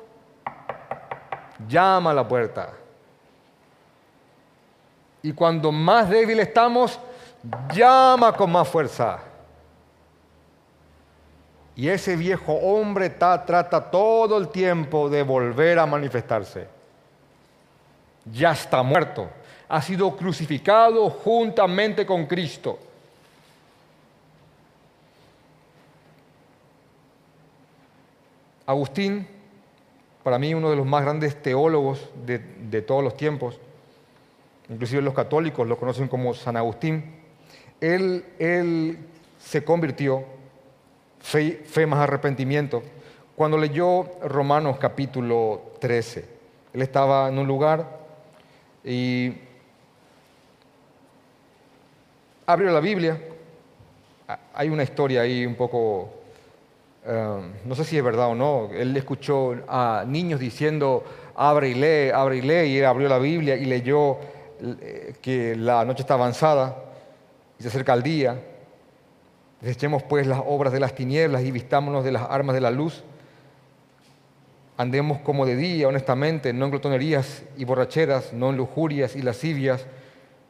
llama 1.68 2.10
a 2.10 2.14
la 2.16 2.28
puerta. 2.28 2.74
Y 5.22 5.34
cuando 5.34 5.72
más 5.72 6.10
débil 6.10 6.40
estamos, 6.40 7.00
llama 7.72 8.34
con 8.34 8.52
más 8.52 8.68
fuerza. 8.68 9.20
Y 11.76 11.88
ese 11.88 12.16
viejo 12.16 12.54
hombre 12.54 13.12
trata 13.12 13.92
todo 13.92 14.36
el 14.40 14.48
tiempo 14.48 15.10
de 15.10 15.22
volver 15.22 15.78
a 15.78 15.86
manifestarse. 15.86 16.68
Ya 18.34 18.54
está 18.54 18.82
muerto. 18.82 19.30
Ha 19.70 19.80
sido 19.80 20.18
crucificado 20.18 21.08
juntamente 21.12 22.04
con 22.04 22.26
Cristo. 22.26 22.80
Agustín, 28.66 29.28
para 30.24 30.40
mí 30.40 30.54
uno 30.54 30.70
de 30.70 30.76
los 30.76 30.86
más 30.86 31.04
grandes 31.04 31.42
teólogos 31.42 32.10
de, 32.26 32.82
todos 32.82 33.04
los 33.04 33.16
tiempos, 33.16 33.60
inclusive 34.70 35.02
los 35.02 35.14
católicos 35.14 35.68
lo 35.68 35.78
conocen 35.78 36.08
como 36.08 36.34
San 36.34 36.58
Agustín, 36.58 37.04
él, 37.80 38.26
él 38.40 38.98
se 39.38 39.64
convirtió, 39.64 40.24
fe, 41.20 41.64
fe 41.66 41.86
más 41.86 42.00
arrepentimiento, 42.00 42.82
cuando 43.36 43.58
leyó 43.58 44.10
Romanos 44.24 44.78
capítulo 44.80 45.74
13. 45.80 46.26
Él 46.74 46.82
estaba 46.82 47.30
en 47.30 47.38
un 47.38 47.48
lugar 47.48 48.00
y 48.84 49.34
abrió 52.46 52.72
la 52.72 52.80
Biblia. 52.80 53.22
Hay 54.54 54.70
una 54.70 54.84
historia 54.84 55.22
ahí 55.22 55.46
un 55.46 55.56
poco 55.56 56.25
Em, 57.08 57.54
no 57.66 57.76
sé 57.76 57.84
si 57.84 57.98
es 57.98 58.04
verdad 58.04 58.30
o 58.30 58.36
no, 58.36 58.70
él 58.74 58.98
escuchó 58.98 59.56
a 59.68 60.06
niños 60.08 60.40
diciendo, 60.40 61.04
abre 61.36 61.70
y 61.70 61.76
lee, 61.76 62.10
abre 62.10 62.38
y 62.38 62.42
lee, 62.42 62.72
y 62.72 62.78
él 62.80 62.86
abrió 62.86 63.08
la 63.08 63.20
Biblia 63.20 63.56
y 63.56 63.66
leyó 63.66 64.18
eh, 64.60 65.14
que 65.22 65.56
la 65.56 65.86
noche 65.86 66.02
está 66.02 66.16
avanzada 66.16 66.76
y 67.60 67.62
se 67.62 67.70
acerca 67.70 67.94
el 67.94 68.02
día. 68.02 68.42
Desechemos 69.62 70.02
pues 70.02 70.26
las 70.26 70.42
obras 70.48 70.74
de 70.74 70.80
las 70.80 70.96
tinieblas 70.96 71.44
y 71.44 71.52
vistámonos 71.52 72.04
de 72.04 72.12
las 72.12 72.24
armas 72.24 72.56
de 72.56 72.62
la 72.62 72.72
luz. 72.72 73.04
Andemos 74.76 75.20
como 75.20 75.46
de 75.46 75.56
día, 75.56 75.88
honestamente, 75.88 76.54
no 76.54 76.66
en 76.66 76.72
glotonerías 76.72 77.44
y 77.56 77.66
borracheras, 77.66 78.34
no 78.34 78.50
en 78.50 78.58
lujurias 78.58 79.16
y 79.16 79.22
lascivias, 79.22 79.86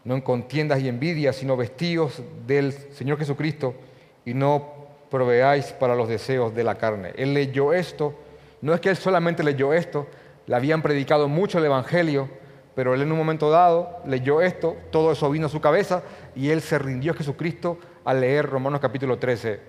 no 0.05 0.15
en 0.15 0.21
contiendas 0.21 0.79
y 0.79 0.87
envidias, 0.87 1.35
sino 1.35 1.57
vestidos 1.57 2.21
del 2.47 2.71
Señor 2.71 3.17
Jesucristo 3.19 3.75
y 4.23 4.33
no 4.33 4.74
proveáis 5.15 5.71
para 5.71 5.95
los 5.95 6.09
deseos 6.09 6.53
de 6.53 6.65
la 6.65 6.75
carne. 6.75 7.13
Él 7.15 7.33
leyó 7.33 7.71
esto, 7.71 8.13
no 8.59 8.73
es 8.73 8.81
que 8.81 8.89
él 8.89 8.97
solamente 8.97 9.43
leyó 9.43 9.71
esto, 9.71 10.07
le 10.45 10.55
habían 10.57 10.81
predicado 10.81 11.29
mucho 11.29 11.57
el 11.57 11.63
Evangelio, 11.63 12.27
pero 12.75 12.93
él 12.93 13.01
en 13.01 13.13
un 13.13 13.17
momento 13.17 13.49
dado 13.49 14.01
leyó 14.05 14.41
esto, 14.41 14.75
todo 14.91 15.13
eso 15.13 15.29
vino 15.29 15.45
a 15.45 15.49
su 15.49 15.61
cabeza 15.61 16.03
y 16.35 16.49
él 16.49 16.59
se 16.59 16.77
rindió 16.77 17.13
a 17.13 17.15
Jesucristo 17.15 17.77
al 18.03 18.19
leer 18.19 18.45
Romanos 18.49 18.81
capítulo 18.81 19.17
13, 19.17 19.61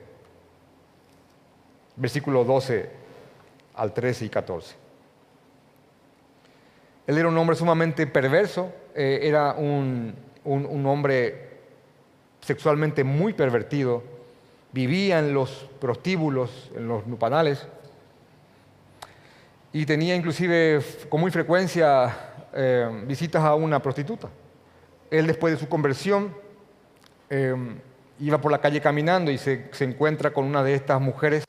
versículo 1.94 2.42
12 2.42 2.90
al 3.76 3.94
13 3.94 4.24
y 4.24 4.28
14. 4.28 4.74
Él 7.07 7.18
era 7.18 7.28
un 7.28 7.38
hombre 7.38 7.55
sumamente 7.55 8.05
perverso, 8.09 8.72
eh, 8.97 9.20
era 9.22 9.53
un, 9.53 10.12
hombre 10.44 11.51
sexualmente 12.40 13.05
muy 13.05 13.32
pervertido, 13.32 14.15
vivía 14.72 15.18
en 15.18 15.32
los 15.32 15.68
prostíbulos, 15.80 16.70
en 16.76 16.88
los 16.88 17.06
nupanales, 17.06 17.66
y 19.72 19.84
tenía 19.86 20.14
inclusive 20.14 20.80
con 21.08 21.20
muy 21.20 21.30
frecuencia 21.30 22.14
eh, 22.54 23.04
visitas 23.06 23.42
a 23.42 23.54
una 23.54 23.80
prostituta. 23.80 24.28
Él 25.10 25.26
después 25.26 25.54
de 25.54 25.60
su 25.60 25.68
conversión 25.68 26.34
eh, 27.28 27.54
iba 28.20 28.40
por 28.40 28.50
la 28.50 28.60
calle 28.60 28.80
caminando 28.80 29.30
y 29.30 29.38
se, 29.38 29.70
encuentra 29.80 30.32
con 30.32 30.44
una 30.44 30.62
de 30.62 30.74
estas 30.74 31.00
mujeres 31.00 31.46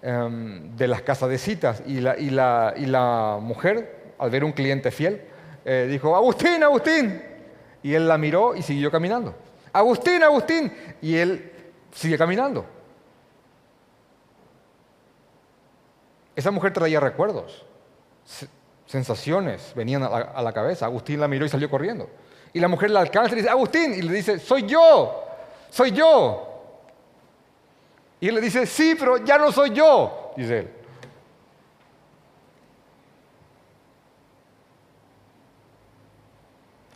Em, 0.00 0.76
de 0.76 0.86
las 0.86 1.02
casas 1.02 1.28
de 1.28 1.38
citas 1.38 1.82
y 1.84 1.98
la, 1.98 2.16
y 2.16 2.30
la, 2.30 3.38
mujer, 3.40 4.12
al 4.16 4.30
ver 4.30 4.44
un 4.44 4.52
cliente 4.52 4.92
fiel, 4.92 5.22
eh, 5.64 5.88
dijo, 5.90 6.14
Agustín, 6.14 6.62
Agustín. 6.62 7.20
Y 7.82 7.94
él 7.94 8.06
la 8.06 8.16
miró 8.16 8.54
y 8.54 8.62
siguió 8.62 8.92
caminando. 8.92 9.34
Agustín, 9.72 10.22
Agustín. 10.22 10.72
Y 11.02 11.16
él 11.16 11.50
sigue 11.92 12.18
caminando. 12.18 12.64
Esa 16.34 16.50
mujer 16.50 16.72
traía 16.72 17.00
recuerdos, 17.00 17.64
sensaciones 18.86 19.72
venían 19.74 20.04
a 20.04 20.40
la, 20.40 20.52
cabeza. 20.52 20.86
Agustín 20.86 21.20
la 21.20 21.26
miró 21.26 21.44
y 21.44 21.48
salió 21.48 21.68
corriendo. 21.68 22.08
Y 22.52 22.60
la 22.60 22.68
mujer 22.68 22.90
la 22.90 23.00
alcanza 23.00 23.32
y 23.32 23.36
le 23.36 23.42
dice, 23.42 23.50
Agustín, 23.50 23.92
y 23.94 24.02
le 24.02 24.12
dice, 24.12 24.38
soy 24.38 24.64
yo, 24.66 25.24
soy 25.70 25.90
yo. 25.90 26.44
Y 28.20 28.28
él 28.28 28.36
le 28.36 28.40
dice, 28.40 28.66
sí, 28.66 28.94
pero 28.98 29.16
ya 29.24 29.36
no 29.36 29.50
soy 29.50 29.70
yo, 29.70 30.32
dice 30.36 30.58
él. 30.60 30.70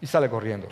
Y 0.01 0.07
sale 0.07 0.29
corriendo. 0.29 0.69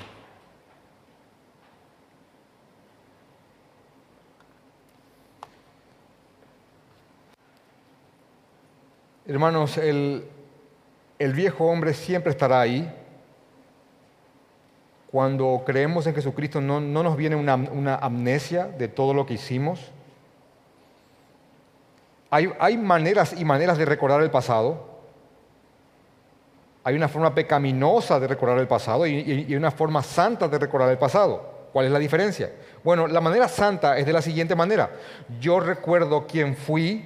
Hermanos, 9.31 9.79
el, 9.79 10.25
viejo 11.19 11.67
hombre 11.67 11.95
siempre 11.95 12.31
estará 12.31 12.61
ahí. 12.61 12.93
Cuando 15.11 15.63
creemos 15.65 16.07
en 16.07 16.15
Jesucristo 16.15 16.61
no, 16.61 16.81
no 16.81 17.03
nos 17.03 17.17
viene 17.17 17.37
una, 17.37 17.55
una 17.55 17.97
amnesia 17.97 18.67
de 18.67 18.89
todo 18.89 19.15
lo 19.15 19.27
que 19.27 19.35
hicimos 19.35 19.93
hay, 22.31 22.77
maneras 22.77 23.35
y 23.37 23.45
maneras 23.45 23.77
de 23.77 23.85
recordar 23.85 24.23
el 24.23 24.31
pasado. 24.31 24.89
Hay 26.85 26.95
una 26.95 27.09
forma 27.09 27.35
pecaminosa 27.35 28.21
de 28.21 28.29
recordar 28.29 28.59
el 28.59 28.69
pasado 28.69 29.07
y, 29.07 29.47
y 29.49 29.55
una 29.57 29.71
forma 29.71 30.03
santa 30.03 30.49
de 30.49 30.59
recordar 30.59 30.91
el 30.91 30.99
pasado. 30.99 31.69
¿Cuál 31.73 31.87
es 31.87 31.93
la 31.93 31.99
diferencia? 31.99 32.53
Bueno, 32.85 33.07
la 33.07 33.21
manera 33.21 33.49
santa 33.49 33.99
es 33.99 34.07
de 34.07 34.13
la 34.13 34.23
siguiente 34.23 34.55
manera. 34.55 34.91
Yo 35.41 35.61
recuerdo 35.61 36.27
quién 36.27 36.57
fui 36.57 37.05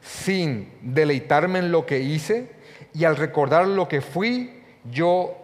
sin 0.00 0.72
deleitarme 0.82 1.58
en 1.58 1.72
lo 1.72 1.86
que 1.86 1.98
hice 1.98 2.50
y 2.94 3.04
al 3.04 3.16
recordar 3.16 3.66
lo 3.66 3.88
que 3.88 4.00
fui, 4.00 4.62
yo 4.90 5.36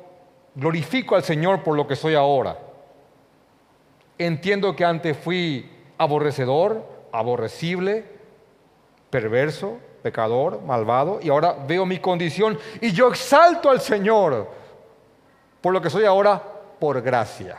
glorifico 0.54 1.16
al 1.16 1.24
Señor 1.24 1.62
por 1.62 1.76
lo 1.76 1.86
que 1.86 1.96
soy 1.96 2.14
ahora. 2.14 2.58
Entiendo 4.18 4.74
que 4.76 4.84
antes 4.84 5.16
fui 5.16 5.70
aborrecedor, 5.98 6.84
aborrecible, 7.12 8.04
perverso, 9.10 9.78
pecador, 10.02 10.62
malvado, 10.62 11.18
y 11.22 11.30
ahora 11.30 11.56
veo 11.66 11.86
mi 11.86 11.98
condición 11.98 12.58
y 12.80 12.92
yo 12.92 13.08
exalto 13.08 13.70
al 13.70 13.80
Señor 13.80 14.48
por 15.60 15.72
lo 15.72 15.80
que 15.80 15.90
soy 15.90 16.04
ahora 16.04 16.42
por 16.78 17.00
gracia. 17.00 17.56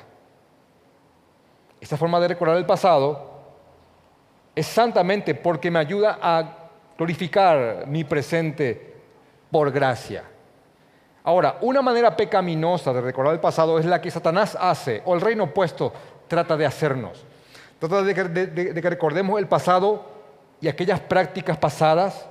Esta 1.82 1.98
forma 1.98 2.20
de 2.20 2.30
recordar 2.30 2.58
el 2.58 2.66
pasado 2.66 3.36
es 4.56 4.66
santamente 4.66 5.36
porque 5.36 5.70
me 5.70 5.80
ayuda 5.80 6.20
a 6.22 6.65
glorificar 6.98 7.86
mi 7.88 8.04
presente 8.04 8.96
por 9.52 9.72
gracia. 9.72 10.24
Ahora, 11.24 11.58
una 11.62 11.82
manera 11.82 12.16
pecaminosa 12.16 12.94
de 12.94 13.02
recordar 13.02 13.34
el 13.34 13.40
pasado 13.40 13.80
es 13.80 13.86
la 13.86 14.00
que 14.00 14.12
Satanás 14.12 14.58
hace, 14.60 15.02
o 15.06 15.16
el 15.16 15.22
reino 15.22 15.46
opuesto 15.46 15.92
trata 16.28 16.56
de 16.56 16.66
hacernos. 16.66 17.26
Trata 17.80 18.04
de 18.04 18.14
que, 18.14 18.24
de 18.24 18.82
que 18.82 18.90
recordemos 18.90 19.40
el 19.40 19.48
pasado 19.48 20.06
y 20.62 20.68
aquellas 20.68 21.00
prácticas 21.00 21.58
pasadas 21.58 22.28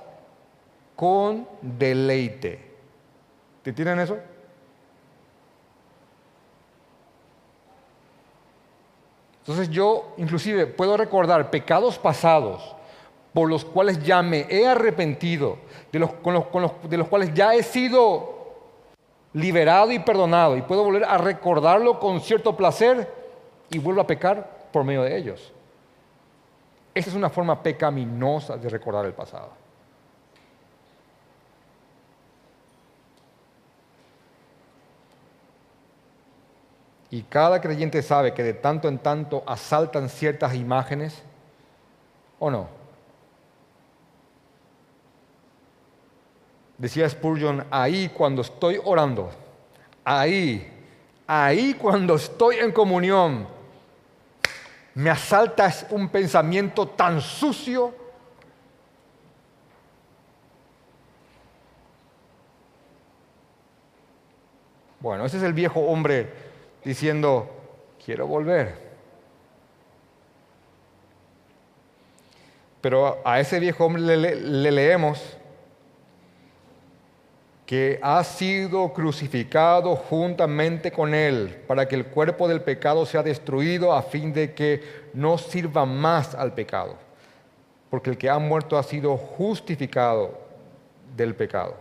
con 0.95 1.47
deleite. 1.61 2.73
¿Te 3.61 3.73
tienen 3.73 3.99
eso? 3.99 4.17
Entonces 9.39 9.69
yo 9.69 10.13
inclusive 10.17 10.65
puedo 10.65 10.97
recordar 10.97 11.51
pecados 11.51 11.99
pasados 11.99 12.74
por 13.35 13.49
los 13.49 13.65
cuales 13.65 14.01
ya 14.01 14.21
me 14.21 14.47
he 14.49 14.65
arrepentido, 14.65 15.57
de 15.91 15.99
los, 15.99 16.09
de 16.89 16.97
los 16.97 17.09
cuales 17.09 17.33
ya 17.33 17.53
he 17.53 17.63
sido 17.63 18.33
liberado 19.33 19.91
y 19.91 19.99
perdonado, 19.99 20.55
y 20.55 20.61
puedo 20.61 20.85
volver 20.85 21.03
a 21.03 21.17
recordarlo 21.17 21.99
con 21.99 22.21
cierto 22.21 22.55
placer 22.55 23.13
y 23.69 23.77
vuelvo 23.77 23.99
a 23.99 24.07
pecar 24.07 24.69
por 24.71 24.85
medio 24.85 25.03
de 25.03 25.17
ellos. 25.17 25.51
Esa 26.93 27.09
es 27.09 27.15
una 27.17 27.29
forma 27.29 27.61
pecaminosa 27.61 28.55
de 28.55 28.69
recordar 28.69 29.05
el 29.05 29.11
pasado. 29.11 29.49
Y 37.09 37.23
cada 37.23 37.59
creyente 37.59 38.01
sabe 38.01 38.33
que 38.33 38.43
de 38.43 38.53
tanto 38.53 38.87
en 38.87 38.97
tanto 38.97 39.43
asaltan 39.45 40.07
ciertas 40.07 40.55
imágenes, 40.55 41.21
¿o 42.39 42.49
no? 42.49 42.84
Decía 46.77 47.09
Spurgeon, 47.09 47.65
ahí 47.71 48.09
cuando 48.09 48.41
estoy 48.41 48.79
orando, 48.83 49.31
ahí, 50.03 50.69
ahí 51.25 51.73
cuando 51.73 52.15
estoy 52.15 52.57
en 52.57 52.73
comunión, 52.73 53.47
me 54.93 55.09
asalta 55.09 55.73
un 55.91 56.09
pensamiento 56.09 56.87
tan 56.87 57.21
sucio. 57.21 57.93
Bueno, 64.99 65.25
ese 65.25 65.37
es 65.37 65.43
el 65.43 65.53
viejo 65.53 65.79
hombre 65.79 66.29
diciendo, 66.83 67.49
quiero 68.03 68.27
volver. 68.27 68.83
Pero 72.81 73.21
a 73.23 73.39
ese 73.39 73.59
viejo 73.59 73.85
hombre 73.85 74.17
le, 74.17 74.35
le 74.35 74.71
leemos 74.71 75.37
que 77.65 77.99
ha 78.03 78.23
sido 78.23 78.93
crucificado 78.93 79.95
juntamente 79.95 80.91
con 80.91 81.15
Él 81.15 81.63
para 81.67 81.87
que 81.87 81.95
el 81.95 82.05
cuerpo 82.05 82.47
del 82.47 82.61
pecado 82.61 83.05
sea 83.05 83.23
destruido 83.23 83.91
a 83.93 84.03
fin 84.03 84.33
de 84.33 84.53
que 84.53 84.83
no 85.13 85.37
sirva 85.37 85.85
más 85.85 86.35
al 86.35 86.53
pecado. 86.53 86.95
Porque 87.89 88.11
el 88.11 88.17
que 88.17 88.29
ha 88.29 88.37
muerto 88.37 88.77
ha 88.77 88.83
sido 88.83 89.17
justificado 89.17 90.39
del 91.15 91.33
pecado. 91.33 91.75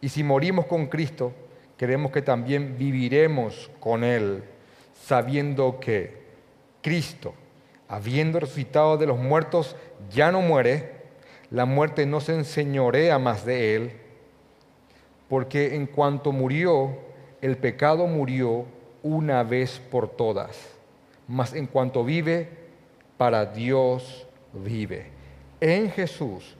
Y 0.00 0.08
si 0.08 0.24
morimos 0.24 0.66
con 0.66 0.86
Cristo, 0.86 1.32
queremos 1.76 2.10
que 2.10 2.22
también 2.22 2.76
viviremos 2.76 3.70
con 3.78 4.02
Él, 4.02 4.42
sabiendo 5.04 5.78
que 5.78 6.18
Cristo, 6.82 7.34
habiendo 7.88 8.40
resucitado 8.40 8.96
de 8.96 9.06
los 9.06 9.18
muertos, 9.18 9.76
ya 10.10 10.32
no 10.32 10.40
muere, 10.40 10.98
la 11.50 11.64
muerte 11.64 12.06
no 12.06 12.20
se 12.20 12.34
enseñorea 12.34 13.18
más 13.18 13.44
de 13.44 13.76
Él 13.76 13.92
porque 15.30 15.76
en 15.76 15.86
cuanto 15.86 16.32
murió, 16.32 16.90
el 17.40 17.56
pecado 17.56 18.08
murió 18.08 18.64
una 19.04 19.44
vez 19.44 19.78
por 19.78 20.08
todas, 20.08 20.58
mas 21.28 21.54
en 21.54 21.68
cuanto 21.68 22.04
vive, 22.04 22.48
para 23.16 23.46
Dios 23.46 24.26
vive. 24.52 25.06
En 25.60 25.88
Jesús, 25.92 26.56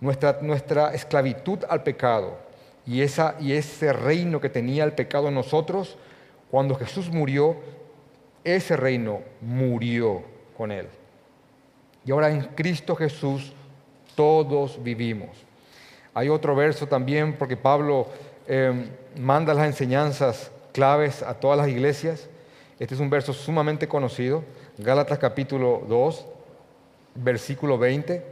nuestra, 0.00 0.38
nuestra 0.40 0.94
esclavitud 0.94 1.58
al 1.68 1.82
pecado 1.82 2.38
y, 2.86 3.02
esa, 3.02 3.36
y 3.38 3.52
ese 3.52 3.92
reino 3.92 4.40
que 4.40 4.48
tenía 4.48 4.84
el 4.84 4.92
pecado 4.92 5.28
en 5.28 5.34
nosotros, 5.34 5.98
cuando 6.50 6.74
Jesús 6.74 7.10
murió, 7.10 7.56
ese 8.42 8.78
reino 8.78 9.20
murió 9.42 10.22
con 10.56 10.72
él. 10.72 10.88
Y 12.06 12.12
ahora 12.12 12.30
en 12.30 12.40
Cristo 12.40 12.96
Jesús 12.96 13.52
todos 14.14 14.82
vivimos. 14.82 15.45
Hay 16.16 16.30
otro 16.30 16.56
verso 16.56 16.86
también, 16.86 17.34
porque 17.34 17.58
Pablo 17.58 18.06
eh, 18.48 18.88
manda 19.18 19.52
las 19.52 19.66
enseñanzas 19.66 20.50
claves 20.72 21.22
a 21.22 21.34
todas 21.34 21.58
las 21.58 21.68
iglesias. 21.68 22.30
Este 22.78 22.94
es 22.94 23.00
un 23.02 23.10
verso 23.10 23.34
sumamente 23.34 23.86
conocido, 23.86 24.42
Gálatas 24.78 25.18
capítulo 25.18 25.82
2, 25.86 26.26
versículo 27.16 27.76
20. 27.76 28.24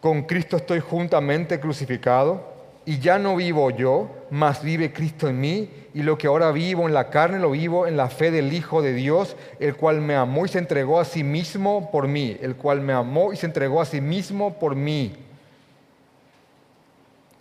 Con 0.00 0.22
Cristo 0.22 0.58
estoy 0.58 0.78
juntamente 0.78 1.58
crucificado 1.58 2.44
y 2.86 3.00
ya 3.00 3.18
no 3.18 3.34
vivo 3.34 3.72
yo, 3.72 4.08
mas 4.30 4.62
vive 4.62 4.92
Cristo 4.92 5.28
en 5.28 5.40
mí, 5.40 5.68
y 5.94 6.04
lo 6.04 6.16
que 6.16 6.28
ahora 6.28 6.52
vivo 6.52 6.86
en 6.86 6.94
la 6.94 7.10
carne 7.10 7.40
lo 7.40 7.50
vivo 7.50 7.88
en 7.88 7.96
la 7.96 8.08
fe 8.08 8.30
del 8.30 8.52
Hijo 8.52 8.82
de 8.82 8.94
Dios, 8.94 9.34
el 9.58 9.74
cual 9.74 10.00
me 10.00 10.14
amó 10.14 10.46
y 10.46 10.48
se 10.48 10.58
entregó 10.58 11.00
a 11.00 11.04
sí 11.04 11.24
mismo 11.24 11.90
por 11.90 12.06
mí, 12.06 12.36
el 12.40 12.54
cual 12.54 12.82
me 12.82 12.92
amó 12.92 13.32
y 13.32 13.36
se 13.36 13.46
entregó 13.46 13.80
a 13.80 13.84
sí 13.84 14.00
mismo 14.00 14.60
por 14.60 14.76
mí. 14.76 15.26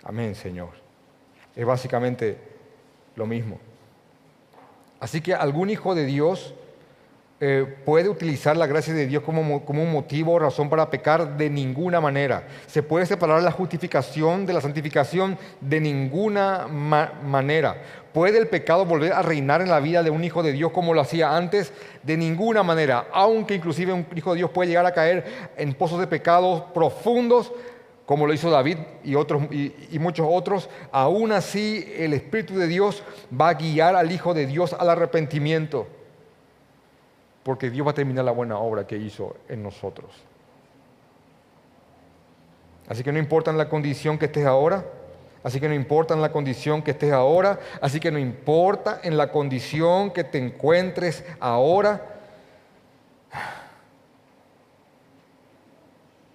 Amén, 0.10 0.34
Señor. 0.34 0.70
Es 1.55 1.64
básicamente 1.64 2.36
lo 3.16 3.28
mismo. 3.28 3.60
Así 4.99 5.22
que 5.22 5.36
algún 5.36 5.70
hijo 5.70 5.93
de 5.93 6.07
Dios 6.07 6.55
eh, 7.39 7.78
puede 7.86 8.10
utilizar 8.10 8.57
la 8.57 8.66
gracia 8.66 8.91
de 8.91 9.05
Dios 9.05 9.22
como, 9.22 9.41
un 9.43 9.91
motivo 9.91 10.34
o 10.34 10.39
razón 10.39 10.68
para 10.68 10.89
pecar 10.89 11.38
de 11.38 11.51
ninguna 11.51 12.01
manera. 12.01 12.47
Se 12.66 12.82
puede 12.82 13.05
separar 13.05 13.43
la 13.43 13.51
justificación 13.51 14.47
de 14.47 14.53
la 14.53 14.62
santificación 14.62 15.38
de 15.62 15.80
ninguna 15.80 16.66
manera. 16.68 17.80
¿Puede 18.12 18.39
el 18.39 18.47
pecado 18.47 18.86
volver 18.86 19.14
a 19.14 19.22
reinar 19.22 19.62
en 19.62 19.70
la 19.70 19.80
vida 19.80 20.01
de 20.01 20.10
un 20.10 20.24
hijo 20.24 20.41
de 20.41 20.53
Dios 20.53 20.72
como 20.72 20.95
lo 20.95 21.01
hacía 21.01 21.38
antes? 21.38 21.72
De 22.01 22.18
ninguna 22.18 22.64
manera. 22.64 23.10
Aunque 23.14 23.53
inclusive 23.53 23.93
un 23.93 24.07
hijo 24.16 24.32
de 24.32 24.38
Dios 24.38 24.49
puede 24.49 24.70
llegar 24.70 24.88
a 24.88 24.91
caer 24.91 25.51
en 25.55 25.76
pozos 25.76 25.99
de 25.99 26.07
pecados 26.07 26.64
profundos, 26.74 27.51
como 28.10 28.26
lo 28.26 28.34
hizo 28.34 28.49
David 28.49 28.80
y, 29.03 29.14
otros, 29.14 29.43
y 29.51 29.99
muchos 29.99 30.26
otros, 30.28 30.68
aún 30.91 31.32
así 31.32 31.88
el 31.95 32.16
Espíritu 32.16 32.55
de 32.55 32.66
Dios 32.66 33.03
va 33.39 33.49
a 33.49 33.53
guiar 33.53 33.95
al 33.95 34.12
Hijo 34.12 34.34
de 34.34 34.47
Dios 34.47 34.74
al 34.74 34.89
arrepentimiento 34.89 35.86
porque 37.43 37.70
Dios 37.70 37.86
va 37.86 37.91
a 37.91 37.93
terminar 37.93 38.26
la 38.26 38.32
buena 38.32 38.57
obra 38.57 38.88
que 38.88 38.97
hizo 38.97 39.36
en 39.47 39.62
nosotros. 39.62 40.10
Así 42.88 43.03
que 43.03 43.12
no 43.12 43.20
importa 43.20 43.51
en 43.51 43.60
la 43.60 43.70
condición 43.70 44.18
que 44.18 44.26
estés 44.26 44.47
ahora, 44.47 44.84
así 45.43 45.60
que 45.60 45.70
no 45.70 45.76
importa 45.76 46.16
en 46.16 46.24
la 46.24 46.32
condición 46.32 46.82
que 46.82 46.89
estés 46.89 47.14
ahora, 47.14 47.60
así 47.80 47.99
que 47.99 48.10
no 48.10 48.18
importa 48.18 49.01
en 49.03 49.18
la 49.18 49.32
condición 49.32 50.10
que 50.10 50.24
te 50.24 50.39
encuentres 50.39 51.24
ahora, 51.39 52.22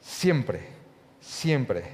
siempre, 0.01 0.74
siempre, 1.25 1.85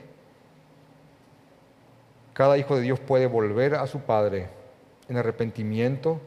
cada 2.32 2.58
hijo 2.58 2.76
de 2.76 2.82
Dios 2.82 3.00
puede 3.00 3.26
volver 3.26 3.74
a 3.74 3.86
su 3.86 4.00
Padre 4.00 4.48
en 5.08 5.16
arrepentimiento 5.16 6.20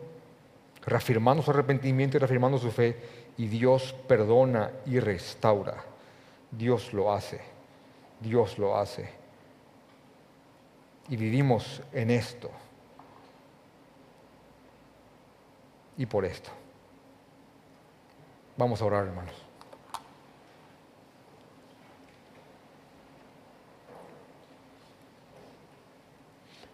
reafirmando 0.85 1.41
su 1.41 1.51
arrepentimiento 1.51 2.17
y 2.17 2.19
reafirmando 2.19 2.57
su 2.57 2.71
fe, 2.71 2.97
y 3.37 3.47
Dios 3.47 3.95
perdona 4.07 4.71
y 4.85 4.99
restaura. 4.99 5.83
Dios 6.51 6.93
lo 6.93 7.11
hace, 7.11 7.41
Dios 8.19 8.59
lo 8.59 8.77
hace. 8.77 9.09
Y 11.09 11.17
vivimos 11.17 11.81
en 11.91 12.11
esto. 12.11 12.49
Y 15.97 16.05
por 16.05 16.25
esto. 16.25 16.49
Vamos 18.57 18.81
a 18.81 18.85
orar, 18.85 19.05
hermanos. 19.05 19.42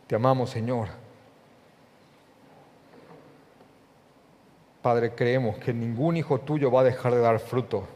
Te 0.10 0.16
amamos, 0.16 0.50
Señor. 0.50 0.88
Padre, 4.82 5.14
creemos 5.14 5.60
que 5.60 5.72
ningún 5.72 6.18
hijo 6.18 6.40
tuyo 6.40 6.72
va 6.72 6.82
a 6.82 6.84
dejar 6.84 7.14
de 7.14 7.20
dar 7.20 7.38
fruto, 7.38 7.88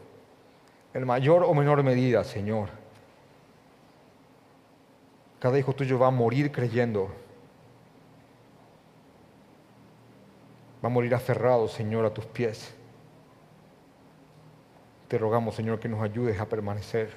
en 0.92 1.04
mayor 1.06 1.42
o 1.42 1.52
menor 1.54 1.82
medida, 1.82 2.22
Señor. 2.22 2.68
Cada 5.40 5.58
hijo 5.58 5.72
tuyo 5.72 5.98
va 5.98 6.06
a 6.06 6.12
morir 6.12 6.52
creyendo. 6.52 7.08
Va 10.84 10.86
a 10.86 10.92
morir 10.92 11.16
aferrado, 11.16 11.66
Señor, 11.66 12.06
a 12.06 12.14
tus 12.14 12.26
pies. 12.26 12.76
Te 15.08 15.18
rogamos, 15.18 15.56
Señor, 15.56 15.80
que 15.80 15.88
nos 15.88 16.00
ayudes 16.00 16.38
a 16.38 16.48
permanecer. 16.48 17.12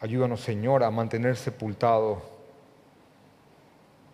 Ayúdanos, 0.00 0.40
Señor, 0.40 0.82
a 0.82 0.90
mantener 0.90 1.36
sepultado 1.36 2.31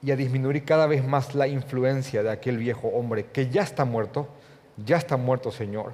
y 0.02 0.10
a 0.10 0.16
disminuir 0.16 0.64
cada 0.64 0.86
vez 0.86 1.04
más 1.04 1.34
la 1.34 1.48
influencia 1.48 2.22
de 2.22 2.30
aquel 2.30 2.58
viejo 2.58 2.88
hombre 2.88 3.26
que 3.26 3.48
ya 3.48 3.62
está 3.62 3.84
muerto, 3.84 4.28
ya 4.76 4.96
está 4.96 5.16
muerto 5.16 5.50
Señor, 5.50 5.92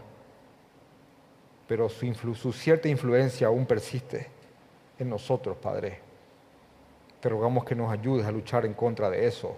pero 1.67 1.89
su, 1.89 2.53
cierta 2.53 2.89
influencia 2.89 3.47
aún 3.47 3.67
persiste 3.67 4.29
en 4.99 5.09
nosotros, 5.09 5.57
Padre. 5.57 5.99
Te 7.21 7.29
rogamos 7.29 7.65
que 7.65 7.75
nos 7.75 7.91
ayudes 7.91 8.27
a 8.27 8.33
luchar 8.33 8.67
en 8.67 8.75
contra 8.75 9.09
de 9.09 9.27
eso. 9.27 9.57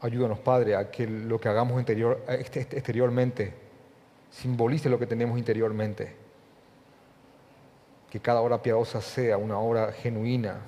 Ayúdanos, 0.00 0.38
Padre, 0.38 0.76
a 0.76 0.90
que 0.90 1.06
lo 1.06 1.40
que 1.40 1.48
hagamos 1.48 1.80
este, 1.80 2.60
este, 2.60 2.76
exteriormente 2.76 3.52
simbolice 4.30 4.88
lo 4.88 4.98
que 4.98 5.06
tenemos 5.06 5.36
interiormente. 5.36 6.14
Que 8.08 8.20
cada 8.20 8.40
hora 8.40 8.62
piadosa 8.62 9.00
sea 9.00 9.36
una 9.36 9.58
hora 9.58 9.92
genuina, 9.92 10.60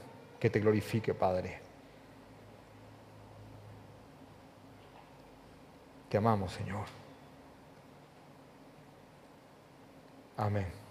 que 0.42 0.50
te 0.50 0.58
glorifique, 0.58 1.14
Padre. 1.14 1.60
Te 6.08 6.16
amamos, 6.16 6.50
Señor. 6.50 6.84
Amén. 10.36 10.81